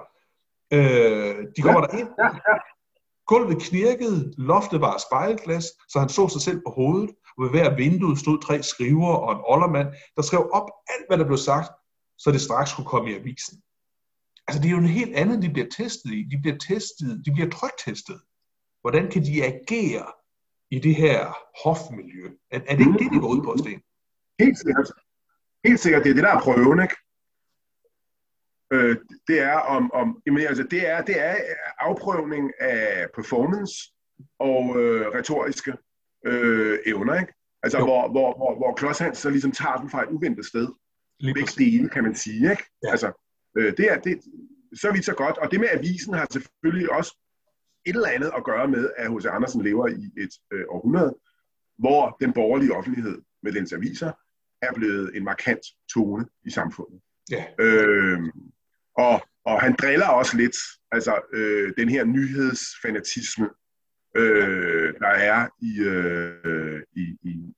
Øh, 0.72 1.46
de 1.56 1.62
kommer 1.62 1.80
ja, 1.80 1.86
der 1.86 1.98
ind. 1.98 2.08
Ja, 2.18 2.24
ja. 2.24 2.58
Gulvet 3.26 3.62
knirkede, 3.62 4.34
loftet 4.38 4.80
var 4.80 4.92
af 4.92 5.00
spejlglas, 5.00 5.64
så 5.88 5.98
han 5.98 6.08
så 6.08 6.28
sig 6.28 6.40
selv 6.40 6.60
på 6.66 6.72
hovedet, 6.72 7.10
og 7.36 7.42
ved 7.44 7.50
hver 7.50 7.76
vindue 7.76 8.18
stod 8.18 8.42
tre 8.42 8.62
skriver 8.62 9.14
og 9.14 9.32
en 9.32 9.42
oldermand, 9.44 9.88
der 10.16 10.22
skrev 10.22 10.50
op 10.52 10.70
alt, 10.88 11.06
hvad 11.08 11.18
der 11.18 11.24
blev 11.24 11.38
sagt, 11.38 11.70
så 12.18 12.30
det 12.32 12.40
straks 12.40 12.70
skulle 12.70 12.88
komme 12.88 13.10
i 13.10 13.14
avisen. 13.14 13.62
Altså, 14.48 14.62
det 14.62 14.68
er 14.68 14.72
jo 14.72 14.78
en 14.78 14.86
helt 14.86 15.16
andet, 15.16 15.42
de 15.42 15.50
bliver 15.50 15.68
testet 15.76 16.12
i. 16.12 16.22
De 16.30 16.38
bliver 16.42 16.58
testet, 16.58 17.22
de 17.26 17.32
bliver 17.32 17.50
trygtestet. 17.50 18.20
Hvordan 18.80 19.10
kan 19.10 19.24
de 19.24 19.44
agere 19.44 20.06
i 20.70 20.78
det 20.78 20.94
her 20.94 21.36
hofmiljø? 21.64 22.30
Er, 22.50 22.60
er 22.68 22.76
det 22.76 22.86
ikke 22.86 23.04
det, 23.04 23.12
de 23.12 23.20
går 23.20 23.28
ud 23.28 23.42
på, 23.42 23.54
Sten? 23.58 23.82
Helt 24.40 24.58
sikkert. 24.58 24.92
Helt 25.64 25.80
sikkert, 25.80 26.04
det 26.04 26.10
er 26.10 26.14
det, 26.14 26.22
der 26.22 26.36
er 26.36 26.40
prøven, 26.40 26.82
ikke? 26.82 26.96
Øh, 28.72 28.96
det 29.28 29.40
er 29.40 29.56
om, 29.56 29.92
om 29.92 30.22
jamen, 30.26 30.46
altså, 30.46 30.62
det 30.62 30.88
er, 30.88 31.02
det 31.02 31.20
er 31.20 31.34
afprøvning 31.78 32.52
af 32.60 33.06
performance 33.14 33.74
og 34.38 34.82
øh, 34.82 35.06
retoriske 35.06 35.72
øh, 36.26 36.78
evner, 36.86 37.20
ikke? 37.20 37.32
Altså, 37.62 37.78
hvor, 37.78 38.10
hvor, 38.10 38.36
hvor, 38.36 38.56
hvor 38.56 38.74
Klods 38.74 38.98
Hans 38.98 39.18
så 39.18 39.30
ligesom 39.30 39.52
tager 39.52 39.76
den 39.76 39.90
fra 39.90 40.02
et 40.02 40.08
uventet 40.08 40.46
sted. 40.46 40.68
Lige 41.20 41.34
Begge 41.34 41.52
dele, 41.64 41.88
kan 41.88 42.02
man 42.02 42.14
sige, 42.14 42.50
ikke? 42.50 42.64
Ja. 42.84 42.90
Altså, 42.90 43.12
øh, 43.58 43.76
det 43.76 43.92
er, 43.92 43.98
det, 43.98 44.20
så 44.74 44.92
vidt 44.92 45.04
så 45.04 45.14
godt. 45.14 45.38
Og 45.38 45.50
det 45.50 45.60
med 45.60 45.68
avisen 45.72 46.14
har 46.14 46.26
selvfølgelig 46.30 46.92
også 46.92 47.16
et 47.86 47.96
eller 47.96 48.08
andet 48.08 48.32
at 48.36 48.44
gøre 48.44 48.68
med, 48.68 48.90
at 48.96 49.12
H.C. 49.12 49.26
Andersen 49.26 49.62
lever 49.62 49.86
i 49.86 50.22
et 50.22 50.30
øh, 50.52 50.64
århundrede, 50.68 51.16
hvor 51.78 52.16
den 52.20 52.32
borgerlige 52.32 52.72
offentlighed 52.72 53.22
med 53.42 53.52
dens 53.52 53.72
aviser 53.72 54.12
er 54.62 54.72
blevet 54.74 55.16
en 55.16 55.24
markant 55.24 55.60
tone 55.94 56.26
i 56.44 56.50
samfundet. 56.50 57.00
Ja. 57.30 57.44
Øh, 57.58 58.20
og, 58.96 59.26
og 59.44 59.60
han 59.60 59.76
driller 59.82 60.06
også 60.06 60.36
lidt, 60.36 60.56
altså 60.92 61.20
øh, 61.32 61.72
den 61.78 61.88
her 61.88 62.04
nyhedsfanatisme, 62.04 63.50
øh, 64.16 64.94
der 65.00 65.08
er 65.08 65.48
i, 65.62 65.80
øh, 65.80 66.82
i, 66.92 67.18
i, 67.22 67.54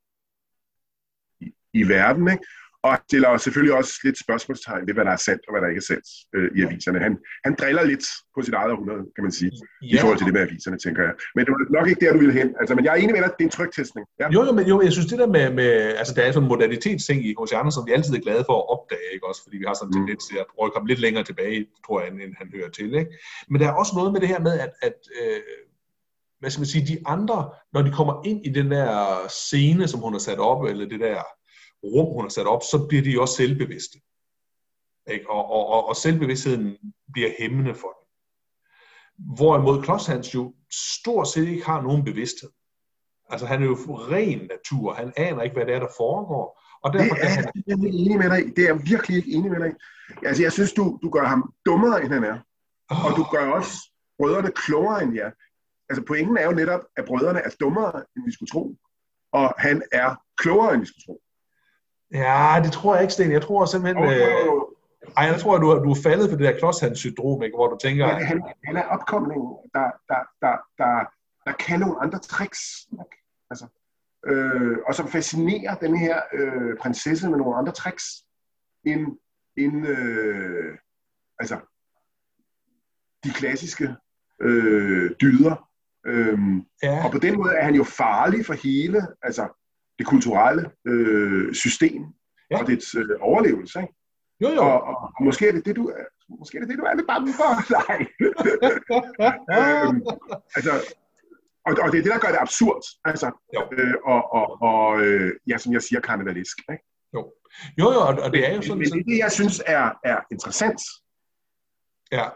i, 1.41 1.55
i 1.73 1.89
verden. 1.89 2.29
Ikke? 2.29 2.45
Og 2.87 2.93
stiller 3.09 3.31
selvfølgelig 3.37 3.75
også 3.81 3.93
lidt 4.05 4.19
spørgsmålstegn 4.27 4.87
ved, 4.87 4.95
hvad 4.95 5.05
der 5.09 5.15
er 5.19 5.23
sandt 5.29 5.43
og 5.47 5.51
hvad 5.53 5.61
der 5.63 5.69
ikke 5.73 5.83
er 5.85 5.91
sandt 5.93 6.09
øh, 6.37 6.49
i 6.57 6.59
aviserne. 6.67 6.99
Han, 7.07 7.15
han 7.47 7.53
driller 7.61 7.85
lidt 7.93 8.07
på 8.35 8.39
sit 8.47 8.55
eget 8.61 8.71
århundrede, 8.73 9.05
kan 9.17 9.23
man 9.27 9.33
sige, 9.41 9.53
ja. 9.57 9.95
i 9.95 9.97
forhold 10.01 10.19
til 10.19 10.27
det 10.29 10.35
med 10.37 10.43
aviserne, 10.47 10.79
tænker 10.87 11.03
jeg. 11.09 11.15
Men 11.35 11.41
det 11.45 11.51
var 11.53 11.59
nok 11.79 11.87
ikke 11.91 12.01
der, 12.05 12.13
du 12.13 12.19
ville 12.25 12.37
hen. 12.41 12.49
Altså, 12.61 12.73
men 12.75 12.85
jeg 12.85 12.93
er 12.95 13.01
enig 13.03 13.15
med 13.17 13.23
dig, 13.23 13.31
det 13.39 13.45
er 13.45 13.51
en 13.51 13.57
trygtestning. 13.59 14.05
Ja. 14.21 14.27
Jo, 14.35 14.41
jo, 14.47 14.53
men 14.59 14.65
jo, 14.73 14.77
jeg 14.87 14.93
synes 14.97 15.09
det 15.13 15.19
der 15.23 15.31
med, 15.37 15.47
med 15.61 15.71
altså 16.01 16.13
der 16.17 16.23
er 16.23 16.31
sådan 16.33 16.45
en 16.45 16.53
modernitetsting 16.53 17.19
i 17.29 17.31
H.C. 17.39 17.53
Andersen, 17.59 17.77
som 17.79 17.87
vi 17.89 17.93
altid 17.97 18.13
er 18.15 18.25
glade 18.27 18.45
for 18.49 18.57
at 18.61 18.67
opdage, 18.75 19.09
ikke 19.15 19.27
også? 19.31 19.41
Fordi 19.45 19.57
vi 19.63 19.67
har 19.69 19.75
sådan 19.75 19.89
en 19.89 19.95
mm. 19.95 19.99
tendens 20.01 20.23
til 20.31 20.37
at 20.43 20.47
prøve 20.53 20.67
at 20.69 20.75
komme 20.75 20.89
lidt 20.91 21.03
længere 21.07 21.25
tilbage, 21.31 21.59
tror 21.87 21.97
jeg, 22.01 22.09
end 22.27 22.35
han 22.43 22.49
hører 22.57 22.71
til, 22.79 22.91
ikke? 23.01 23.11
Men 23.51 23.57
der 23.61 23.67
er 23.69 23.77
også 23.81 23.93
noget 23.99 24.11
med 24.15 24.21
det 24.23 24.29
her 24.33 24.41
med, 24.49 24.55
at, 24.65 24.73
at 24.89 24.99
øh, 25.21 25.41
hvad 26.41 26.51
skal 26.51 26.61
man 26.61 26.73
sige, 26.75 26.87
de 26.93 26.99
andre, 27.15 27.39
når 27.73 27.83
de 27.83 27.93
kommer 27.99 28.15
ind 28.31 28.41
i 28.49 28.51
den 28.59 28.69
der 28.77 28.89
scene, 29.29 29.89
som 29.89 30.01
hun 30.01 30.13
har 30.13 30.25
sat 30.29 30.41
op, 30.51 30.61
eller 30.65 30.89
det 30.89 31.01
der 31.01 31.19
rum, 31.85 32.13
hun 32.15 32.25
har 32.25 32.29
sat 32.29 32.47
op, 32.47 32.63
så 32.63 32.87
bliver 32.89 33.03
de 33.03 33.21
også 33.21 33.35
selvbevidste. 33.35 33.99
Ikke? 35.11 35.31
Og, 35.31 35.51
og, 35.51 35.67
og, 35.67 35.89
og 35.89 35.97
selvbevidstheden 35.97 36.77
bliver 37.13 37.31
hæmmende 37.39 37.75
for 37.75 37.89
dem. 37.89 38.05
Hvorimod 39.35 39.83
Klods 39.83 40.35
jo 40.35 40.55
stort 40.73 41.29
set 41.29 41.49
ikke 41.49 41.65
har 41.65 41.83
nogen 41.83 42.05
bevidsthed. 42.05 42.51
Altså 43.31 43.47
han 43.47 43.63
er 43.63 43.67
jo 43.67 43.75
ren 44.13 44.39
natur, 44.39 44.93
han 44.93 45.13
aner 45.17 45.43
ikke, 45.43 45.55
hvad 45.55 45.67
det 45.67 45.75
er, 45.75 45.79
der 45.81 45.89
foregår. 45.97 46.63
Og 46.83 46.93
derfor 46.93 47.15
det 47.15 47.25
er 47.25 47.29
han... 47.29 47.53
jeg 47.67 47.73
er 47.73 47.93
enig 47.93 48.19
med 48.19 48.31
dig 48.31 48.57
Det 48.57 48.63
er 48.65 48.75
jeg 48.75 48.81
virkelig 48.85 49.17
ikke 49.17 49.31
enig 49.31 49.51
med 49.51 49.61
dig 49.61 49.75
Altså 50.27 50.43
jeg 50.43 50.53
synes, 50.53 50.73
du, 50.73 50.99
du 51.03 51.11
gør 51.11 51.25
ham 51.25 51.53
dummere, 51.67 52.03
end 52.03 52.13
han 52.13 52.25
er. 52.25 52.39
Oh. 52.91 53.05
Og 53.07 53.17
du 53.17 53.25
gør 53.33 53.51
også 53.51 53.73
brødrene 54.19 54.51
klogere, 54.51 55.03
end 55.03 55.15
jer. 55.15 55.31
Altså 55.89 56.03
pointen 56.07 56.37
er 56.37 56.45
jo 56.45 56.53
netop, 56.53 56.81
at 56.97 57.05
brødrene 57.05 57.41
er 57.41 57.51
dummere, 57.61 58.05
end 58.17 58.25
vi 58.27 58.33
skulle 58.33 58.51
tro. 58.51 58.77
Og 59.33 59.55
han 59.59 59.83
er 59.93 60.17
klogere, 60.37 60.75
end 60.75 60.81
vi 60.81 60.87
skulle 60.87 61.05
tro. 61.07 61.21
Ja, 62.13 62.61
det 62.65 62.73
tror 62.73 62.95
jeg 62.95 63.03
ikke, 63.03 63.13
Sten. 63.13 63.33
Jeg 63.33 63.43
tror 63.43 63.65
simpelthen... 63.65 64.05
Oh, 64.05 64.13
øh, 64.13 64.63
ej, 65.17 65.25
jeg 65.25 65.41
tror, 65.41 65.55
at 65.55 65.63
du, 65.63 65.85
du 65.85 65.91
er 65.91 66.03
faldet 66.03 66.31
for 66.31 66.37
det 66.37 66.47
der 66.47 66.59
klodshands-syndrom, 66.59 67.43
ikke? 67.43 67.57
hvor 67.57 67.69
du 67.69 67.77
tænker... 67.83 68.07
Ja, 68.07 68.15
han, 68.15 68.43
han 68.65 68.77
er 68.77 68.83
opkomlingen, 68.83 69.57
der, 69.75 69.91
der, 70.09 70.23
der, 70.41 70.57
der, 70.79 71.05
der 71.47 71.53
kan 71.53 71.81
nogle 71.81 72.01
andre 72.03 72.19
tricks. 72.19 72.61
Ikke? 72.93 73.25
Altså, 73.51 73.67
øh, 74.27 74.77
og 74.87 74.95
som 74.95 75.09
fascinerer 75.09 75.75
den 75.75 75.97
her 75.97 76.21
øh, 76.33 76.77
prinsesse 76.81 77.31
med 77.31 77.39
nogle 77.39 77.57
andre 77.57 77.73
tricks, 77.73 78.05
end, 78.85 79.19
end 79.57 79.87
øh, 79.87 80.79
altså, 81.39 81.57
de 83.25 83.31
klassiske 83.31 83.95
øh, 84.41 85.11
dyder. 85.21 85.69
Øhm, 86.07 86.67
ja. 86.83 87.05
Og 87.05 87.13
på 87.13 87.19
den 87.19 87.37
måde 87.37 87.53
er 87.53 87.65
han 87.65 87.75
jo 87.75 87.85
farlig 87.85 88.47
for 88.47 88.55
hele, 88.55 89.07
altså 89.23 89.49
det 89.99 90.07
kulturelle 90.07 90.71
øh, 90.87 91.55
system. 91.55 92.03
ja. 92.51 92.61
og 92.61 92.67
dets 92.67 92.95
øh, 92.95 93.09
overlevelse. 93.21 93.81
Ikke? 93.81 93.95
Jo, 94.41 94.49
jo. 94.49 94.61
Og, 94.61 94.83
og, 94.83 94.97
og 95.19 95.25
måske 95.25 95.49
er 95.49 95.53
det 95.53 95.65
det, 95.65 95.77
du 95.77 95.89
er, 95.89 96.05
måske 96.39 96.57
er 96.57 96.61
det 96.61 96.69
det, 96.69 96.79
du 96.79 96.85
er 96.85 96.95
lidt 96.95 97.07
bange 97.07 97.33
for. 97.41 97.51
Nej. 97.79 97.99
øhm, 99.59 100.03
altså, 100.57 100.73
og, 101.67 101.77
og 101.83 101.93
det 101.93 101.99
er 101.99 102.03
det, 102.03 102.13
der 102.13 102.19
gør 102.19 102.29
det 102.29 102.39
absurd. 102.41 102.83
Altså, 103.05 103.27
øh, 103.73 103.95
og, 104.05 104.33
og, 104.33 104.63
og 104.63 105.01
øh, 105.01 105.33
ja, 105.47 105.59
som 105.59 105.73
jeg 105.73 105.83
siger, 105.83 106.01
karnevalisk. 106.01 106.59
Ikke? 106.73 106.85
Jo. 107.15 107.33
Jo, 107.79 107.93
jo, 107.93 108.01
og 108.25 108.33
det 108.33 108.49
er 108.49 108.55
jo 108.55 108.63
sådan... 108.63 108.79
Men, 108.79 108.89
men 108.91 108.99
det, 108.99 109.07
det, 109.07 109.19
jeg 109.19 109.33
synes 109.33 109.63
er, 109.67 109.91
er 110.05 110.19
interessant. 110.31 110.81
Ja, 112.13 112.29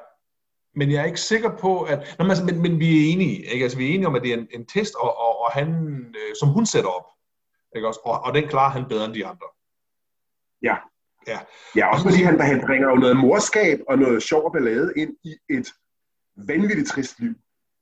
men 0.75 0.91
jeg 0.91 1.01
er 1.01 1.05
ikke 1.05 1.21
sikker 1.21 1.57
på, 1.57 1.83
at... 1.83 1.99
Nå, 2.19 2.25
men, 2.25 2.31
altså, 2.31 2.45
men, 2.45 2.63
men 2.63 2.79
vi 2.79 2.89
er 2.99 3.13
enige, 3.13 3.53
ikke? 3.53 3.63
Altså, 3.63 3.79
vi 3.79 3.91
er 3.91 3.95
enige 3.95 4.07
om, 4.07 4.15
at 4.15 4.23
det 4.23 4.31
er 4.31 4.37
en, 4.37 4.49
en 4.51 4.67
test, 4.67 4.95
og, 4.95 5.19
og, 5.19 5.41
og 5.45 5.51
han, 5.53 5.69
øh, 6.21 6.35
som 6.41 6.49
hun 6.49 6.67
sætter 6.67 6.91
op, 6.91 7.07
ikke 7.77 7.89
også? 7.89 8.01
Og, 8.05 8.21
og 8.25 8.35
den 8.35 8.49
klarer 8.49 8.71
han 8.71 8.89
bedre 8.89 9.05
end 9.05 9.15
de 9.15 9.27
andre. 9.27 9.47
Ja. 10.63 10.77
Ja, 11.27 11.39
ja 11.77 11.93
også 11.93 12.05
fordi 12.05 12.23
han, 12.23 12.41
han 12.41 12.61
bringer 12.67 12.89
jo 12.89 12.95
noget 12.95 13.17
morskab 13.17 13.81
og 13.89 13.99
noget 13.99 14.23
sjov 14.23 14.53
ballade 14.53 14.93
ind 14.97 15.17
i 15.25 15.35
et 15.51 15.69
vanvittigt 16.37 16.89
trist 16.89 17.21
liv 17.21 17.35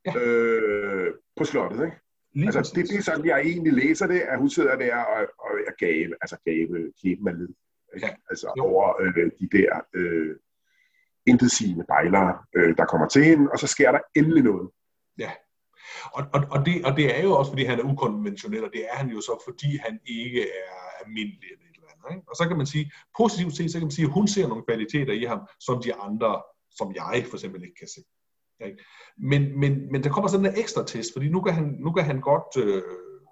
ja. 0.07 0.19
øh, 0.19 1.15
på 1.37 1.45
slottet, 1.45 1.85
ikke? 1.85 1.97
Lige 2.33 2.47
altså, 2.47 2.73
det, 2.75 2.89
det 2.89 2.99
er 2.99 3.03
sådan, 3.03 3.27
jeg 3.27 3.41
egentlig 3.41 3.73
læser 3.73 4.07
det, 4.07 4.21
at 4.21 4.39
hun 4.39 4.51
sidder 4.51 4.77
der 4.77 4.97
og, 4.97 5.21
og 5.39 5.51
er 5.67 5.73
gave, 5.79 6.15
altså 6.21 6.37
gave, 6.45 6.93
kæben 7.03 7.29
af 7.29 7.39
led. 7.39 7.49
Ja. 8.03 8.09
Altså 8.31 8.53
jo. 8.57 8.65
over 8.65 9.03
øh, 9.03 9.31
de 9.41 9.49
der 9.59 9.81
øh, 9.95 10.37
intetsigende 11.27 11.85
bejlere, 11.85 12.39
øh, 12.57 12.77
der 12.77 12.85
kommer 12.85 13.09
til 13.09 13.25
hende, 13.25 13.51
og 13.53 13.59
så 13.59 13.67
sker 13.67 13.93
der 13.93 14.01
endelig 14.17 14.43
noget. 14.43 14.71
Ja, 15.19 15.31
og, 16.13 16.23
og, 16.35 16.41
og, 16.51 16.67
det, 16.67 16.85
og 16.85 16.97
det 16.97 17.19
er 17.19 17.23
jo 17.23 17.33
også, 17.39 17.51
fordi 17.51 17.65
han 17.65 17.79
er 17.79 17.85
ukonventionel, 17.93 18.65
og 18.65 18.71
det 18.73 18.83
er 18.91 18.97
han 18.97 19.09
jo 19.11 19.21
så, 19.21 19.43
fordi 19.49 19.77
han 19.77 20.01
ikke 20.07 20.43
er 20.43 21.05
almindelig 21.05 21.49
eller 21.53 21.67
et 21.71 21.77
eller 21.77 21.89
andet. 21.93 22.17
Ikke? 22.17 22.29
Og 22.31 22.37
så 22.37 22.45
kan 22.49 22.57
man 22.57 22.67
sige, 22.67 22.93
positivt 23.19 23.57
set, 23.57 23.71
så 23.71 23.79
kan 23.79 23.87
man 23.87 23.99
sige, 23.99 24.07
at 24.07 24.13
hun 24.13 24.29
ser 24.29 24.49
nogle 24.49 24.65
kvaliteter 24.69 25.13
i 25.13 25.25
ham, 25.25 25.41
som 25.61 25.83
de 25.83 25.95
andre, 25.95 26.43
som 26.71 26.95
jeg 26.95 27.25
for 27.29 27.37
eksempel 27.37 27.63
ikke 27.65 27.79
kan 27.79 27.89
se. 27.89 28.01
Ikke? 28.67 28.79
Men, 29.19 29.61
men, 29.61 29.93
men 29.93 30.05
der 30.05 30.11
kommer 30.11 30.29
sådan 30.29 30.47
en 30.47 30.59
ekstra 30.59 30.85
test, 30.87 31.13
fordi 31.13 31.29
nu 31.29 31.41
kan 31.41 31.55
han, 31.55 31.77
nu 31.85 31.93
kan 31.93 32.05
han 32.05 32.21
godt 32.21 32.65
øh, 32.65 32.83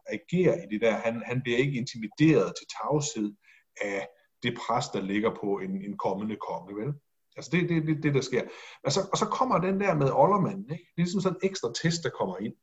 agere 0.07 0.55
i 0.65 0.67
det 0.73 0.81
der. 0.81 0.95
Han, 0.97 1.23
han 1.27 1.43
bliver 1.43 1.59
ikke 1.59 1.79
intimideret 1.79 2.53
til 2.59 2.67
tavshed 2.81 3.35
af 3.81 4.09
det 4.43 4.59
pres, 4.59 4.89
der 4.89 5.01
ligger 5.01 5.31
på 5.41 5.59
en, 5.59 5.71
en 5.71 5.99
kommende 5.99 6.37
konge, 6.49 6.77
vel? 6.77 6.93
Altså 7.39 7.51
det 7.53 7.63
er 7.63 7.69
det, 7.69 7.87
det, 7.87 8.03
det, 8.03 8.15
der 8.15 8.21
sker. 8.21 8.43
Og 8.85 8.93
så, 8.93 9.01
og 9.13 9.19
så 9.19 9.27
kommer 9.27 9.59
den 9.59 9.81
der 9.81 9.95
med 9.95 10.11
Ollermanden, 10.13 10.71
ikke? 10.73 10.85
Det 10.95 11.01
er 11.03 11.07
ligesom 11.07 11.21
sådan 11.21 11.39
en 11.43 11.49
ekstra 11.49 11.73
test, 11.83 12.03
der 12.05 12.11
kommer 12.19 12.37
ind. 12.39 12.55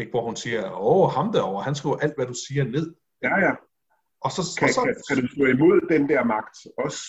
Ikke? 0.00 0.10
Hvor 0.10 0.24
hun 0.24 0.36
siger, 0.36 0.62
åh, 0.72 1.10
ham 1.10 1.32
derovre, 1.32 1.62
han 1.62 1.74
skriver 1.74 1.96
alt, 1.96 2.14
hvad 2.16 2.26
du 2.26 2.34
siger 2.48 2.64
ned. 2.64 2.94
Ja, 3.22 3.38
ja. 3.46 3.52
Og 4.20 4.30
så, 4.30 4.42
kan, 4.58 4.68
og 4.68 4.74
så, 4.74 4.80
kan, 4.80 4.94
kan 5.08 5.16
du 5.22 5.28
stå 5.34 5.44
imod 5.44 5.88
den 5.88 6.08
der 6.08 6.24
magt 6.24 6.56
også? 6.84 7.02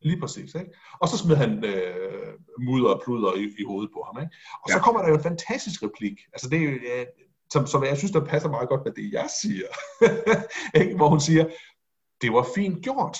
Lige 0.00 0.20
præcis. 0.20 0.54
Ikke? 0.54 0.70
Og 1.00 1.08
så 1.08 1.18
smed 1.18 1.36
han 1.36 1.64
øh, 1.64 2.32
mudder 2.66 2.90
og 2.94 3.02
pluder 3.04 3.34
i, 3.34 3.44
i 3.58 3.64
hovedet 3.64 3.90
på 3.94 4.00
ham. 4.06 4.22
Ikke? 4.22 4.34
Og 4.62 4.68
ja. 4.68 4.74
så 4.74 4.80
kommer 4.80 5.00
der 5.02 5.08
jo 5.08 5.14
en 5.14 5.22
fantastisk 5.22 5.82
replik. 5.82 6.16
Altså 6.32 6.48
det 6.48 6.60
er 6.62 7.00
øh, 7.00 7.06
som, 7.52 7.66
som 7.66 7.84
jeg 7.84 7.98
synes, 7.98 8.12
der 8.12 8.24
passer 8.24 8.48
meget 8.48 8.68
godt 8.68 8.84
med 8.84 8.92
det, 8.92 9.12
jeg 9.12 9.28
siger. 9.40 9.68
ikke? 10.80 10.96
Hvor 10.96 11.08
hun 11.08 11.20
siger, 11.20 11.44
det 12.20 12.32
var 12.32 12.46
fint 12.54 12.84
gjort. 12.84 13.18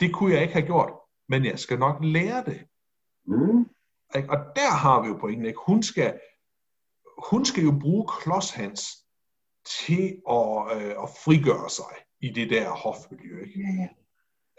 Det 0.00 0.14
kunne 0.14 0.34
jeg 0.34 0.42
ikke 0.42 0.54
have 0.54 0.66
gjort, 0.66 0.92
men 1.32 1.44
jeg 1.44 1.58
skal 1.58 1.78
nok 1.78 1.96
lære 2.00 2.44
det. 2.44 2.60
Mm. 3.26 3.60
Og 4.32 4.38
der 4.56 4.70
har 4.82 5.02
vi 5.02 5.08
jo 5.08 5.16
pointen. 5.16 5.46
Ikke? 5.46 5.58
Hun, 5.66 5.82
skal, 5.82 6.20
hun 7.30 7.44
skal 7.44 7.62
jo 7.64 7.74
bruge 7.80 8.08
klodshans 8.08 8.82
til 9.82 10.04
at, 10.30 10.48
øh, 10.74 10.94
at 11.04 11.08
frigøre 11.24 11.70
sig 11.70 11.94
i 12.20 12.28
det 12.28 12.50
der 12.50 12.70
hofmiljø. 12.70 13.44
Ikke? 13.44 13.60
Ja. 13.60 13.88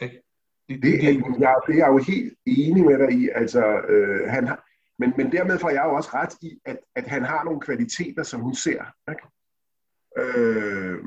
Ikke? 0.05 0.23
Det, 0.69 0.83
det, 0.83 0.91
det, 1.01 1.01
det, 1.01 1.39
jeg, 1.39 1.55
det 1.67 1.73
er 1.73 1.77
jeg 1.77 1.87
jo 1.87 1.97
helt 1.97 2.37
enig 2.45 2.85
med 2.85 2.97
dig 2.99 3.11
i. 3.11 3.29
Altså, 3.35 3.63
øh, 3.89 4.29
han 4.29 4.47
har, 4.47 4.65
men, 4.99 5.13
men 5.17 5.31
dermed 5.31 5.59
får 5.59 5.69
jeg 5.69 5.83
jo 5.85 5.95
også 5.95 6.09
ret 6.13 6.33
i, 6.41 6.59
at, 6.65 6.79
at 6.95 7.07
han 7.07 7.23
har 7.23 7.43
nogle 7.43 7.61
kvaliteter, 7.61 8.23
som 8.23 8.41
hun 8.41 8.55
ser. 8.55 8.83
Ikke? 9.11 9.25
Øh, 10.17 10.97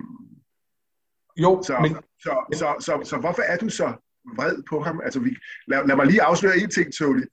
jo, 1.37 1.63
så, 1.63 1.79
men... 1.83 1.91
Så, 1.95 2.01
så, 2.21 2.35
så, 2.53 2.75
så, 2.81 3.01
så 3.11 3.17
hvorfor 3.17 3.43
er 3.43 3.57
du 3.57 3.69
så 3.69 3.95
vred 4.39 4.57
på 4.71 4.81
ham? 4.81 5.01
Altså, 5.05 5.21
vi, 5.21 5.37
lad, 5.67 5.87
lad 5.89 5.97
mig 5.97 6.07
lige 6.07 6.23
afsløre 6.23 6.59
en 6.59 6.71
ting, 6.71 6.89
Tony. 6.99 7.25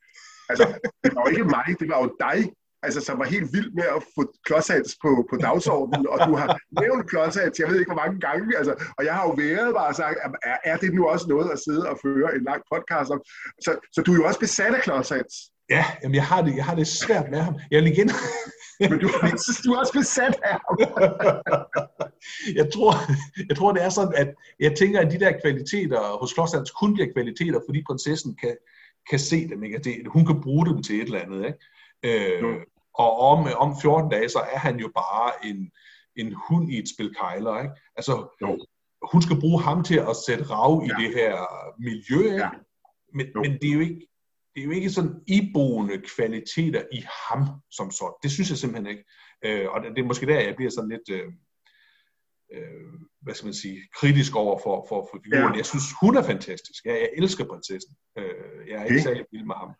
Altså, 0.49 0.65
det 1.03 1.15
var 1.15 1.21
jo 1.25 1.31
ikke 1.31 1.43
mig, 1.43 1.67
det 1.79 1.89
var 1.89 1.99
jo 2.03 2.07
dig, 2.19 2.39
altså, 2.83 3.01
som 3.01 3.19
var 3.19 3.25
helt 3.25 3.53
vild 3.53 3.71
med 3.79 3.87
at 3.97 4.03
få 4.15 4.21
klodshans 4.45 4.97
på, 5.03 5.27
på 5.29 5.35
dagsordenen, 5.37 6.07
og 6.07 6.17
du 6.27 6.33
har 6.35 6.49
nævnt 6.81 7.09
klodshans, 7.09 7.59
jeg 7.59 7.67
ved 7.69 7.79
ikke 7.79 7.91
hvor 7.93 8.01
mange 8.03 8.19
gange, 8.19 8.57
altså, 8.57 8.73
og 8.97 9.05
jeg 9.05 9.13
har 9.15 9.23
jo 9.27 9.33
været 9.43 9.73
bare 9.73 9.93
sagt, 9.93 10.17
er, 10.43 10.57
er 10.71 10.77
det 10.77 10.93
nu 10.93 11.01
også 11.07 11.25
noget 11.29 11.51
at 11.51 11.59
sidde 11.65 11.89
og 11.89 11.99
føre 12.05 12.35
en 12.35 12.43
lang 12.43 12.61
podcast 12.73 13.09
om? 13.11 13.21
Så, 13.65 13.71
så 13.93 14.01
du 14.01 14.11
er 14.11 14.17
jo 14.19 14.25
også 14.25 14.39
besat 14.39 14.73
af 14.73 14.81
klodshans. 14.81 15.33
Ja, 15.69 15.85
jamen 16.01 16.15
jeg 16.15 16.25
har 16.25 16.41
det, 16.41 16.55
jeg 16.55 16.65
har 16.65 16.75
det 16.75 16.87
svært 16.87 17.27
med 17.31 17.39
ham. 17.39 17.55
Jeg 17.71 17.83
vil 17.83 17.91
igen... 17.91 18.09
Men 18.79 18.99
du, 18.99 19.07
du 19.65 19.71
er 19.73 19.79
også 19.79 19.93
besat 19.93 20.35
af 20.43 20.57
ham. 20.65 20.77
jeg, 22.59 22.73
tror, 22.73 22.93
jeg 23.49 23.57
tror, 23.57 23.71
det 23.71 23.83
er 23.83 23.89
sådan, 23.89 24.13
at 24.15 24.35
jeg 24.59 24.75
tænker, 24.77 24.99
at 24.99 25.11
de 25.11 25.19
der 25.19 25.39
kvaliteter 25.41 25.99
hos 26.21 26.33
Klodshands 26.33 26.71
kun 26.71 26.93
bliver 26.93 27.13
kvaliteter, 27.13 27.59
fordi 27.67 27.83
prinsessen 27.87 28.35
kan, 28.35 28.57
kan 29.09 29.19
se 29.19 29.47
dem. 29.47 29.63
Ikke? 29.63 29.77
At 29.77 29.83
det, 29.83 29.95
hun 30.07 30.25
kan 30.25 30.41
bruge 30.41 30.65
dem 30.65 30.83
til 30.83 30.95
et 30.95 31.01
eller 31.03 31.19
andet. 31.21 31.45
Ikke? 31.45 32.35
Øh, 32.39 32.55
og 32.93 33.19
om, 33.19 33.47
om 33.57 33.75
14 33.81 34.11
dage, 34.11 34.29
så 34.29 34.39
er 34.39 34.59
han 34.59 34.79
jo 34.79 34.89
bare 34.95 35.31
en, 35.45 35.71
en 36.15 36.35
hund 36.47 36.71
i 36.71 36.79
et 36.79 36.89
spil 36.89 37.15
kejler. 37.15 37.61
Ikke? 37.61 37.73
Altså, 37.95 38.37
jo. 38.41 38.65
hun 39.11 39.21
skal 39.21 39.39
bruge 39.39 39.61
ham 39.61 39.83
til 39.83 39.97
at 39.97 40.15
sætte 40.27 40.43
rav 40.43 40.83
i 40.85 40.87
Ja. 40.87 41.07
det 41.07 41.15
her 41.15 41.35
miljø. 41.79 42.23
Ikke? 42.23 42.35
Ja. 42.35 42.49
Men, 43.13 43.25
Jo. 43.35 43.41
men 43.41 43.51
det 43.61 43.69
er 43.69 43.73
jo 43.73 43.79
ikke 43.79 44.07
det 44.55 44.61
er 44.61 44.65
jo 44.65 44.71
ikke 44.71 44.89
sådan 44.89 45.15
iboende 45.27 46.01
kvaliteter 46.15 46.83
i 46.91 47.05
ham 47.29 47.43
som 47.71 47.91
sådan. 47.91 48.13
Det 48.23 48.31
synes 48.31 48.49
jeg 48.49 48.57
simpelthen 48.57 48.91
ikke. 48.91 49.03
Øh, 49.45 49.69
og 49.69 49.81
det, 49.81 49.99
er 49.99 50.03
måske 50.03 50.25
der, 50.25 50.39
jeg 50.39 50.55
bliver 50.55 50.71
sådan 50.71 50.89
lidt, 50.89 51.09
øh, 51.17 51.27
øh, 52.53 52.93
hvad 53.21 53.33
skal 53.33 53.45
man 53.45 53.53
sige, 53.53 53.77
kritisk 53.99 54.35
over 54.35 54.59
for, 54.63 54.85
for, 54.89 55.07
for 55.11 55.19
figuren. 55.23 55.53
Ja. 55.53 55.57
Jeg 55.57 55.65
synes, 55.65 55.83
hun 56.01 56.17
er 56.17 56.23
fantastisk. 56.23 56.85
Jeg, 56.85 56.93
jeg 56.93 57.09
elsker 57.17 57.45
prinsessen. 57.45 57.95
Øh, 58.17 58.25
jeg 58.67 58.75
er 58.79 58.83
ikke 58.83 58.95
Okay. 58.95 59.03
særlig 59.03 59.25
vild 59.31 59.45
med 59.45 59.55
ham. 59.55 59.71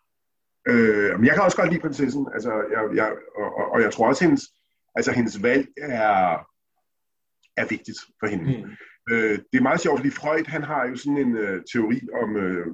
Øh, 0.68 1.18
men 1.18 1.26
jeg 1.26 1.34
kan 1.34 1.42
også 1.42 1.56
godt 1.56 1.70
lide 1.70 1.80
prinsessen, 1.80 2.28
altså, 2.34 2.52
jeg, 2.74 2.82
jeg, 2.96 3.08
og, 3.40 3.48
og, 3.58 3.64
og 3.72 3.80
jeg 3.82 3.92
tror 3.92 4.08
også, 4.08 4.24
hendes, 4.24 4.42
altså, 4.94 5.12
hendes 5.12 5.42
valg 5.42 5.68
er, 5.76 6.38
er 7.56 7.66
vigtigt 7.68 7.98
for 8.20 8.26
hende. 8.26 8.44
Mm. 8.44 8.70
Øh, 9.10 9.38
det 9.52 9.58
er 9.58 9.62
meget 9.62 9.80
sjovt, 9.80 9.98
fordi 9.98 10.10
Freud 10.10 10.46
han 10.46 10.62
har 10.62 10.88
jo 10.88 10.96
sådan 10.96 11.18
en 11.18 11.36
øh, 11.36 11.62
teori 11.72 12.00
om, 12.22 12.36
øh, 12.36 12.66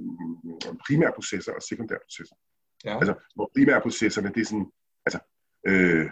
om 0.69 0.81
primærprocesser 0.87 1.53
og 1.53 1.63
sekundærprocesser. 1.63 2.37
Ja. 2.85 2.97
Altså, 2.97 3.15
hvor 3.35 3.51
primærprocesserne, 3.57 4.29
det 4.35 4.41
er 4.41 4.45
sådan, 4.45 4.71
altså, 5.07 5.21
øh, 5.67 6.11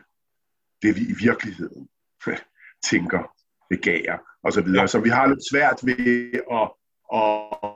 det 0.82 0.96
vi 0.96 1.00
i 1.00 1.14
virkeligheden 1.26 1.88
tænker, 2.90 3.34
begærer, 3.70 4.18
og 4.42 4.52
så 4.52 4.60
videre. 4.60 4.80
Ja. 4.80 4.86
Så 4.86 5.00
vi 5.00 5.08
har 5.08 5.26
lidt 5.26 5.48
svært 5.50 5.78
ved 5.82 5.96
at, 6.58 6.66
at, 7.20 7.68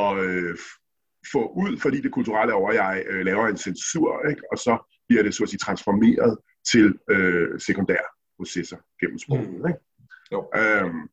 at 0.00 0.24
øh, 0.24 0.56
få 1.32 1.52
ud, 1.52 1.78
fordi 1.78 2.00
det 2.00 2.12
kulturelle 2.12 2.54
over 2.54 2.72
jeg 2.72 3.04
øh, 3.06 3.24
laver 3.24 3.46
en 3.48 3.56
censur, 3.56 4.28
ikke? 4.28 4.42
og 4.52 4.58
så 4.58 4.92
bliver 5.08 5.22
det 5.22 5.34
så 5.34 5.42
at 5.42 5.48
sige 5.48 5.58
transformeret 5.58 6.38
til 6.72 6.98
øh, 7.10 7.60
sekundære 7.60 8.08
processer 8.36 8.76
gennem 9.00 9.18
sproget. 9.18 9.50
Mm. 9.50 9.68
Ikke? 9.68 9.80
Jo. 10.32 10.50
Øhm, 10.56 11.08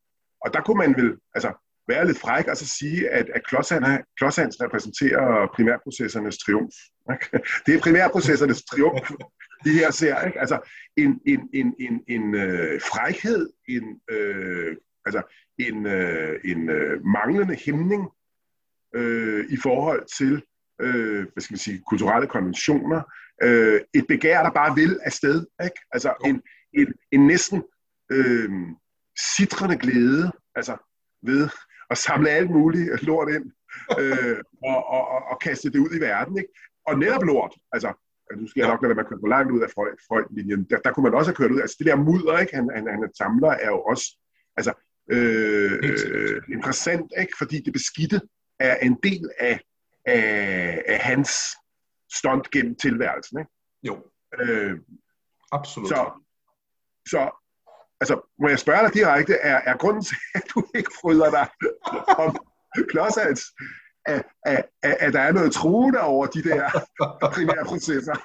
og 0.46 0.54
der 0.54 0.62
kunne 0.62 0.78
man 0.78 0.96
vel 0.96 1.18
altså, 1.36 1.54
være 1.88 2.08
lidt 2.08 2.18
fræk 2.20 2.48
og 2.48 2.58
så 2.58 2.68
sige, 2.68 3.10
at, 3.10 3.30
at 3.36 3.48
Klodshans, 3.48 4.04
Klodshans 4.18 4.62
repræsenterer 4.62 5.48
primærprocessernes 5.56 6.38
triumf. 6.38 6.76
Ikke? 7.14 7.48
Det 7.66 7.76
er 7.76 7.80
primærprocessernes 7.80 8.64
triumf, 8.64 9.12
de 9.66 9.72
her 9.72 9.92
ser. 9.92 10.26
Ikke? 10.26 10.40
Altså 10.40 10.70
en, 10.98 11.22
en, 11.26 11.50
en, 11.54 11.76
en, 11.80 12.04
en 12.08 12.36
øh, 12.36 12.82
frækhed, 12.82 13.50
en, 13.68 14.02
øh, 14.12 14.76
altså, 15.06 15.22
en, 15.58 15.86
øh, 15.86 16.40
en 16.46 16.70
øh, 16.70 17.06
manglende 17.06 17.56
hæmning 17.56 18.10
øh, 18.96 19.46
i 19.50 19.58
forhold 19.64 20.06
til 20.18 20.44
øh, 20.82 21.26
hvad 21.34 21.42
skal 21.42 21.54
man 21.54 21.60
sige, 21.60 21.84
kulturelle 21.88 22.28
konventioner. 22.28 23.02
Øh, 23.44 23.82
et 23.94 24.06
begær, 24.08 24.44
der 24.44 24.52
bare 24.52 24.76
vil 24.76 25.00
afsted. 25.04 25.46
Ikke? 25.64 25.80
Altså 25.92 26.14
en, 26.26 26.42
en, 26.74 26.94
en 27.12 27.28
næsten 27.28 27.64
øh, 28.12 28.50
sidrende 29.38 29.78
glæde 29.78 30.32
altså 30.56 30.78
ved 31.22 31.50
at 31.90 31.98
samle 31.98 32.30
alt 32.30 32.52
muligt 32.52 33.04
lort 33.04 33.30
ind 33.30 33.52
øh, 34.00 34.40
og, 34.64 34.88
og, 34.88 35.08
og, 35.08 35.24
og 35.32 35.40
kaste 35.40 35.72
det 35.72 35.80
ud 35.80 35.96
i 35.98 36.00
verden. 36.00 36.38
Ikke? 36.38 36.50
Og 36.88 37.00
netop 37.00 37.24
lort, 37.24 37.54
altså 37.72 37.94
nu 38.38 38.48
skal 38.48 38.62
jeg 38.62 38.70
nok 38.70 38.82
lade 38.82 38.90
være 38.90 38.96
med 38.96 39.04
at 39.04 39.10
køre 39.10 39.20
for 39.22 39.28
langt 39.28 39.52
ud 39.52 39.62
af 39.62 39.70
Freud- 39.70 39.98
Freud-linjen, 40.08 40.64
der, 40.70 40.78
der 40.80 40.92
kunne 40.94 41.04
man 41.04 41.14
også 41.14 41.30
have 41.32 41.36
kørt 41.36 41.52
ud, 41.52 41.62
altså 41.62 41.76
det 41.80 41.88
der 41.88 41.96
mudder, 41.96 42.40
ikke? 42.40 42.56
Han, 42.56 42.70
han, 42.76 42.88
han 42.88 43.04
er 43.04 43.08
samler, 43.18 43.50
er 43.50 43.68
jo 43.68 43.82
også 43.82 44.18
altså, 44.58 44.74
øh, 45.12 45.72
øh, 45.84 46.42
interessant, 46.52 47.12
ikke? 47.20 47.34
fordi 47.38 47.62
det 47.66 47.74
beskidte 47.74 48.22
er 48.60 48.76
en 48.76 48.98
del 49.04 49.30
af, 49.40 49.60
af, 50.06 50.84
af 50.88 51.00
hans 51.00 51.32
stunt 52.14 52.52
gennem 52.52 52.76
tilværelsen. 52.76 53.40
Ikke? 53.40 53.52
Jo, 53.84 54.04
Øh, 54.40 54.80
absolut. 55.52 55.90
så, 55.90 56.12
så 57.10 57.47
altså, 58.02 58.16
må 58.42 58.48
jeg 58.50 58.60
spørge 58.60 58.86
dig 58.86 58.94
direkte, 58.94 59.34
er, 59.34 59.62
er 59.66 59.78
grunden 59.78 60.04
til, 60.04 60.18
at 60.36 60.44
du 60.54 60.66
ikke 60.76 60.92
fryder 61.02 61.30
dig 61.30 61.48
om, 62.18 62.38
Klodshands, 62.90 63.42
at, 64.06 64.24
at, 64.46 64.66
at, 64.84 64.98
at 65.00 65.14
der 65.14 65.20
er 65.20 65.32
noget 65.32 65.52
truende 65.52 66.02
over 66.02 66.26
de 66.26 66.44
der 66.44 66.70
primære 67.34 67.66
processer. 67.66 68.16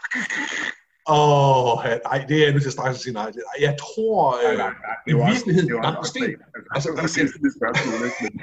Åh, 1.08 1.78
oh, 1.78 1.84
nej, 1.84 2.24
det 2.28 2.36
er 2.36 2.44
jeg 2.44 2.52
nødt 2.52 2.62
til 2.62 2.72
straks 2.72 2.94
at 2.96 3.02
sige 3.02 3.12
nej 3.12 3.32
til. 3.32 3.42
Jeg 3.60 3.76
tror, 3.80 4.42
nej, 4.42 4.56
nej, 4.56 4.72
nej, 4.86 4.96
i 5.06 5.14
virkeligheden... 5.32 5.68
Det 5.68 5.76
var 5.76 5.82
nej, 5.82 5.94
også, 5.98 6.10
Sten, 6.10 6.36
altså, 6.74 6.88
altså, 6.98 7.20
det 7.20 7.42
var 7.42 7.52
spørgsmål, 7.60 8.06
ikke? 8.08 8.38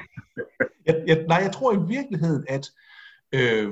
jeg, 0.87 0.95
jeg, 1.07 1.25
nej, 1.27 1.37
jeg 1.37 1.51
tror 1.53 1.73
i 1.73 1.81
virkeligheden, 1.87 2.45
at 2.49 2.65
øh, 3.33 3.69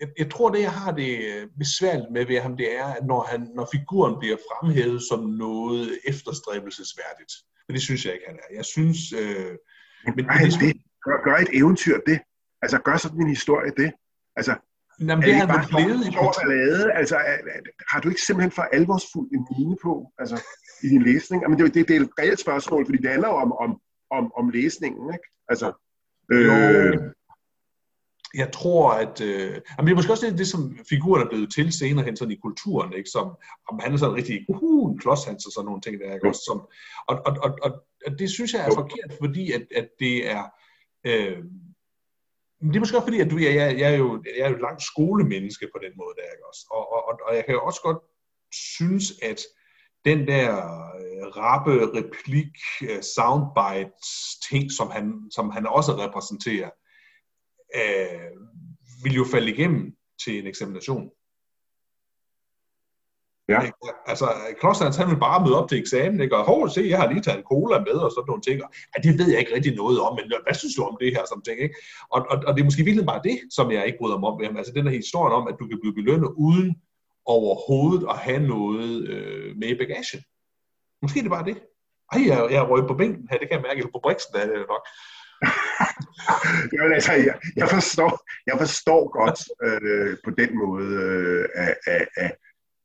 jeg, 0.00 0.08
jeg 0.18 0.30
tror, 0.30 0.50
det 0.50 0.60
jeg 0.60 0.72
har 0.72 0.92
det 0.92 1.10
besværligt 1.58 2.10
med 2.12 2.26
ved 2.26 2.40
ham, 2.40 2.56
det 2.56 2.76
er, 2.78 2.84
at 2.84 3.06
når, 3.06 3.22
han, 3.30 3.40
når 3.54 3.68
figuren 3.72 4.18
bliver 4.18 4.36
fremhævet 4.36 5.02
som 5.02 5.20
noget 5.24 5.98
efterstræbelsesværdigt. 6.04 7.32
Men 7.68 7.74
det 7.74 7.82
synes 7.82 8.04
jeg 8.04 8.14
ikke, 8.14 8.26
han 8.26 8.36
er. 8.36 8.54
Jeg 8.54 8.64
synes... 8.64 8.98
Øh, 9.12 9.52
men, 10.04 10.14
men 10.16 10.24
det, 10.24 10.60
det, 10.60 10.82
gør, 11.04 11.16
gør 11.24 11.36
et 11.36 11.48
eventyr 11.52 11.98
det. 12.06 12.18
Altså, 12.62 12.78
gør 12.78 12.96
sådan 12.96 13.20
en 13.20 13.28
historie 13.28 13.72
det. 13.76 13.92
Altså, 14.36 14.54
Jamen, 15.00 15.22
det 15.22 15.34
har 15.34 15.46
han 15.46 15.68
blevet 15.68 16.06
i 16.06 16.10
ballade? 16.38 16.92
Altså, 16.92 17.16
er, 17.16 17.36
er, 17.54 17.60
har 17.90 18.00
du 18.00 18.08
ikke 18.08 18.20
simpelthen 18.20 18.50
for 18.50 18.62
alvorsfuldt 18.62 19.32
en 19.32 19.46
mine 19.58 19.76
på 19.82 20.12
altså, 20.18 20.36
i 20.82 20.88
din 20.88 21.02
læsning? 21.02 21.42
Jamen, 21.42 21.58
det, 21.58 21.74
det, 21.74 21.88
det 21.88 21.96
er 21.96 22.00
et 22.00 22.10
reelt 22.18 22.40
spørgsmål, 22.40 22.86
fordi 22.86 22.98
det 22.98 23.10
handler 23.10 23.28
jo 23.28 23.34
om, 23.34 23.52
om, 23.52 23.80
om, 24.10 24.32
om 24.36 24.48
læsningen, 24.48 25.14
ikke? 25.14 25.26
Altså, 25.48 25.66
øh, 26.32 26.94
jeg 28.36 28.52
tror, 28.52 28.90
at... 28.92 29.20
Øh, 29.20 29.60
jamen 29.76 29.86
det 29.86 29.92
er 29.92 29.94
måske 29.94 30.12
også 30.12 30.26
det, 30.26 30.38
det, 30.38 30.48
som 30.48 30.78
figuren 30.88 31.22
er 31.22 31.28
blevet 31.28 31.52
til 31.52 31.72
senere 31.72 32.04
hen 32.04 32.16
sådan 32.16 32.32
i 32.32 32.40
kulturen, 32.42 32.92
ikke? 32.92 33.10
Som, 33.10 33.26
om 33.68 33.78
han 33.82 33.92
er 33.92 33.96
sådan 33.96 34.14
rigtig 34.14 34.46
uh, 34.48 34.92
en 34.92 34.98
klodshans 34.98 35.46
og 35.46 35.52
sådan 35.52 35.66
nogle 35.66 35.80
ting, 35.80 36.00
der, 36.00 36.14
ikke? 36.14 36.28
Også, 36.28 36.42
som, 36.46 36.58
og, 37.08 37.16
og, 37.26 37.36
og, 37.44 37.58
og, 37.62 37.70
og, 38.06 38.18
det 38.18 38.30
synes 38.30 38.52
jeg 38.54 38.66
er 38.66 38.74
forkert, 38.74 39.12
fordi 39.20 39.52
at, 39.52 39.64
at 39.76 39.88
det 39.98 40.30
er... 40.30 40.42
Øh, 41.06 41.38
men 42.60 42.68
det 42.68 42.76
er 42.76 42.80
måske 42.80 42.96
også 42.96 43.06
fordi, 43.06 43.20
at 43.20 43.30
du, 43.30 43.38
jeg, 43.38 43.54
jeg, 43.54 43.78
jeg, 43.78 43.92
er 43.92 43.96
jo, 43.96 44.22
jeg 44.36 44.44
er 44.44 44.48
jo 44.48 44.54
et 44.54 44.66
langt 44.68 44.82
skolemenneske 44.82 45.68
på 45.74 45.78
den 45.84 45.92
måde, 45.96 46.14
der, 46.16 46.34
ikke 46.34 46.46
også? 46.50 46.62
Og, 46.70 46.84
og, 47.08 47.20
og 47.28 47.36
jeg 47.36 47.44
kan 47.44 47.54
jo 47.54 47.62
også 47.62 47.80
godt 47.82 48.00
synes, 48.52 49.06
at 49.22 49.40
den 50.04 50.26
der 50.26 50.48
øh, 51.00 51.26
rappe 51.36 51.72
replik, 51.98 52.52
øh, 52.82 53.02
soundbite 53.16 53.92
ting, 54.48 54.72
som 54.72 54.90
han, 54.90 55.06
som 55.30 55.50
han 55.50 55.66
også 55.66 55.92
repræsenterer, 55.92 56.70
øh, 57.74 58.30
vil 59.04 59.14
jo 59.14 59.24
falde 59.32 59.52
igennem 59.52 59.96
til 60.24 60.38
en 60.38 60.46
eksamination. 60.46 61.10
Ja. 63.48 63.60
Altså, 64.06 64.26
Klosterhans, 64.60 64.96
han 64.96 65.10
vil 65.10 65.20
bare 65.26 65.44
møde 65.44 65.58
op 65.62 65.68
til 65.68 65.78
eksamen, 65.78 66.20
ikke? 66.20 66.36
og 66.36 66.44
hov, 66.44 66.68
se, 66.68 66.82
jeg 66.88 66.98
har 66.98 67.08
lige 67.12 67.20
taget 67.22 67.38
en 67.38 67.44
cola 67.52 67.78
med, 67.78 67.96
og 68.06 68.10
sådan 68.10 68.28
nogle 68.28 68.42
ting. 68.42 68.56
Ja, 68.60 68.98
det 69.04 69.18
ved 69.18 69.28
jeg 69.30 69.40
ikke 69.40 69.54
rigtig 69.54 69.74
noget 69.74 70.00
om, 70.00 70.12
men 70.18 70.24
hvad 70.44 70.54
synes 70.54 70.74
du 70.74 70.82
om 70.82 70.96
det 71.00 71.14
her, 71.16 71.24
som 71.32 71.42
ting, 71.42 71.60
ikke? 71.60 71.74
Og, 72.10 72.26
og, 72.30 72.36
og 72.46 72.54
det 72.54 72.60
er 72.60 72.64
måske 72.64 72.84
virkelig 72.84 73.06
bare 73.06 73.22
det, 73.24 73.38
som 73.56 73.70
jeg 73.72 73.86
ikke 73.86 73.98
bryder 73.98 74.18
mig 74.18 74.28
om 74.28 74.38
ved 74.40 74.46
ham. 74.46 74.56
Altså, 74.56 74.72
den 74.72 74.86
her 74.88 74.96
historie 75.02 75.34
om, 75.34 75.48
at 75.48 75.56
du 75.60 75.66
kan 75.66 75.80
blive 75.80 75.94
belønnet 75.94 76.30
uden 76.36 76.76
overhovedet 77.26 78.06
at 78.12 78.18
have 78.18 78.42
noget 78.54 79.08
øh, 79.08 79.56
med 79.56 79.68
i 79.68 79.78
bagagen. 79.82 80.20
Måske 81.02 81.18
er 81.18 81.22
det 81.22 81.36
bare 81.36 81.48
det. 81.50 81.56
Ej, 82.12 82.20
jeg, 82.26 82.38
jeg 82.50 82.68
røget 82.70 82.88
på 82.88 82.94
bænken 82.94 83.28
her, 83.30 83.38
det 83.38 83.48
kan 83.48 83.58
jeg 83.58 83.66
mærke, 83.68 83.92
på 83.94 84.00
briksen 84.02 84.36
er 84.36 84.46
det 84.46 84.66
nok. 84.74 84.82
Jamen, 86.72 86.92
altså, 86.92 87.12
jeg, 87.12 87.38
jeg, 87.56 87.68
forstår, 87.68 88.12
jeg 88.46 88.58
forstår 88.58 89.02
godt 89.18 89.40
øh, 89.66 90.16
på 90.24 90.30
den 90.30 90.58
måde, 90.58 90.94
øh, 91.02 91.48
at, 91.54 91.76
at, 91.86 92.08
at 92.16 92.32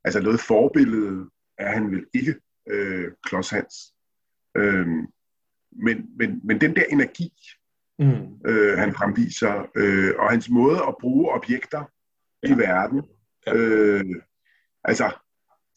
Altså 0.03 0.21
noget 0.21 0.39
forbillede 0.39 1.29
er 1.57 1.71
han 1.71 1.91
vel 1.91 2.05
ikke, 2.13 2.35
øh, 2.69 3.11
Klods 3.23 3.49
Hans. 3.49 3.75
Øh, 4.57 4.87
men, 5.71 6.17
men, 6.17 6.41
men 6.43 6.61
den 6.61 6.75
der 6.75 6.83
energi, 6.89 7.33
mm. 7.99 8.49
øh, 8.49 8.77
han 8.77 8.93
fremviser, 8.93 9.69
øh, 9.75 10.13
og 10.19 10.29
hans 10.29 10.49
måde 10.49 10.77
at 10.87 10.95
bruge 11.01 11.31
objekter 11.31 11.83
ja. 12.43 12.49
i 12.49 12.57
verden, 12.57 13.03
ja. 13.47 13.55
øh, 13.55 14.03
altså 14.83 15.11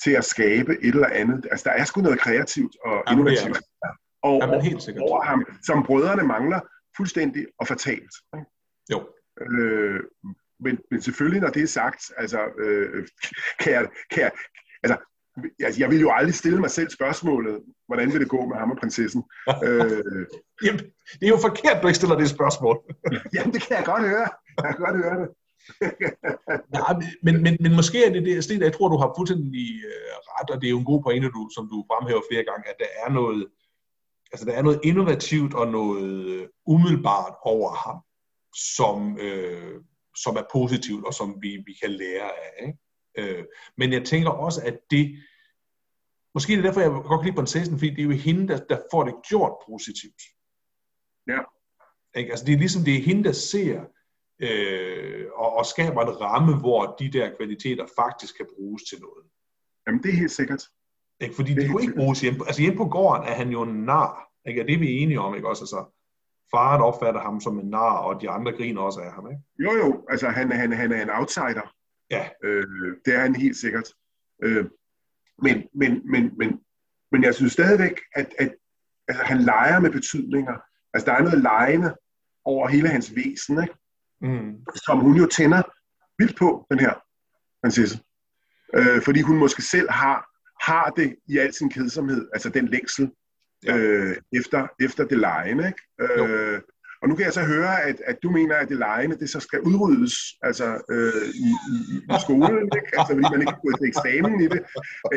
til 0.03 0.11
at 0.11 0.25
skabe 0.25 0.72
et 0.83 0.95
eller 0.95 1.09
andet. 1.12 1.47
Altså 1.51 1.64
der 1.68 1.77
er 1.77 1.85
sgu 1.85 2.01
noget 2.01 2.20
kreativt 2.20 2.77
og 2.85 3.03
innovativt 3.12 3.61
og, 4.25 4.39
Jamen, 4.41 4.61
helt 4.61 4.83
sikkert. 4.83 5.03
over 5.03 5.22
ham, 5.22 5.47
som 5.62 5.85
brødrene 5.87 6.22
mangler 6.22 6.61
fuldstændig 6.97 7.47
og 7.59 7.66
fatalt. 7.66 8.14
Ikke? 8.37 8.47
Jo. 8.93 8.99
Øh, 9.41 10.01
men, 10.61 10.79
men 10.91 11.03
selvfølgelig, 11.03 11.41
når 11.43 11.51
det 11.51 11.62
er 11.62 11.66
sagt, 11.66 12.03
altså, 12.16 12.41
øh, 12.59 13.07
kan, 13.61 13.72
jeg, 13.72 13.89
kan 14.11 14.22
jeg, 14.22 14.33
altså, 14.83 14.97
altså, 15.61 15.81
jeg 15.81 15.91
vil 15.91 16.01
jo 16.01 16.11
aldrig 16.12 16.35
stille 16.35 16.61
mig 16.61 16.70
selv 16.70 16.91
spørgsmålet, 16.91 17.62
hvordan 17.87 18.12
vil 18.12 18.20
det 18.20 18.29
gå 18.29 18.47
med 18.47 18.57
ham 18.57 18.70
og 18.70 18.77
prinsessen? 18.77 19.22
øh, 19.66 20.27
Jamen, 20.64 20.81
det 21.18 21.25
er 21.27 21.35
jo 21.37 21.47
forkert, 21.49 21.83
du 21.83 21.87
ikke 21.87 21.97
stiller 22.03 22.18
det 22.18 22.29
spørgsmål. 22.29 22.77
Jamen, 23.35 23.53
det 23.55 23.62
kan 23.62 23.77
jeg 23.77 23.85
godt 23.85 24.09
høre. 24.09 24.29
Jeg 24.62 24.70
kan 24.75 24.85
godt 24.87 24.97
høre 25.05 25.20
det. 25.22 25.29
ja, 26.77 26.85
men, 27.27 27.43
men, 27.45 27.57
men 27.61 27.72
måske 27.81 27.99
er 28.07 28.12
det 28.12 28.22
det, 28.29 28.45
Sten, 28.45 28.62
jeg 28.62 28.72
tror, 28.72 28.89
du 28.89 28.99
har 29.03 29.14
fuldstændig 29.18 29.68
øh, 29.91 30.16
ret, 30.35 30.51
og 30.51 30.61
det 30.61 30.66
er 30.66 30.75
jo 30.77 30.79
en 30.79 30.91
god 30.93 31.03
pointe, 31.03 31.29
du, 31.37 31.43
som 31.55 31.64
du 31.72 31.77
fremhæver 31.91 32.22
flere 32.31 32.45
gange, 32.51 32.64
at 32.70 32.77
der 32.83 32.91
er 33.05 33.11
noget, 33.18 33.41
altså 34.33 34.47
der 34.47 34.53
er 34.53 34.62
noget 34.62 34.81
innovativt 34.85 35.55
og 35.55 35.66
noget 35.68 36.51
umiddelbart 36.66 37.35
over 37.43 37.72
ham, 37.72 37.99
som, 38.77 39.18
øh, 39.18 39.81
som 40.16 40.37
er 40.37 40.43
positivt, 40.53 41.07
og 41.07 41.14
som 41.14 41.43
vi, 41.43 41.62
vi 41.66 41.72
kan 41.83 41.91
lære 41.91 42.31
af. 42.45 42.66
Ikke? 42.66 43.39
Øh, 43.39 43.45
men 43.77 43.93
jeg 43.93 44.05
tænker 44.05 44.31
også, 44.31 44.61
at 44.64 44.79
det, 44.91 45.22
måske 46.35 46.53
er 46.53 46.57
det 46.57 46.64
derfor, 46.64 46.81
jeg 46.81 46.91
godt 46.91 47.20
kan 47.20 47.27
lide 47.27 47.37
prinsessen, 47.37 47.79
fordi 47.79 47.91
det 47.91 47.99
er 47.99 48.05
jo 48.05 48.11
hende, 48.11 48.49
der, 48.49 48.59
der 48.70 48.79
får 48.91 49.05
det 49.05 49.14
gjort 49.29 49.53
positivt. 49.68 50.22
Ja. 51.27 51.41
Ikke? 52.16 52.31
Altså 52.31 52.45
det 52.45 52.55
er 52.55 52.59
ligesom, 52.59 52.85
det 52.85 52.95
er 52.97 53.03
hende, 53.03 53.25
der 53.25 53.33
ser 53.33 53.85
øh, 54.41 55.27
og, 55.35 55.57
og 55.57 55.66
skaber 55.66 56.03
en 56.03 56.20
ramme, 56.20 56.57
hvor 56.61 56.97
de 56.99 57.12
der 57.12 57.37
kvaliteter 57.37 57.87
faktisk 57.97 58.37
kan 58.37 58.47
bruges 58.57 58.83
til 58.83 59.01
noget. 59.01 59.27
Jamen 59.87 60.03
det 60.03 60.09
er 60.09 60.16
helt 60.16 60.33
sikkert. 60.33 60.62
Ikke? 61.25 61.37
Fordi 61.37 61.55
det 61.55 61.62
de 61.62 61.68
kunne 61.68 61.83
ikke 61.83 61.95
bruges 61.95 62.20
hjemme. 62.20 62.41
Altså 62.47 62.62
hjemme 62.62 62.77
på 62.77 62.89
gården 62.89 63.29
er 63.29 63.35
han 63.35 63.49
jo 63.49 63.62
en 63.62 63.85
nar. 63.85 64.29
Ikke? 64.47 64.62
Og 64.62 64.68
det 64.68 64.75
er 64.75 64.79
vi 64.79 64.93
enige 64.93 65.20
om, 65.20 65.35
ikke 65.35 65.49
også? 65.49 65.62
Altså, 65.62 65.85
faren 66.51 66.83
opfatter 66.83 67.20
ham 67.20 67.41
som 67.41 67.59
en 67.59 67.70
nar, 67.70 67.97
og 67.97 68.22
de 68.22 68.31
andre 68.31 68.53
griner 68.53 68.81
også 68.81 69.01
af 69.01 69.12
ham, 69.12 69.31
ikke? 69.31 69.43
Jo, 69.59 69.72
jo, 69.72 70.07
altså 70.11 70.29
han, 70.29 70.53
han, 70.53 70.72
han 70.72 70.93
er 70.93 71.03
en 71.03 71.11
outsider. 71.11 71.75
Ja. 72.11 72.29
Øh, 72.45 72.66
det 73.05 73.14
er 73.14 73.20
han 73.20 73.37
helt 73.37 73.57
sikkert. 73.57 73.89
Øh, 74.43 74.64
men, 75.43 75.62
men, 75.75 76.11
men, 76.11 76.33
men, 76.39 76.61
men 77.12 77.25
jeg 77.25 77.35
synes 77.35 77.53
stadigvæk, 77.53 78.01
at, 78.14 78.35
at 78.39 78.55
altså, 79.09 79.25
han 79.25 79.39
leger 79.39 79.81
med 79.81 79.91
betydninger. 79.91 80.57
Altså 80.95 81.07
der 81.07 81.12
er 81.12 81.22
noget 81.22 81.43
lejende 81.43 81.97
over 82.45 82.68
hele 82.68 82.89
hans 82.89 83.16
væsen, 83.16 83.62
ikke? 83.62 83.75
Mm. 84.20 84.57
som 84.87 84.99
hun 84.99 85.16
jo 85.16 85.27
tænder 85.27 85.62
vildt 86.18 86.39
på, 86.39 86.66
den 86.70 86.81
her 86.81 86.95
prinsesse. 87.62 87.99
Øh, 88.75 89.03
fordi 89.03 89.20
hun 89.20 89.39
måske 89.39 89.62
selv 89.62 89.91
har, 89.91 90.29
har 90.67 90.91
det 90.91 91.17
i 91.27 91.39
al 91.39 91.55
sin 91.55 91.71
kedsomhed, 91.71 92.29
altså 92.33 92.49
den 92.49 92.69
længsel 92.69 93.11
ja. 93.67 93.77
øh, 93.77 94.17
efter, 94.33 94.67
efter 94.81 95.05
det 95.05 95.19
lejende. 95.19 95.67
Ikke? 95.67 96.23
Øh, 96.23 96.61
og 97.03 97.09
nu 97.09 97.17
kan 97.17 97.25
jeg 97.25 97.33
så 97.33 97.45
høre, 97.45 97.83
at, 97.83 98.01
at 98.07 98.17
du 98.23 98.31
mener, 98.31 98.57
at 98.57 98.69
det 98.69 98.79
lejende, 98.79 99.19
det 99.19 99.31
så 99.31 99.41
skal 99.41 99.61
udryddes 99.61 100.15
altså, 100.43 100.67
øh, 100.91 101.29
i, 101.49 101.51
i, 101.75 101.97
i 102.15 102.17
skolen, 102.25 102.71
ikke? 102.79 102.91
Altså, 102.99 103.12
fordi 103.15 103.29
man 103.33 103.41
ikke 103.41 103.53
kan 103.53 103.65
gå 103.67 103.73
til 103.79 103.89
eksamen 103.93 104.41
i 104.41 104.49
det. 104.49 104.61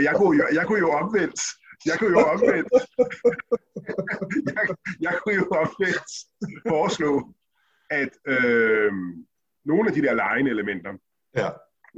Jeg 0.07 0.13
kunne 0.15 0.37
jo, 0.37 0.45
jeg 0.53 0.65
kunne 0.67 0.79
jo 0.79 0.91
omvendt. 0.91 1.41
Jeg 1.85 1.95
kunne 1.99 2.13
jo 2.19 2.25
omvendt. 2.33 2.69
jeg, 4.55 4.67
jeg 4.99 5.13
kunne 5.23 5.35
jo 5.35 5.45
omvendt 5.63 6.09
foreslå, 6.67 7.33
at 7.89 8.11
øh, 8.27 8.91
nogle 9.65 9.89
af 9.89 9.93
de 9.95 10.01
der 10.01 10.13
lejende 10.13 10.51
elementer 10.51 10.93
ja. 11.37 11.49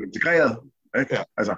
integreret. 0.04 0.60
Ikke? 1.00 1.16
Ja. 1.16 1.24
Altså, 1.38 1.56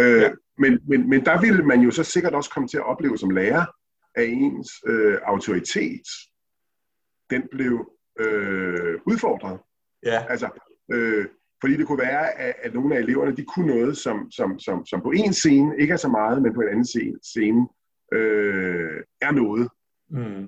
øh, 0.00 0.22
ja. 0.22 0.30
Men, 0.62 0.72
men, 0.90 1.00
men 1.10 1.24
der 1.24 1.40
ville 1.40 1.62
man 1.62 1.80
jo 1.80 1.90
så 1.90 2.04
sikkert 2.04 2.34
også 2.34 2.50
komme 2.50 2.68
til 2.68 2.76
at 2.76 2.86
opleve 2.92 3.18
som 3.18 3.30
lærer, 3.30 3.64
at 4.14 4.24
ens 4.28 4.68
øh, 4.86 5.18
autoritet, 5.24 6.06
den 7.30 7.42
blev 7.50 7.74
øh, 8.20 8.94
udfordret. 9.06 9.58
Ja. 10.06 10.18
Altså, 10.28 10.48
øh, 10.92 11.26
fordi 11.60 11.76
det 11.76 11.86
kunne 11.86 11.98
være, 11.98 12.38
at, 12.38 12.54
at 12.62 12.74
nogle 12.74 12.96
af 12.96 13.00
eleverne, 13.00 13.36
de 13.36 13.44
kunne 13.44 13.66
noget, 13.66 13.96
som, 13.96 14.30
som, 14.30 14.58
som, 14.58 14.86
som 14.86 15.00
på 15.02 15.10
en 15.10 15.32
scene 15.32 15.74
ikke 15.78 15.92
er 15.92 15.96
så 15.96 16.08
meget, 16.08 16.42
men 16.42 16.54
på 16.54 16.60
en 16.60 16.68
anden 16.68 16.86
scene, 16.86 17.18
scene 17.22 17.68
øh, 18.12 19.00
er 19.20 19.30
noget. 19.30 19.68
Mm. 20.10 20.46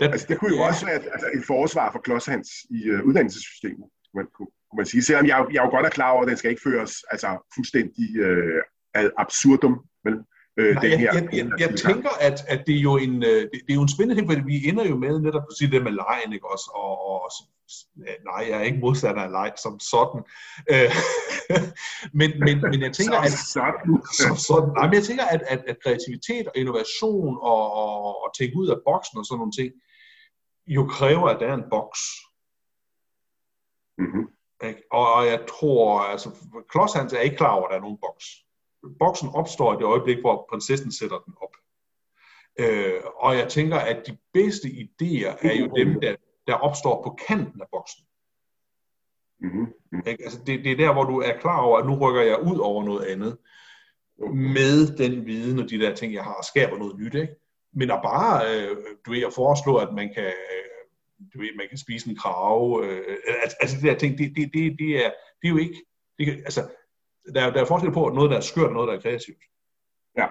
Det, 0.00 0.06
altså, 0.14 0.26
det 0.28 0.38
kunne 0.38 0.54
jo 0.56 0.62
ja. 0.62 0.68
også 0.68 0.86
være 0.86 0.94
altså, 0.94 1.28
et 1.34 1.44
forsvar 1.46 1.92
for 1.92 1.98
Klodshans 1.98 2.48
i 2.70 2.90
uh, 2.90 3.00
uddannelsessystemet, 3.08 3.88
man, 4.14 4.26
kunne, 4.34 4.50
kunne 4.68 4.76
man 4.76 4.86
sige. 4.86 5.02
Selvom 5.02 5.26
jeg, 5.26 5.46
jeg 5.52 5.64
jo 5.64 5.70
godt 5.70 5.86
er 5.86 5.90
klar 5.90 6.10
over, 6.10 6.22
at 6.22 6.28
den 6.28 6.36
skal 6.36 6.50
ikke 6.50 6.62
føres 6.62 6.94
altså, 7.10 7.28
fuldstændig 7.54 8.06
uh, 8.26 8.62
ad 8.94 9.10
absurdum, 9.18 9.84
men 10.04 10.14
øh, 10.56 10.74
Nej, 10.74 10.82
den 10.82 10.98
her. 10.98 11.14
Jeg, 11.14 11.28
jeg, 11.32 11.46
jeg, 11.50 11.60
jeg 11.60 11.78
tænker, 11.78 12.10
at, 12.20 12.44
at 12.48 12.66
det, 12.66 12.76
er 12.76 12.80
jo 12.80 12.96
en, 12.96 13.22
øh, 13.22 13.40
det, 13.40 13.52
det 13.52 13.70
er 13.70 13.74
jo 13.74 13.82
en 13.82 13.94
spændende 13.96 14.20
ting, 14.20 14.28
fordi 14.30 14.42
vi 14.46 14.68
ender 14.68 14.84
jo 14.88 14.96
med 14.96 15.20
netop 15.20 15.42
at 15.50 15.56
sige 15.58 15.70
det 15.70 15.82
med 15.82 15.92
lejen, 15.92 16.32
ikke 16.32 16.50
også? 16.52 16.70
Og, 16.74 16.94
og 17.10 17.30
nej, 18.30 18.46
jeg 18.50 18.58
er 18.58 18.62
ikke 18.62 18.78
modstander 18.78 19.22
af 19.22 19.30
leg 19.30 19.52
som 19.62 19.80
sådan. 19.80 20.22
Øh, 20.72 20.90
men, 22.18 22.30
men, 22.46 22.56
men 22.70 22.80
jeg 22.82 22.92
tænker, 22.92 23.18
at, 23.26 23.32
som 24.20 24.36
sådan. 24.48 24.70
Nej, 24.76 24.86
men 24.86 24.94
jeg 24.94 25.04
tænker, 25.04 25.24
at, 25.24 25.42
at, 25.52 25.62
at 25.70 25.76
kreativitet 25.82 26.46
og 26.46 26.52
innovation 26.56 27.38
og, 27.42 27.72
og, 27.72 28.22
og 28.24 28.30
tænke 28.38 28.56
ud 28.56 28.68
af 28.68 28.78
boksen 28.86 29.18
og 29.18 29.24
sådan 29.26 29.38
nogle 29.38 29.52
ting, 29.52 29.70
jo 30.66 30.86
kræver, 30.86 31.28
at 31.28 31.40
der 31.40 31.46
er 31.46 31.54
en 31.54 31.70
boks. 31.70 32.00
Mm-hmm. 33.98 34.24
Og, 34.90 35.12
og 35.14 35.26
jeg 35.26 35.40
tror, 35.48 36.00
altså, 36.00 36.30
Klods 36.70 36.94
er 36.94 37.18
ikke 37.18 37.36
klar 37.36 37.54
over, 37.54 37.66
at 37.66 37.70
der 37.70 37.76
er 37.76 37.80
nogen 37.80 37.98
boks. 38.06 38.24
Boksen 38.98 39.28
opstår 39.34 39.72
i 39.74 39.76
det 39.76 39.84
øjeblik, 39.84 40.18
hvor 40.20 40.46
prinsessen 40.50 40.92
sætter 40.92 41.18
den 41.18 41.34
op. 41.42 41.56
Øh, 42.60 43.00
og 43.16 43.36
jeg 43.36 43.48
tænker, 43.48 43.76
at 43.76 44.06
de 44.06 44.16
bedste 44.32 44.68
idéer 44.68 45.46
er 45.48 45.54
jo 45.60 45.66
dem, 45.76 46.00
der, 46.00 46.16
der 46.46 46.54
opstår 46.54 47.02
på 47.02 47.18
kanten 47.28 47.60
af 47.60 47.66
boksen. 47.72 48.04
Mm-hmm. 49.40 49.66
Altså 50.06 50.38
det, 50.46 50.64
det 50.64 50.72
er 50.72 50.76
der, 50.76 50.92
hvor 50.92 51.04
du 51.04 51.20
er 51.20 51.38
klar 51.40 51.60
over, 51.60 51.78
at 51.78 51.86
nu 51.86 51.94
rykker 51.94 52.22
jeg 52.22 52.42
ud 52.42 52.58
over 52.58 52.84
noget 52.84 53.04
andet, 53.04 53.38
med 54.34 54.96
den 54.96 55.26
viden 55.26 55.58
og 55.58 55.70
de 55.70 55.78
der 55.78 55.94
ting, 55.94 56.14
jeg 56.14 56.24
har, 56.24 56.46
skaber 56.52 56.78
noget 56.78 56.98
nyt. 56.98 57.14
Ikke? 57.14 57.34
Men 57.72 57.90
at 57.90 58.00
bare, 58.04 58.36
øh, 58.54 58.76
du 59.06 59.10
ved, 59.10 59.22
at 59.22 59.32
foreslå, 59.32 59.76
at 59.76 59.94
man 59.94 60.14
kan, 60.14 60.24
øh, 60.24 60.68
du 61.34 61.38
ved, 61.38 61.56
man 61.56 61.68
kan 61.68 61.78
spise 61.78 62.10
en 62.10 62.16
krave, 62.16 62.86
øh, 62.86 63.16
altså, 63.42 63.56
altså 63.60 63.76
de 63.80 63.86
der 63.86 63.94
ting, 63.94 64.18
det, 64.18 64.32
det, 64.36 64.50
det, 64.54 64.76
det, 64.78 65.06
er, 65.06 65.10
det 65.42 65.48
er 65.48 65.48
jo 65.48 65.56
ikke, 65.56 65.84
det, 66.18 66.28
altså, 66.28 66.68
der, 67.34 67.52
der 67.52 67.60
er 67.60 67.64
forskel 67.66 67.92
på, 67.92 68.10
noget, 68.14 68.30
der 68.30 68.36
er 68.36 68.40
skørt, 68.40 68.66
og 68.66 68.72
noget, 68.72 68.88
der 68.88 68.94
er 68.94 69.00
kreativt. 69.00 69.42
Ja. 70.16 70.26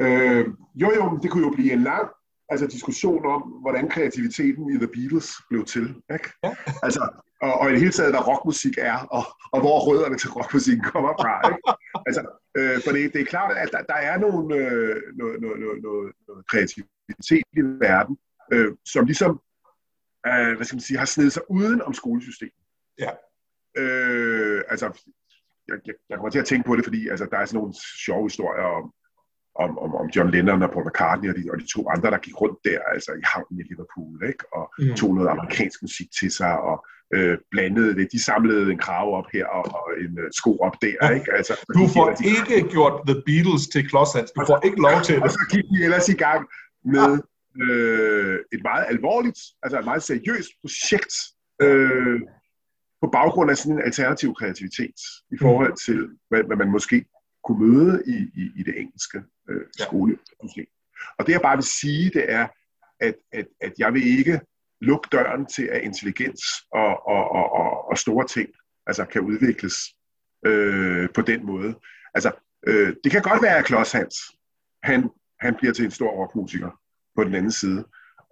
Øh, 0.00 0.46
jo, 0.74 0.92
jo, 0.94 1.18
det 1.22 1.30
kunne 1.30 1.46
jo 1.46 1.52
blive 1.54 1.72
en 1.72 1.82
lang 1.82 2.08
altså 2.48 2.66
diskussion 2.66 3.26
om, 3.26 3.42
hvordan 3.42 3.88
kreativiteten 3.88 4.70
i 4.70 4.76
The 4.76 4.88
Beatles 4.88 5.32
blev 5.50 5.64
til. 5.64 5.94
Ikke? 6.12 6.30
Ja. 6.44 6.56
Altså, 6.82 7.08
og, 7.42 7.54
og 7.60 7.68
i 7.68 7.72
det 7.72 7.80
hele 7.80 7.92
taget, 7.92 8.12
hvad 8.12 8.26
rockmusik 8.28 8.78
er, 8.78 8.98
og, 8.98 9.24
og 9.52 9.60
hvor 9.60 9.86
rødderne 9.86 10.18
til 10.18 10.30
rockmusikken 10.30 10.84
kommer 10.84 11.12
fra. 11.20 11.48
Ikke? 11.48 11.62
Altså, 12.06 12.22
øh, 12.56 12.82
for 12.84 12.92
det, 12.92 13.12
det 13.12 13.20
er 13.20 13.24
klart, 13.24 13.56
at 13.56 13.68
der, 13.72 13.82
der 13.82 13.94
er 13.94 14.18
nogle, 14.18 14.56
øh, 14.56 15.02
noget, 15.20 15.40
noget, 15.40 15.60
noget, 15.60 15.82
noget, 15.82 16.12
noget 16.28 16.46
kreativitet 16.50 17.46
i 17.52 17.60
verden, 17.60 18.18
øh, 18.52 18.72
som 18.84 19.04
ligesom 19.06 19.40
øh, 20.26 20.56
hvad 20.56 20.64
skal 20.64 20.76
man 20.76 20.80
sige, 20.80 20.98
har 20.98 21.06
snedet 21.06 21.32
sig 21.32 21.42
uden 21.50 21.82
om 21.82 21.94
skolesystemet. 21.94 22.64
Ja. 22.98 23.10
Øh, 23.82 24.62
altså, 24.68 24.86
jeg, 25.68 25.78
jeg, 25.86 25.94
jeg 26.08 26.16
kommer 26.16 26.30
til 26.30 26.44
at 26.44 26.50
tænke 26.50 26.66
på 26.66 26.76
det, 26.76 26.84
fordi 26.84 27.08
altså, 27.08 27.26
der 27.30 27.38
er 27.38 27.46
sådan 27.46 27.58
nogle 27.58 27.74
sjove 28.06 28.24
historier 28.30 28.66
om, 28.78 28.84
om, 29.64 29.78
om, 29.84 29.90
om 30.00 30.06
John 30.14 30.30
Lennon 30.30 30.62
og 30.62 30.70
Paul 30.70 30.86
McCartney 30.88 31.28
og 31.30 31.36
de, 31.36 31.44
og 31.52 31.58
de 31.60 31.72
to 31.74 31.80
andre, 31.94 32.10
der 32.10 32.18
gik 32.26 32.40
rundt 32.40 32.58
der, 32.64 32.80
altså 32.94 33.10
i 33.12 33.24
havnen 33.32 33.60
i 33.60 33.64
Liverpool, 33.70 34.14
ikke? 34.30 34.44
og 34.56 34.64
mm. 34.78 34.94
tog 35.00 35.14
noget 35.14 35.28
amerikansk 35.28 35.82
musik 35.82 36.08
til 36.20 36.30
sig, 36.30 36.54
og 36.70 36.76
øh, 37.14 37.38
blandede 37.50 37.94
det. 37.98 38.12
De 38.12 38.24
samlede 38.24 38.72
en 38.72 38.78
krave 38.78 39.10
op 39.18 39.28
her 39.32 39.46
og, 39.46 39.64
og 39.80 39.86
en 40.04 40.12
uh, 40.22 40.28
sko 40.38 40.52
op 40.66 40.76
der. 40.82 40.96
Ja. 41.02 41.08
Ikke? 41.08 41.32
Altså, 41.38 41.54
du 41.78 41.84
får 41.94 42.06
de, 42.18 42.24
ikke 42.26 42.66
de, 42.66 42.70
gjort 42.74 42.94
The 43.08 43.22
Beatles 43.26 43.64
til 43.72 43.88
klodshands. 43.88 44.30
Du 44.30 44.42
får 44.46 44.60
ikke 44.66 44.80
lov 44.80 44.98
til 45.04 45.14
det. 45.14 45.22
Og 45.22 45.30
så 45.30 45.42
gik 45.52 45.64
de 45.72 45.84
ellers 45.84 46.08
i 46.08 46.18
gang 46.26 46.42
med 46.84 47.10
ja. 47.58 47.64
øh, 47.64 48.38
et 48.52 48.62
meget 48.62 48.86
alvorligt, 48.88 49.40
altså 49.62 49.78
et 49.78 49.84
meget 49.84 50.02
seriøst 50.02 50.50
projekt, 50.62 51.14
øh, 51.62 52.20
på 53.06 53.10
baggrund 53.10 53.50
af 53.50 53.56
sådan 53.56 53.78
en 53.78 53.84
alternativ 53.84 54.34
kreativitet 54.34 54.94
i 55.32 55.38
forhold 55.40 55.70
mm. 55.70 55.76
til, 55.86 56.08
hvad, 56.28 56.42
hvad 56.42 56.56
man 56.56 56.70
måske 56.70 57.04
kunne 57.44 57.66
møde 57.66 58.02
i, 58.06 58.16
i, 58.42 58.50
i 58.56 58.62
det 58.62 58.80
engelske 58.80 59.22
øh, 59.50 59.66
skolesystem. 59.78 60.66
Og 61.18 61.26
det 61.26 61.32
jeg 61.32 61.40
bare 61.40 61.56
vil 61.56 61.64
sige, 61.64 62.10
det 62.10 62.32
er, 62.32 62.48
at, 63.00 63.14
at, 63.32 63.46
at 63.60 63.72
jeg 63.78 63.94
vil 63.94 64.18
ikke 64.18 64.40
lukke 64.80 65.08
døren 65.12 65.46
til, 65.46 65.62
at 65.62 65.82
intelligens 65.82 66.42
og, 66.72 67.06
og, 67.06 67.30
og, 67.30 67.52
og, 67.52 67.90
og 67.90 67.98
store 67.98 68.26
ting 68.26 68.48
altså 68.86 69.04
kan 69.04 69.20
udvikles 69.20 69.74
øh, 70.46 71.08
på 71.14 71.22
den 71.22 71.46
måde. 71.46 71.74
Altså, 72.14 72.30
øh, 72.66 72.94
det 73.04 73.12
kan 73.12 73.22
godt 73.22 73.42
være, 73.42 73.58
at 73.58 73.64
Klods 73.64 73.92
Hans, 73.92 74.16
han, 74.82 75.10
han 75.40 75.54
bliver 75.54 75.72
til 75.72 75.84
en 75.84 75.90
stor 75.90 76.10
rockmusiker 76.10 76.70
på 77.16 77.24
den 77.24 77.34
anden 77.34 77.52
side. 77.52 77.84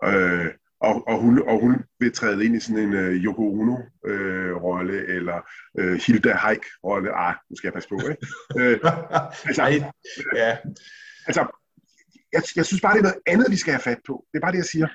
Øh, 0.05 0.47
og, 0.89 1.09
og, 1.09 1.17
hun, 1.21 1.49
og 1.49 1.61
hun 1.61 1.75
vil 2.01 2.13
træde 2.13 2.45
ind 2.45 2.57
i 2.57 2.61
sådan 2.61 2.83
en 2.83 2.93
uh, 2.93 3.25
Yoko 3.25 3.43
Ono-rolle, 3.61 4.99
uh, 5.03 5.15
eller 5.17 5.39
uh, 5.81 5.95
Hilda 6.07 6.33
Haik-rolle. 6.33 7.11
Ah, 7.25 7.35
nu 7.51 7.57
skal 7.57 7.69
jeg 7.69 7.75
passe 7.75 7.89
på, 7.89 7.97
ikke? 8.11 8.27
uh, 8.59 8.93
altså, 9.49 9.63
ja. 10.35 10.51
altså 11.27 11.43
jeg, 12.33 12.43
jeg 12.57 12.67
synes 12.67 12.81
bare, 12.83 12.93
det 12.95 12.99
er 12.99 13.09
noget 13.09 13.21
andet, 13.27 13.51
vi 13.51 13.57
skal 13.57 13.73
have 13.73 13.87
fat 13.91 14.01
på. 14.07 14.25
Det 14.31 14.39
er 14.39 14.45
bare 14.45 14.53
det, 14.53 14.63
jeg 14.65 14.73
siger. 14.75 14.89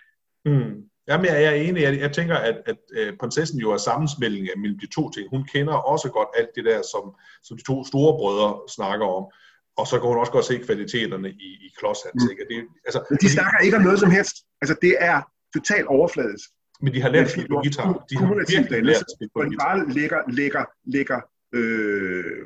Mm. 0.45 0.73
Jamen, 1.07 1.25
jeg 1.25 1.43
er 1.43 1.51
enig. 1.51 1.81
Jeg, 1.81 1.99
jeg 1.99 2.11
tænker, 2.11 2.35
at, 2.35 2.57
at 2.71 2.81
uh, 2.99 3.17
prinsessen 3.19 3.59
jo 3.59 3.71
er 3.71 3.77
sammensmælding 3.77 4.47
mellem 4.61 4.79
de 4.79 4.87
to 4.95 5.09
ting. 5.11 5.29
Hun 5.29 5.43
kender 5.53 5.73
også 5.73 6.09
godt 6.09 6.29
alt 6.39 6.49
det 6.55 6.65
der, 6.65 6.81
som, 6.93 7.03
som 7.43 7.57
de 7.57 7.63
to 7.63 7.85
store 7.85 8.13
brødre 8.19 8.49
snakker 8.77 9.05
om. 9.05 9.25
Og 9.79 9.87
så 9.87 9.95
kan 9.99 10.07
hun 10.09 10.17
også 10.17 10.31
godt 10.31 10.45
se 10.45 10.57
kvaliteterne 10.57 11.29
i, 11.29 11.49
i 11.65 11.67
klodshans. 11.77 12.23
Mm. 12.23 12.29
Det, 12.49 12.57
altså, 12.87 12.99
Men 13.09 13.17
de 13.21 13.29
snakker 13.29 13.59
ikke 13.59 13.77
om 13.77 13.83
noget 13.83 13.99
som 13.99 14.11
helst. 14.11 14.35
Altså, 14.61 14.75
det 14.81 14.93
er 14.99 15.21
totalt 15.55 15.87
overfladisk. 15.87 16.49
Men 16.81 16.93
de 16.93 17.01
har 17.01 17.09
lært 17.09 17.29
spille 17.31 17.47
på 17.47 17.55
guitar. 17.63 18.05
De 18.09 18.15
har 18.17 18.27
virkelig 18.55 18.83
lært 18.83 18.95
at 18.95 19.11
spille 19.15 19.31
på 19.35 19.39
guitar. 19.39 19.65
bare 19.65 19.89
lægger, 19.89 20.19
lægger, 20.39 20.63
lægger 20.85 21.19
øh, 21.53 22.45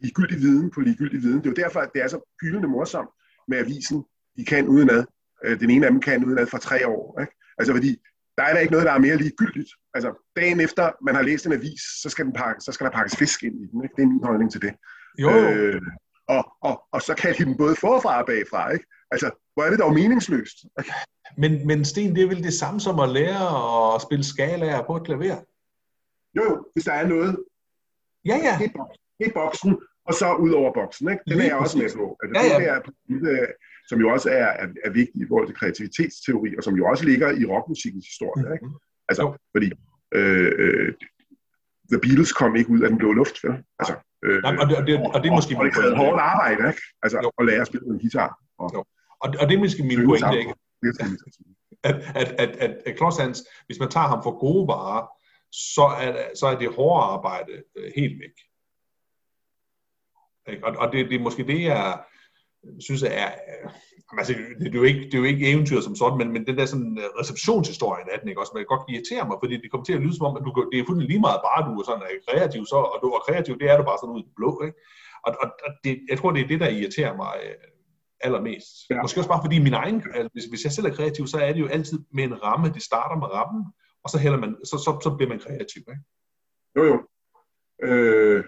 ligegyldig 0.00 0.38
viden 0.38 0.70
på 0.70 0.80
ligegyldig 0.80 1.22
viden. 1.22 1.38
Det 1.38 1.46
er 1.46 1.50
jo 1.50 1.62
derfor, 1.64 1.80
at 1.80 1.90
det 1.94 2.02
er 2.02 2.08
så 2.08 2.34
gyldende 2.40 2.68
morsomt 2.68 3.08
med 3.48 3.58
avisen. 3.58 4.04
De 4.36 4.44
kan 4.44 4.68
udenad. 4.68 5.04
Øh, 5.44 5.60
den 5.60 5.70
ene 5.70 5.86
af 5.86 5.92
dem 5.92 6.00
kan 6.00 6.24
udenad 6.24 6.46
for 6.46 6.58
tre 6.58 6.88
år. 6.88 7.20
Ikke? 7.20 7.32
Altså 7.58 7.72
fordi, 7.74 7.96
der 8.36 8.42
er 8.42 8.52
der 8.52 8.60
ikke 8.60 8.72
noget, 8.72 8.86
der 8.86 8.92
er 8.92 8.98
mere 8.98 9.16
ligegyldigt. 9.16 9.70
Altså, 9.94 10.30
dagen 10.36 10.60
efter 10.60 10.90
man 11.04 11.14
har 11.14 11.22
læst 11.22 11.46
en 11.46 11.52
avis, 11.52 11.82
så 12.02 12.08
skal, 12.08 12.24
den 12.24 12.32
pakke, 12.32 12.60
så 12.60 12.72
skal 12.72 12.84
der 12.84 12.92
pakkes 12.92 13.16
fisk 13.16 13.42
ind 13.42 13.54
i 13.54 13.66
den. 13.72 13.82
Ikke? 13.84 13.94
Det 13.96 14.02
er 14.02 14.06
min 14.06 14.24
holdning 14.24 14.52
til 14.52 14.62
det. 14.62 14.74
Jo. 15.18 15.30
Øh, 15.30 15.80
og, 16.28 16.52
og, 16.62 16.82
og 16.92 17.02
så 17.02 17.14
kan 17.14 17.34
de 17.38 17.44
dem 17.44 17.56
både 17.56 17.76
forfra 17.76 18.20
og 18.20 18.26
bagfra. 18.26 18.70
Ikke? 18.72 18.86
Altså, 19.14 19.30
hvor 19.54 19.62
er 19.64 19.70
det 19.70 19.78
dog 19.78 19.94
meningsløst? 19.94 20.56
Men, 21.36 21.66
men 21.66 21.84
Sten, 21.84 22.14
det 22.14 22.22
er 22.22 22.28
vel 22.28 22.42
det 22.42 22.54
samme 22.54 22.80
som 22.80 23.00
at 23.00 23.08
lære 23.08 23.44
at 23.94 24.02
spille 24.02 24.24
skalaer 24.24 24.82
på 24.86 24.96
et 24.96 25.04
klaver? 25.04 25.36
Jo, 26.36 26.42
jo, 26.44 26.66
hvis 26.72 26.84
der 26.84 26.92
er 26.92 27.06
noget. 27.06 27.36
Ja, 28.24 28.36
ja. 28.36 28.54
Det 29.18 29.26
er 29.26 29.32
boksen, 29.34 29.78
og 30.08 30.14
så 30.14 30.34
ud 30.34 30.50
over 30.50 30.72
boksen. 30.72 31.10
Ikke? 31.10 31.22
Den 31.28 31.40
er 31.40 31.44
jeg 31.44 31.56
også 31.56 31.78
med 31.78 31.90
på. 31.96 32.16
Altså, 32.22 32.42
ja, 32.42 32.62
ja. 32.62 32.78
Det 33.08 33.40
er, 33.42 33.46
som 33.88 34.00
jo 34.00 34.08
også 34.12 34.28
er, 34.30 34.48
er, 34.62 34.66
er 34.84 34.90
vigtigt 34.90 35.24
i 35.24 35.28
forhold 35.28 35.46
til 35.48 35.56
kreativitetsteori, 35.56 36.56
og 36.56 36.64
som 36.64 36.74
jo 36.74 36.86
også 36.86 37.04
ligger 37.04 37.30
i 37.30 37.44
rockmusikkens 37.44 38.06
historie. 38.06 38.54
Ikke? 38.54 38.66
Mhm. 38.66 38.74
Altså, 39.08 39.22
jo. 39.22 39.36
fordi 39.54 39.72
øh, 40.14 40.52
øh, 40.58 40.92
The 41.90 42.00
Beatles 42.00 42.32
kom 42.32 42.56
ikke 42.56 42.70
ud 42.70 42.80
af 42.80 42.88
den 42.88 42.98
blå 42.98 43.12
luft. 43.12 43.44
Ja? 43.44 43.54
Altså, 43.78 43.94
øh, 44.24 44.42
Nej, 44.42 44.56
og, 44.60 44.66
det, 44.68 44.76
og, 44.76 44.86
det, 44.86 44.94
og 45.14 45.22
det 45.22 45.28
er 45.28 45.34
måske... 45.34 45.54
Og, 45.54 45.58
og 45.58 45.64
det 45.64 45.74
krævede 45.74 45.96
hårdt 45.96 46.20
arbejde, 46.20 46.68
ikke? 46.68 46.82
Altså, 47.02 47.18
jo. 47.24 47.30
at 47.38 47.46
lære 47.46 47.60
at 47.60 47.66
spille 47.66 47.86
en 47.86 47.98
guitar. 47.98 48.30
Og, 48.58 48.70
jo. 48.74 48.84
Og, 49.24 49.28
og 49.40 49.48
det 49.48 49.54
er 49.54 49.58
måske 49.58 49.82
min 49.82 50.06
pointe, 50.06 50.38
ikke? 50.38 50.54
At, 51.82 51.94
at, 52.20 52.28
at, 52.42 52.50
at, 52.64 52.72
at 52.86 52.96
Klods 52.96 53.18
hvis 53.66 53.78
man 53.80 53.90
tager 53.90 54.06
ham 54.06 54.22
for 54.22 54.38
gode 54.38 54.68
varer, 54.68 55.06
så 55.52 55.86
er, 56.04 56.10
så 56.40 56.46
er 56.46 56.58
det 56.58 56.74
hårde 56.76 57.04
arbejde 57.04 57.52
øh, 57.76 57.92
helt 57.96 58.16
væk. 58.22 58.36
Og, 60.66 60.70
og 60.82 60.92
det, 60.92 61.10
det 61.10 61.16
er 61.16 61.26
måske 61.28 61.46
det, 61.46 61.62
jeg 61.62 61.98
synes 62.80 63.02
er... 63.02 63.30
Altså, 64.18 64.34
det, 64.60 64.68
er 64.74 64.78
jo 64.82 64.82
ikke, 64.82 65.04
det 65.04 65.14
er 65.14 65.18
jo 65.18 65.24
ikke 65.24 65.50
eventyr 65.52 65.80
som 65.80 65.96
sådan, 65.96 66.18
men, 66.18 66.32
men 66.32 66.46
den 66.46 66.56
der 66.58 66.66
sådan 66.66 66.98
øh, 66.98 67.08
receptionshistorien 67.20 68.08
af 68.12 68.18
den, 68.18 68.28
ikke? 68.28 68.40
Også, 68.40 68.52
man 68.54 68.60
kan 68.60 68.74
godt 68.74 68.90
irritere 68.90 69.24
mig, 69.28 69.36
fordi 69.42 69.54
det 69.62 69.70
kommer 69.70 69.84
til 69.84 69.98
at 69.98 70.02
lyde 70.04 70.16
som 70.16 70.26
om, 70.26 70.36
at 70.36 70.42
du, 70.46 70.50
det 70.72 70.78
er 70.78 70.86
fuldstændig 70.86 71.12
lige 71.12 71.26
meget 71.26 71.40
bare, 71.48 71.66
du 71.66 71.72
er 71.80 71.84
sådan 71.84 72.06
er 72.08 72.24
kreativ, 72.28 72.62
så, 72.72 72.78
og 72.92 72.98
du 73.02 73.06
er 73.16 73.26
kreativ, 73.26 73.54
det 73.60 73.66
er 73.70 73.76
du 73.78 73.84
bare 73.90 74.00
sådan 74.00 74.14
ud 74.14 74.22
i 74.22 74.26
det 74.28 74.36
blå. 74.38 74.50
Ikke? 74.66 74.78
Og, 75.26 75.30
og, 75.42 75.48
og 75.66 75.70
det, 75.84 75.92
jeg 76.10 76.16
tror, 76.18 76.30
det 76.30 76.42
er 76.42 76.50
det, 76.52 76.60
der 76.64 76.76
irriterer 76.78 77.14
mig 77.22 77.32
øh, 77.46 77.73
allermest. 78.24 78.70
Ja. 78.90 79.02
Måske 79.02 79.20
også 79.20 79.30
bare 79.30 79.44
fordi 79.44 79.58
min 79.58 79.74
egen, 79.82 80.02
altså, 80.14 80.30
hvis, 80.32 80.44
hvis 80.44 80.64
jeg 80.64 80.72
selv 80.72 80.86
er 80.86 80.94
kreativ, 80.94 81.26
så 81.26 81.38
er 81.38 81.52
det 81.52 81.60
jo 81.60 81.68
altid 81.68 81.98
med 82.12 82.24
en 82.24 82.42
ramme. 82.42 82.68
Det 82.76 82.82
starter 82.82 83.16
med 83.16 83.26
rammen, 83.26 83.64
og 84.04 84.10
så, 84.10 84.18
hælder 84.18 84.38
man, 84.38 84.56
så, 84.64 84.76
så, 84.84 84.90
så 85.02 85.14
bliver 85.16 85.28
man 85.28 85.40
kreativ. 85.40 85.82
Ikke? 85.92 86.04
Jo, 86.76 86.84
jo. 86.84 86.96
Øh, 87.88 88.44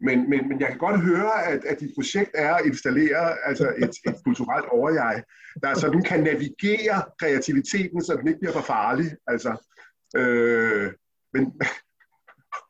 men, 0.00 0.30
men, 0.30 0.48
men 0.48 0.60
jeg 0.60 0.68
kan 0.68 0.78
godt 0.78 1.00
høre, 1.00 1.46
at, 1.46 1.64
at 1.64 1.80
dit 1.80 1.92
projekt 1.94 2.30
er 2.34 2.54
at 2.54 2.66
installere 2.66 3.46
altså 3.48 3.74
et, 3.78 3.94
et 4.10 4.16
kulturelt 4.24 4.68
overjeg, 4.68 5.22
der 5.62 5.74
sådan 5.74 6.02
kan 6.02 6.22
navigere 6.22 7.02
kreativiteten, 7.20 8.04
så 8.04 8.16
den 8.16 8.28
ikke 8.28 8.40
bliver 8.40 8.52
for 8.52 8.60
farlig. 8.60 9.10
Altså, 9.26 9.50
øh, 10.16 10.92
men, 11.32 11.60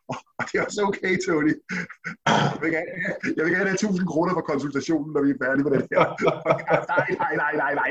og 0.08 0.16
det 0.52 0.54
er 0.58 0.64
også 0.64 0.82
okay, 0.82 1.18
Tony. 1.26 1.54
Jeg 2.26 2.58
vil 2.62 2.70
gerne, 2.76 2.90
jeg 3.36 3.44
vil 3.44 3.52
gerne 3.52 3.70
have 3.70 3.74
1000 3.74 4.08
kroner 4.08 4.32
for 4.34 4.40
konsultationen, 4.40 5.12
når 5.12 5.22
vi 5.22 5.30
er 5.30 5.44
færdige 5.44 5.64
med 5.64 5.72
det 5.72 5.88
her. 5.92 6.04
Nej, 6.94 7.08
nej, 7.22 7.34
nej, 7.42 7.54
nej, 7.62 7.74
nej. 7.74 7.90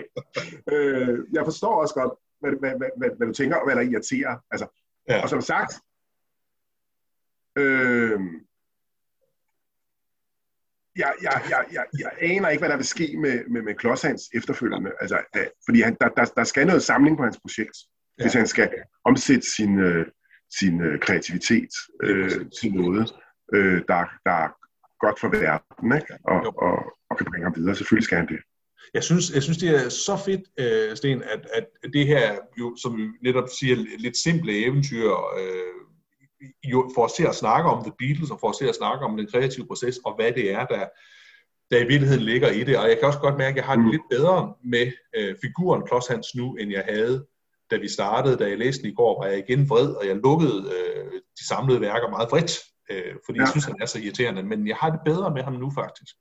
Øh, 0.72 1.20
jeg 1.34 1.44
forstår 1.46 1.82
også 1.82 1.94
godt, 1.94 2.14
hvad, 2.42 2.52
hvad, 2.60 2.74
hvad, 2.78 2.90
hvad, 2.98 3.10
hvad 3.18 3.28
du 3.28 3.34
tænker, 3.34 3.56
og 3.58 3.66
hvad 3.66 3.76
der 3.76 3.82
irriterer. 3.82 4.36
Altså, 4.52 4.68
ja. 5.10 5.24
Og 5.24 5.30
som 5.30 5.42
sagt, 5.42 5.74
øh, 7.56 8.20
jeg, 10.96 11.14
jeg, 11.22 11.42
jeg, 11.50 11.66
jeg, 11.72 11.86
jeg 12.00 12.12
aner 12.22 12.50
ikke, 12.50 12.62
hvad 12.62 12.70
der 12.70 12.76
vil 12.76 12.86
ske 12.86 13.18
med, 13.18 13.46
med, 13.50 13.62
med 13.62 13.76
Klodshans 13.76 14.22
efterfølgende. 14.34 14.92
Altså, 15.02 15.18
fordi 15.66 15.82
han, 15.82 15.98
der, 16.02 16.10
der, 16.10 16.26
der 16.26 16.44
skal 16.44 16.68
noget 16.68 16.84
samling 16.84 17.18
på 17.18 17.24
hans 17.24 17.40
projekt, 17.42 17.78
ja. 18.18 18.24
hvis 18.24 18.34
han 18.34 18.48
skal 18.48 18.70
omsætte 19.06 19.56
sin, 19.56 19.80
øh, 19.80 20.06
sin 20.60 20.82
øh, 20.82 21.00
kreativitet 21.00 21.70
øh, 22.04 22.46
til 22.62 22.74
noget, 22.74 23.14
øh, 23.54 23.82
der, 23.88 24.04
der 24.26 24.32
er 24.32 24.50
godt 25.06 25.20
for 25.20 25.30
verden, 25.30 25.96
ikke? 25.96 26.14
Og, 26.24 26.40
og, 26.68 26.76
og 27.10 27.18
kan 27.18 27.26
bringe 27.30 27.46
ham 27.46 27.56
videre. 27.56 27.76
Selvfølgelig 27.76 28.06
skal 28.06 28.18
han 28.18 28.28
det. 28.28 28.40
Jeg 28.94 29.04
synes, 29.04 29.32
jeg 29.34 29.44
synes, 29.44 29.58
det 29.58 29.70
er 29.70 29.90
så 29.90 30.16
fedt, 30.26 30.44
øh, 30.60 30.96
Sten, 30.98 31.24
at, 31.24 31.48
at 31.54 31.66
det 31.94 32.08
her, 32.08 32.38
jo, 32.60 32.76
som 32.82 32.98
vi 32.98 33.04
netop 33.22 33.50
siger, 33.60 33.76
lidt 34.00 34.18
simple 34.18 34.66
eventyr, 34.66 35.10
øh, 35.40 35.80
jo 36.64 36.92
får 36.96 37.06
os 37.06 37.14
til 37.14 37.28
at 37.28 37.36
snakke 37.36 37.70
om 37.70 37.84
The 37.84 37.94
Beatles, 38.00 38.32
og 38.32 38.40
får 38.40 38.50
os 38.50 38.58
til 38.58 38.66
at 38.66 38.76
snakke 38.76 39.06
om 39.06 39.18
den 39.18 39.28
kreative 39.32 39.68
proces, 39.68 39.98
og 40.06 40.16
hvad 40.16 40.32
det 40.32 40.52
er, 40.52 40.66
der, 40.66 40.86
der 41.72 41.78
i 41.78 41.88
virkeligheden 41.88 42.24
ligger 42.24 42.50
i 42.52 42.64
det. 42.64 42.78
Og 42.78 42.90
jeg 42.90 42.98
kan 43.00 43.08
også 43.08 43.20
godt 43.20 43.38
mærke, 43.38 43.54
at 43.54 43.58
jeg 43.58 43.66
har 43.66 43.76
det 43.76 43.86
mm. 43.86 43.92
lidt 43.92 44.02
bedre 44.10 44.54
med 44.64 44.92
øh, 45.16 45.36
figuren 45.42 45.84
Klods 45.88 46.08
Hans 46.08 46.36
nu, 46.36 46.56
end 46.56 46.72
jeg 46.72 46.86
havde, 46.90 47.26
da 47.74 47.78
vi 47.78 47.88
startede. 47.88 48.38
Da 48.38 48.50
jeg 48.50 48.58
læste 48.58 48.82
den 48.84 48.92
i 48.92 48.96
går, 48.96 49.22
var 49.22 49.30
jeg 49.30 49.38
igen 49.40 49.70
vred, 49.70 49.90
og 49.90 50.08
jeg 50.08 50.16
lukkede 50.16 50.58
øh, 50.76 51.12
de 51.40 51.48
samlede 51.48 51.82
værker 51.82 52.10
meget 52.10 52.32
vredt, 52.32 52.52
øh, 52.92 53.16
fordi 53.26 53.38
ja. 53.38 53.42
jeg 53.42 53.50
synes, 53.50 53.66
han 53.66 53.82
er 53.82 53.86
så 53.86 54.00
irriterende. 54.00 54.44
Men 54.44 54.68
jeg 54.68 54.76
har 54.76 54.90
det 54.90 55.00
bedre 55.06 55.32
med 55.34 55.44
ham 55.44 55.54
nu, 55.54 55.72
faktisk. 55.72 56.16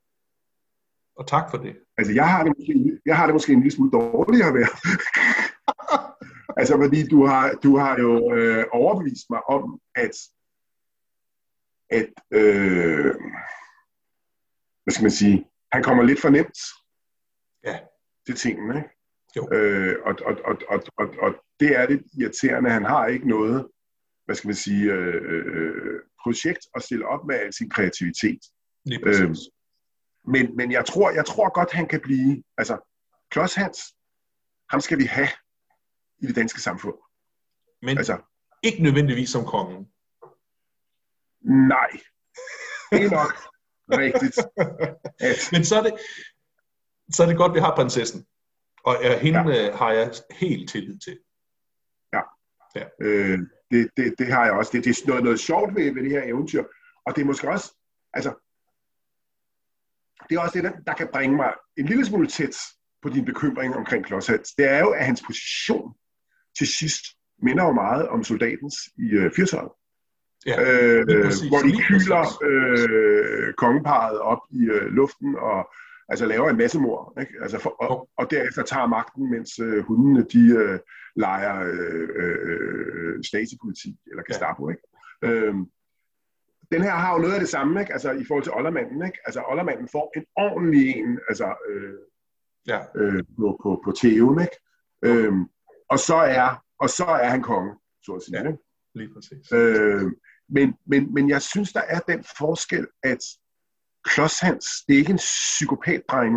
Og 1.16 1.26
tak 1.26 1.50
for 1.50 1.59
det. 1.59 1.76
Altså, 1.98 2.12
jeg 2.12 2.28
har 2.30 2.44
det 2.44 2.53
måske, 2.59 2.98
jeg 3.07 3.16
har 3.16 3.26
det 3.26 3.34
måske 3.34 3.53
en 3.53 3.59
lille 3.59 3.76
smule 3.76 3.90
dårligere 3.90 4.55
ved 4.55 4.66
Altså, 6.61 6.76
fordi 6.76 7.09
du 7.09 7.26
har, 7.26 7.53
du 7.62 7.76
har 7.76 7.98
jo 8.00 8.34
øh, 8.34 8.64
overbevist 8.72 9.30
mig 9.30 9.48
om, 9.48 9.80
at, 9.94 10.16
at 11.90 12.09
øh, 12.30 13.14
hvad 14.82 14.92
skal 14.92 15.05
man 15.05 15.11
sige, 15.11 15.46
han 15.72 15.82
kommer 15.82 16.03
lidt 16.03 16.20
for 16.20 16.28
nemt 16.28 16.59
ja. 17.64 17.78
til 18.26 18.36
tingene, 18.36 18.76
ikke? 18.76 19.01
Jo. 19.36 19.48
Øh, 19.52 19.96
og, 20.04 20.14
og, 20.26 20.36
og, 20.44 20.56
og, 20.68 20.82
og, 20.98 21.14
og 21.18 21.34
det 21.60 21.76
er 21.78 21.88
lidt 21.88 22.02
irriterende. 22.20 22.70
Han 22.70 22.84
har 22.84 23.06
ikke 23.06 23.28
noget, 23.28 23.68
hvad 24.24 24.36
skal 24.36 24.48
man 24.48 24.54
sige, 24.54 24.92
øh, 24.92 25.22
øh, 25.24 26.00
projekt 26.22 26.66
at 26.74 26.82
stille 26.82 27.08
op 27.08 27.26
med 27.26 27.36
al 27.36 27.52
sin 27.52 27.70
kreativitet. 27.70 28.40
Lige 28.84 29.00
præcis. 29.04 29.22
Øh, 29.22 30.32
men, 30.32 30.56
men 30.56 30.72
jeg 30.72 30.84
tror, 30.84 31.10
jeg 31.10 31.26
tror 31.26 31.52
godt, 31.54 31.72
han 31.72 31.88
kan 31.88 32.00
blive, 32.00 32.42
altså, 32.58 32.78
Klods 33.30 33.54
Hans, 33.54 33.78
ham 34.70 34.80
skal 34.80 34.98
vi 34.98 35.04
have 35.04 35.28
i 36.18 36.26
det 36.26 36.36
danske 36.36 36.60
samfund. 36.60 36.94
Men 37.82 37.98
altså, 37.98 38.18
ikke 38.62 38.82
nødvendigvis 38.82 39.30
som 39.30 39.44
kongen. 39.44 39.86
Nej, 41.68 41.90
det 42.90 43.04
er 43.04 43.10
nok 43.10 43.32
rigtigt. 44.02 44.38
At... 45.20 45.48
Men 45.52 45.64
så 45.64 45.76
er, 45.76 45.82
det, 45.82 45.94
så 47.14 47.22
er 47.22 47.26
det 47.26 47.36
godt, 47.36 47.54
vi 47.54 47.60
har 47.60 47.76
prinsessen. 47.76 48.26
Og 48.84 48.96
er 49.02 49.18
hende 49.18 49.40
ja. 49.40 49.68
Øh, 49.68 49.74
har 49.74 49.92
jeg 49.92 50.12
helt 50.30 50.70
tillid 50.70 50.98
til. 50.98 51.18
Ja, 52.12 52.20
ja. 52.76 52.84
Øh, 53.00 53.38
det, 53.70 53.90
det, 53.96 54.14
det 54.18 54.26
har 54.26 54.44
jeg 54.44 54.52
også. 54.52 54.70
Det, 54.72 54.84
det 54.84 54.90
er 54.90 55.08
noget, 55.08 55.24
noget 55.24 55.40
sjovt 55.40 55.74
ved, 55.74 55.94
ved 55.94 56.02
det 56.02 56.10
her 56.10 56.22
eventyr. 56.22 56.64
Og 57.06 57.16
det 57.16 57.22
er 57.22 57.26
måske 57.26 57.50
også, 57.50 57.74
altså, 58.14 58.34
det 60.28 60.36
er 60.36 60.40
også 60.40 60.54
det, 60.54 60.64
der, 60.64 60.72
der 60.86 60.94
kan 60.94 61.08
bringe 61.12 61.36
mig 61.36 61.52
en 61.76 61.86
lille 61.86 62.06
smule 62.06 62.28
tæt 62.28 62.56
på 63.02 63.08
din 63.08 63.24
bekymring 63.24 63.76
omkring 63.76 64.04
Klodshals. 64.04 64.50
Det 64.50 64.70
er 64.70 64.78
jo, 64.78 64.90
at 64.90 65.04
hans 65.04 65.22
position 65.26 65.94
til 66.58 66.66
sidst 66.66 67.04
minder 67.42 67.64
jo 67.64 67.72
meget 67.72 68.08
om 68.08 68.24
soldatens 68.24 68.74
i 68.98 69.10
øh, 69.10 69.30
80'erne. 69.30 69.78
Ja, 70.46 70.60
øh, 70.60 71.06
hvor 71.48 71.62
de 71.68 71.72
kyler 71.88 72.22
øh, 72.42 73.54
kongeparet 73.54 74.18
op 74.18 74.38
i 74.50 74.64
øh, 74.64 74.86
luften 74.86 75.36
og 75.36 75.72
altså 76.12 76.26
laver 76.26 76.50
en 76.50 76.56
masse 76.56 76.78
mor, 76.80 77.20
ikke? 77.20 77.34
Altså 77.42 77.58
for, 77.58 77.70
og, 77.70 78.08
og 78.16 78.30
derefter 78.30 78.62
tager 78.62 78.86
magten, 78.86 79.30
mens 79.30 79.58
øh, 79.58 79.84
hundene 79.84 80.22
de 80.32 80.44
øh, 80.62 80.78
leger 81.16 81.56
øh, 81.60 82.08
øh, 82.22 83.24
statspoliti 83.24 83.96
eller 84.10 84.22
Gestapo. 84.22 84.68
Ikke? 84.68 84.82
Øh, 85.22 85.54
den 86.72 86.82
her 86.82 86.90
har 86.90 87.12
jo 87.14 87.18
noget 87.18 87.34
af 87.34 87.40
det 87.40 87.48
samme, 87.48 87.80
ikke? 87.80 87.92
Altså 87.92 88.10
i 88.10 88.24
forhold 88.24 88.44
til 88.44 88.52
Ollermanden, 88.52 89.06
ikke? 89.06 89.18
Altså 89.26 89.42
Ollermanden 89.50 89.88
får 89.88 90.12
en 90.16 90.24
ordentlig 90.36 90.96
en, 90.96 91.20
altså 91.28 91.54
øh, 91.68 91.98
ja. 92.66 92.80
øh, 92.96 93.22
på, 93.38 93.58
på, 93.62 93.82
på 93.84 93.90
TV'en, 93.98 94.40
ikke? 94.46 94.58
Øh, 95.02 95.32
og 95.88 95.98
så 95.98 96.16
er 96.16 96.62
og 96.82 96.90
så 96.90 97.04
er 97.04 97.28
han 97.28 97.42
konge, 97.42 97.74
så 98.02 98.12
at 98.12 98.22
sige. 98.22 98.42
Ja, 98.42 98.52
lige 98.94 99.10
præcis. 99.14 99.52
Øh, 99.52 100.12
men, 100.48 100.74
men, 100.86 101.14
men 101.14 101.28
jeg 101.28 101.42
synes, 101.42 101.72
der 101.72 101.80
er 101.80 101.98
den 101.98 102.24
forskel, 102.38 102.86
at 103.02 103.22
Hans, 104.42 104.66
det 104.88 104.94
er 104.94 104.98
ikke 104.98 105.11
en 105.11 105.16
psykopatdreng. 105.16 106.34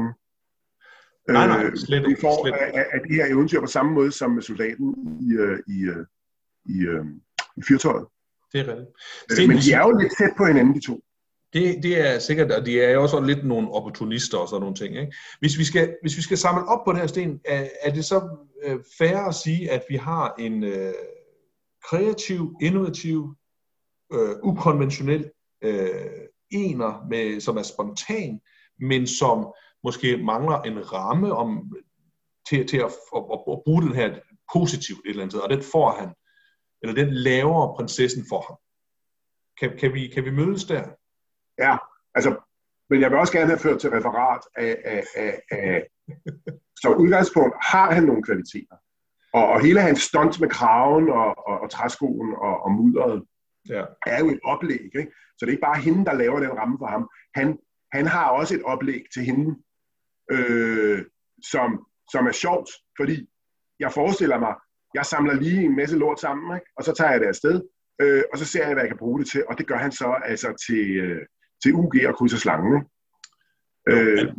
Nej, 1.30 1.48
nej, 1.48 1.64
øh, 1.64 1.78
slet 1.78 2.10
ikke. 2.10 2.22
får 2.22 2.46
slet. 2.46 2.54
Af, 2.54 2.86
af 2.94 3.00
de 3.10 3.14
her 3.14 3.26
eventyr 3.26 3.60
på 3.60 3.68
samme 3.68 3.92
måde 3.92 4.12
som 4.12 4.32
med 4.32 4.42
soldaten 4.42 4.96
i, 5.22 5.34
øh, 5.34 5.60
i, 5.68 5.80
øh, 5.82 6.06
i, 6.66 6.78
i 7.58 7.62
fyrtøjet. 7.68 8.08
Det 8.54 8.60
er 8.60 8.68
rigtigt. 8.68 8.90
Sten, 9.32 9.48
men 9.48 9.58
de 9.58 9.74
er 9.74 9.80
jo 9.80 9.98
lidt 9.98 10.14
tæt 10.18 10.34
på 10.38 10.46
hinanden, 10.46 10.76
de 10.76 10.86
to. 10.86 11.02
Det, 11.54 11.84
det 11.84 12.00
er 12.00 12.20
sikkert, 12.20 12.52
og 12.52 12.66
de 12.66 12.82
er 12.82 12.92
jo 12.92 13.02
også 13.02 13.20
lidt 13.20 13.46
nogle 13.46 13.72
opportunister 13.72 14.38
og 14.38 14.50
sådan 14.50 14.62
nogle 14.62 14.76
ting. 14.76 14.98
Ikke? 14.98 15.14
Hvis, 15.40 15.58
vi 15.58 15.64
skal, 15.64 15.96
hvis 16.02 16.18
vi 16.18 16.22
skal 16.22 16.38
samle 16.38 16.66
op 16.66 16.86
på 16.86 16.92
det 16.92 17.00
her, 17.00 17.08
Sten, 17.08 17.40
er, 17.46 17.68
er 17.82 17.92
det 17.94 18.06
så 18.06 18.38
øh, 18.64 18.80
fair 18.98 19.18
at 19.18 19.36
sige, 19.36 19.72
at 19.72 19.84
vi 19.90 19.96
har 19.96 20.36
en 20.40 20.64
øh, 20.64 20.94
kreativ, 21.90 22.56
innovativ, 22.62 23.36
øh, 24.14 24.36
ukonventionel 24.44 25.32
øh, 25.64 25.96
ener, 26.52 27.08
med, 27.10 27.42
som 27.42 27.58
er 27.58 27.64
spontan, 27.64 28.42
men 28.80 29.08
som 29.08 29.54
måske 29.84 30.18
mangler 30.18 30.62
en 30.62 30.94
ramme 30.94 31.34
om, 31.34 31.74
til, 32.50 32.68
til 32.68 32.78
at, 32.78 32.92
at, 33.16 33.24
at, 33.34 33.40
at 33.52 33.62
bruge 33.66 33.82
den 33.82 33.96
her 33.96 34.20
positivt 34.54 35.00
et 35.06 35.10
eller 35.10 35.24
andet 35.24 35.34
sted, 35.34 35.42
og 35.42 35.50
den 35.50 35.64
får 35.64 35.92
han, 35.92 36.10
eller 36.82 36.96
den 36.96 37.14
laver 37.14 37.76
prinsessen 37.76 38.26
for 38.30 38.42
ham. 38.48 38.58
Kan, 39.60 39.80
kan, 39.80 39.94
vi, 39.94 40.08
kan 40.08 40.26
vi 40.26 40.32
mødes 40.32 40.66
der? 40.66 40.84
Ja, 41.58 41.78
altså, 42.16 42.36
men 42.90 43.02
jeg 43.02 43.12
vil 43.12 43.20
også 43.20 43.34
gerne 43.34 43.48
have 43.48 43.60
ført 43.60 43.80
til 43.80 43.90
referat 43.90 44.42
af, 44.56 44.78
af, 44.86 45.04
af, 45.16 45.42
af 45.52 45.88
som 46.82 47.02
udgangspunkt 47.02 47.56
har 47.62 47.92
han 47.94 48.04
nogle 48.04 48.24
kvaliteter. 48.24 48.76
Og, 49.34 49.48
og 49.48 49.62
hele 49.62 49.82
hans 49.82 50.02
stunt 50.02 50.40
med 50.40 50.50
kraven 50.50 51.10
og, 51.10 51.48
og, 51.48 51.60
og 51.60 51.70
træskoen 51.70 52.36
og, 52.36 52.64
og 52.64 52.72
mudderet 52.72 53.24
ja. 53.70 53.86
er 54.06 54.20
jo 54.20 54.30
et 54.30 54.40
oplæg. 54.44 54.92
Ikke? 54.96 55.12
Så 55.38 55.38
det 55.42 55.48
er 55.48 55.52
ikke 55.52 55.62
bare 55.62 55.82
hende, 55.82 56.06
der 56.06 56.14
laver 56.14 56.40
den 56.40 56.58
ramme 56.58 56.78
for 56.80 56.88
ham. 56.88 57.10
Han, 57.36 57.60
han 57.92 58.06
har 58.06 58.30
også 58.30 58.56
et 58.56 58.64
oplæg 58.64 59.04
til 59.14 59.24
hende, 59.24 59.56
øh, 60.32 61.06
som, 61.52 61.86
som 62.12 62.28
er 62.28 62.32
sjovt, 62.32 62.70
fordi 62.98 63.30
jeg 63.80 63.92
forestiller 63.92 64.40
mig, 64.40 64.56
jeg 64.94 65.06
samler 65.06 65.34
lige 65.34 65.64
en 65.64 65.76
masse 65.76 65.98
lort 65.98 66.20
sammen, 66.20 66.58
ikke? 66.58 66.68
og 66.78 66.84
så 66.84 66.94
tager 66.94 67.12
jeg 67.12 67.20
det 67.20 67.28
afsted, 67.28 67.62
øh, 68.02 68.24
og 68.34 68.40
så 68.40 68.46
ser 68.46 68.66
jeg, 68.66 68.74
hvad 68.74 68.84
jeg 68.84 68.90
kan 68.90 68.98
bruge 68.98 69.20
det 69.20 69.28
til, 69.30 69.44
og 69.50 69.58
det 69.58 69.68
gør 69.68 69.78
han 69.78 69.92
så 69.92 70.18
altså 70.26 70.66
til, 70.68 70.98
øh, 70.98 71.26
til 71.64 71.74
UG 71.74 71.94
og 72.08 72.16
krydser 72.16 72.38
slangen. 72.38 72.86
Øh, 73.90 74.34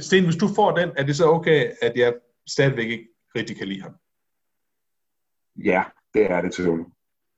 Sten, 0.00 0.24
hvis 0.24 0.36
du 0.36 0.48
får 0.56 0.76
den, 0.76 0.90
er 0.96 1.04
det 1.04 1.16
så 1.16 1.26
okay, 1.26 1.72
at 1.82 1.92
jeg 1.96 2.14
stadigvæk 2.48 2.88
ikke 2.88 3.08
rigtig 3.36 3.56
kan 3.56 3.68
lide 3.68 3.82
ham? 3.82 3.94
Ja, 5.64 5.84
det 6.14 6.30
er 6.30 6.40
det 6.40 6.52
til 6.52 6.64
sådan. 6.64 6.86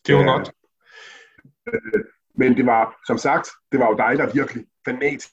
Det 0.07 0.15
var 0.15 0.25
godt. 0.25 0.53
Øh, 1.69 2.05
men 2.35 2.57
det 2.57 2.67
var, 2.67 3.01
som 3.07 3.19
sagt, 3.19 3.49
det 3.73 3.81
var 3.81 3.87
jo 3.87 3.97
dig, 3.97 4.19
der 4.19 4.35
virkelig 4.35 4.65
fanatisk 4.85 5.31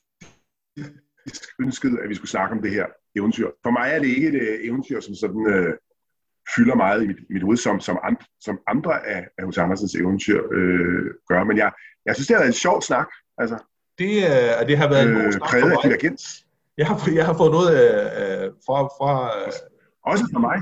ønskede, 1.60 2.02
at 2.04 2.10
vi 2.10 2.16
skulle 2.16 2.30
snakke 2.30 2.56
om 2.56 2.62
det 2.62 2.72
her 2.72 2.86
eventyr. 3.16 3.50
For 3.64 3.72
mig 3.72 3.92
er 3.92 4.00
det 4.00 4.08
ikke 4.08 4.28
et 4.28 4.36
uh, 4.36 4.66
eventyr, 4.68 5.00
som 5.00 5.16
sådan 5.16 5.42
uh, 5.56 5.74
fylder 6.56 6.76
meget 6.76 7.04
i 7.04 7.08
mit, 7.08 7.18
i 7.30 7.34
mit 7.34 7.44
hoved, 7.44 7.58
som, 7.58 7.80
som, 7.80 8.00
and, 8.04 8.18
som 8.40 8.60
andre 8.68 9.08
af, 9.08 9.28
af 9.38 9.44
Hus 9.46 9.58
Andersens 9.58 9.96
eventyr 9.96 10.42
uh, 10.42 11.08
gør. 11.30 11.44
Men 11.44 11.58
jeg, 11.58 11.72
jeg 12.06 12.16
synes, 12.16 12.28
det 12.28 12.36
har 12.36 12.42
været 12.42 12.54
en 12.56 12.64
sjov 12.66 12.82
snak. 12.82 13.08
Altså, 13.38 13.58
det, 14.00 14.12
uh, 14.24 14.68
det 14.68 14.78
har 14.78 14.90
været 14.90 15.08
en 15.08 15.16
god 15.16 15.32
snak 15.32 15.50
for 15.50 15.68
mig. 15.68 15.72
af 15.72 15.78
divergens. 15.84 16.24
Jeg 16.78 16.88
har, 16.88 17.12
jeg 17.16 17.26
har 17.26 17.34
fået 17.38 17.52
noget 17.52 17.70
uh, 17.70 18.54
fra... 18.66 18.76
fra 18.98 19.12
uh... 19.48 19.52
Også 20.12 20.26
for 20.34 20.40
mig. 20.40 20.58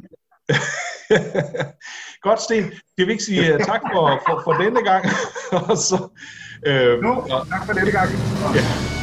Godt, 2.26 2.42
Sten. 2.42 2.64
Det 2.98 3.06
vil 3.06 3.10
ikke 3.10 3.24
sige 3.24 3.54
uh, 3.54 3.60
tak 3.60 3.82
for, 3.94 4.22
for, 4.28 4.42
for 4.44 4.54
denne 4.54 4.84
gang. 4.84 5.06
og 5.70 5.78
så, 5.78 6.10
øh, 6.68 7.02
no, 7.02 7.22
tak 7.52 7.66
for 7.66 7.74
denne 7.74 7.92
gang. 7.92 8.10
Ja. 8.56 8.95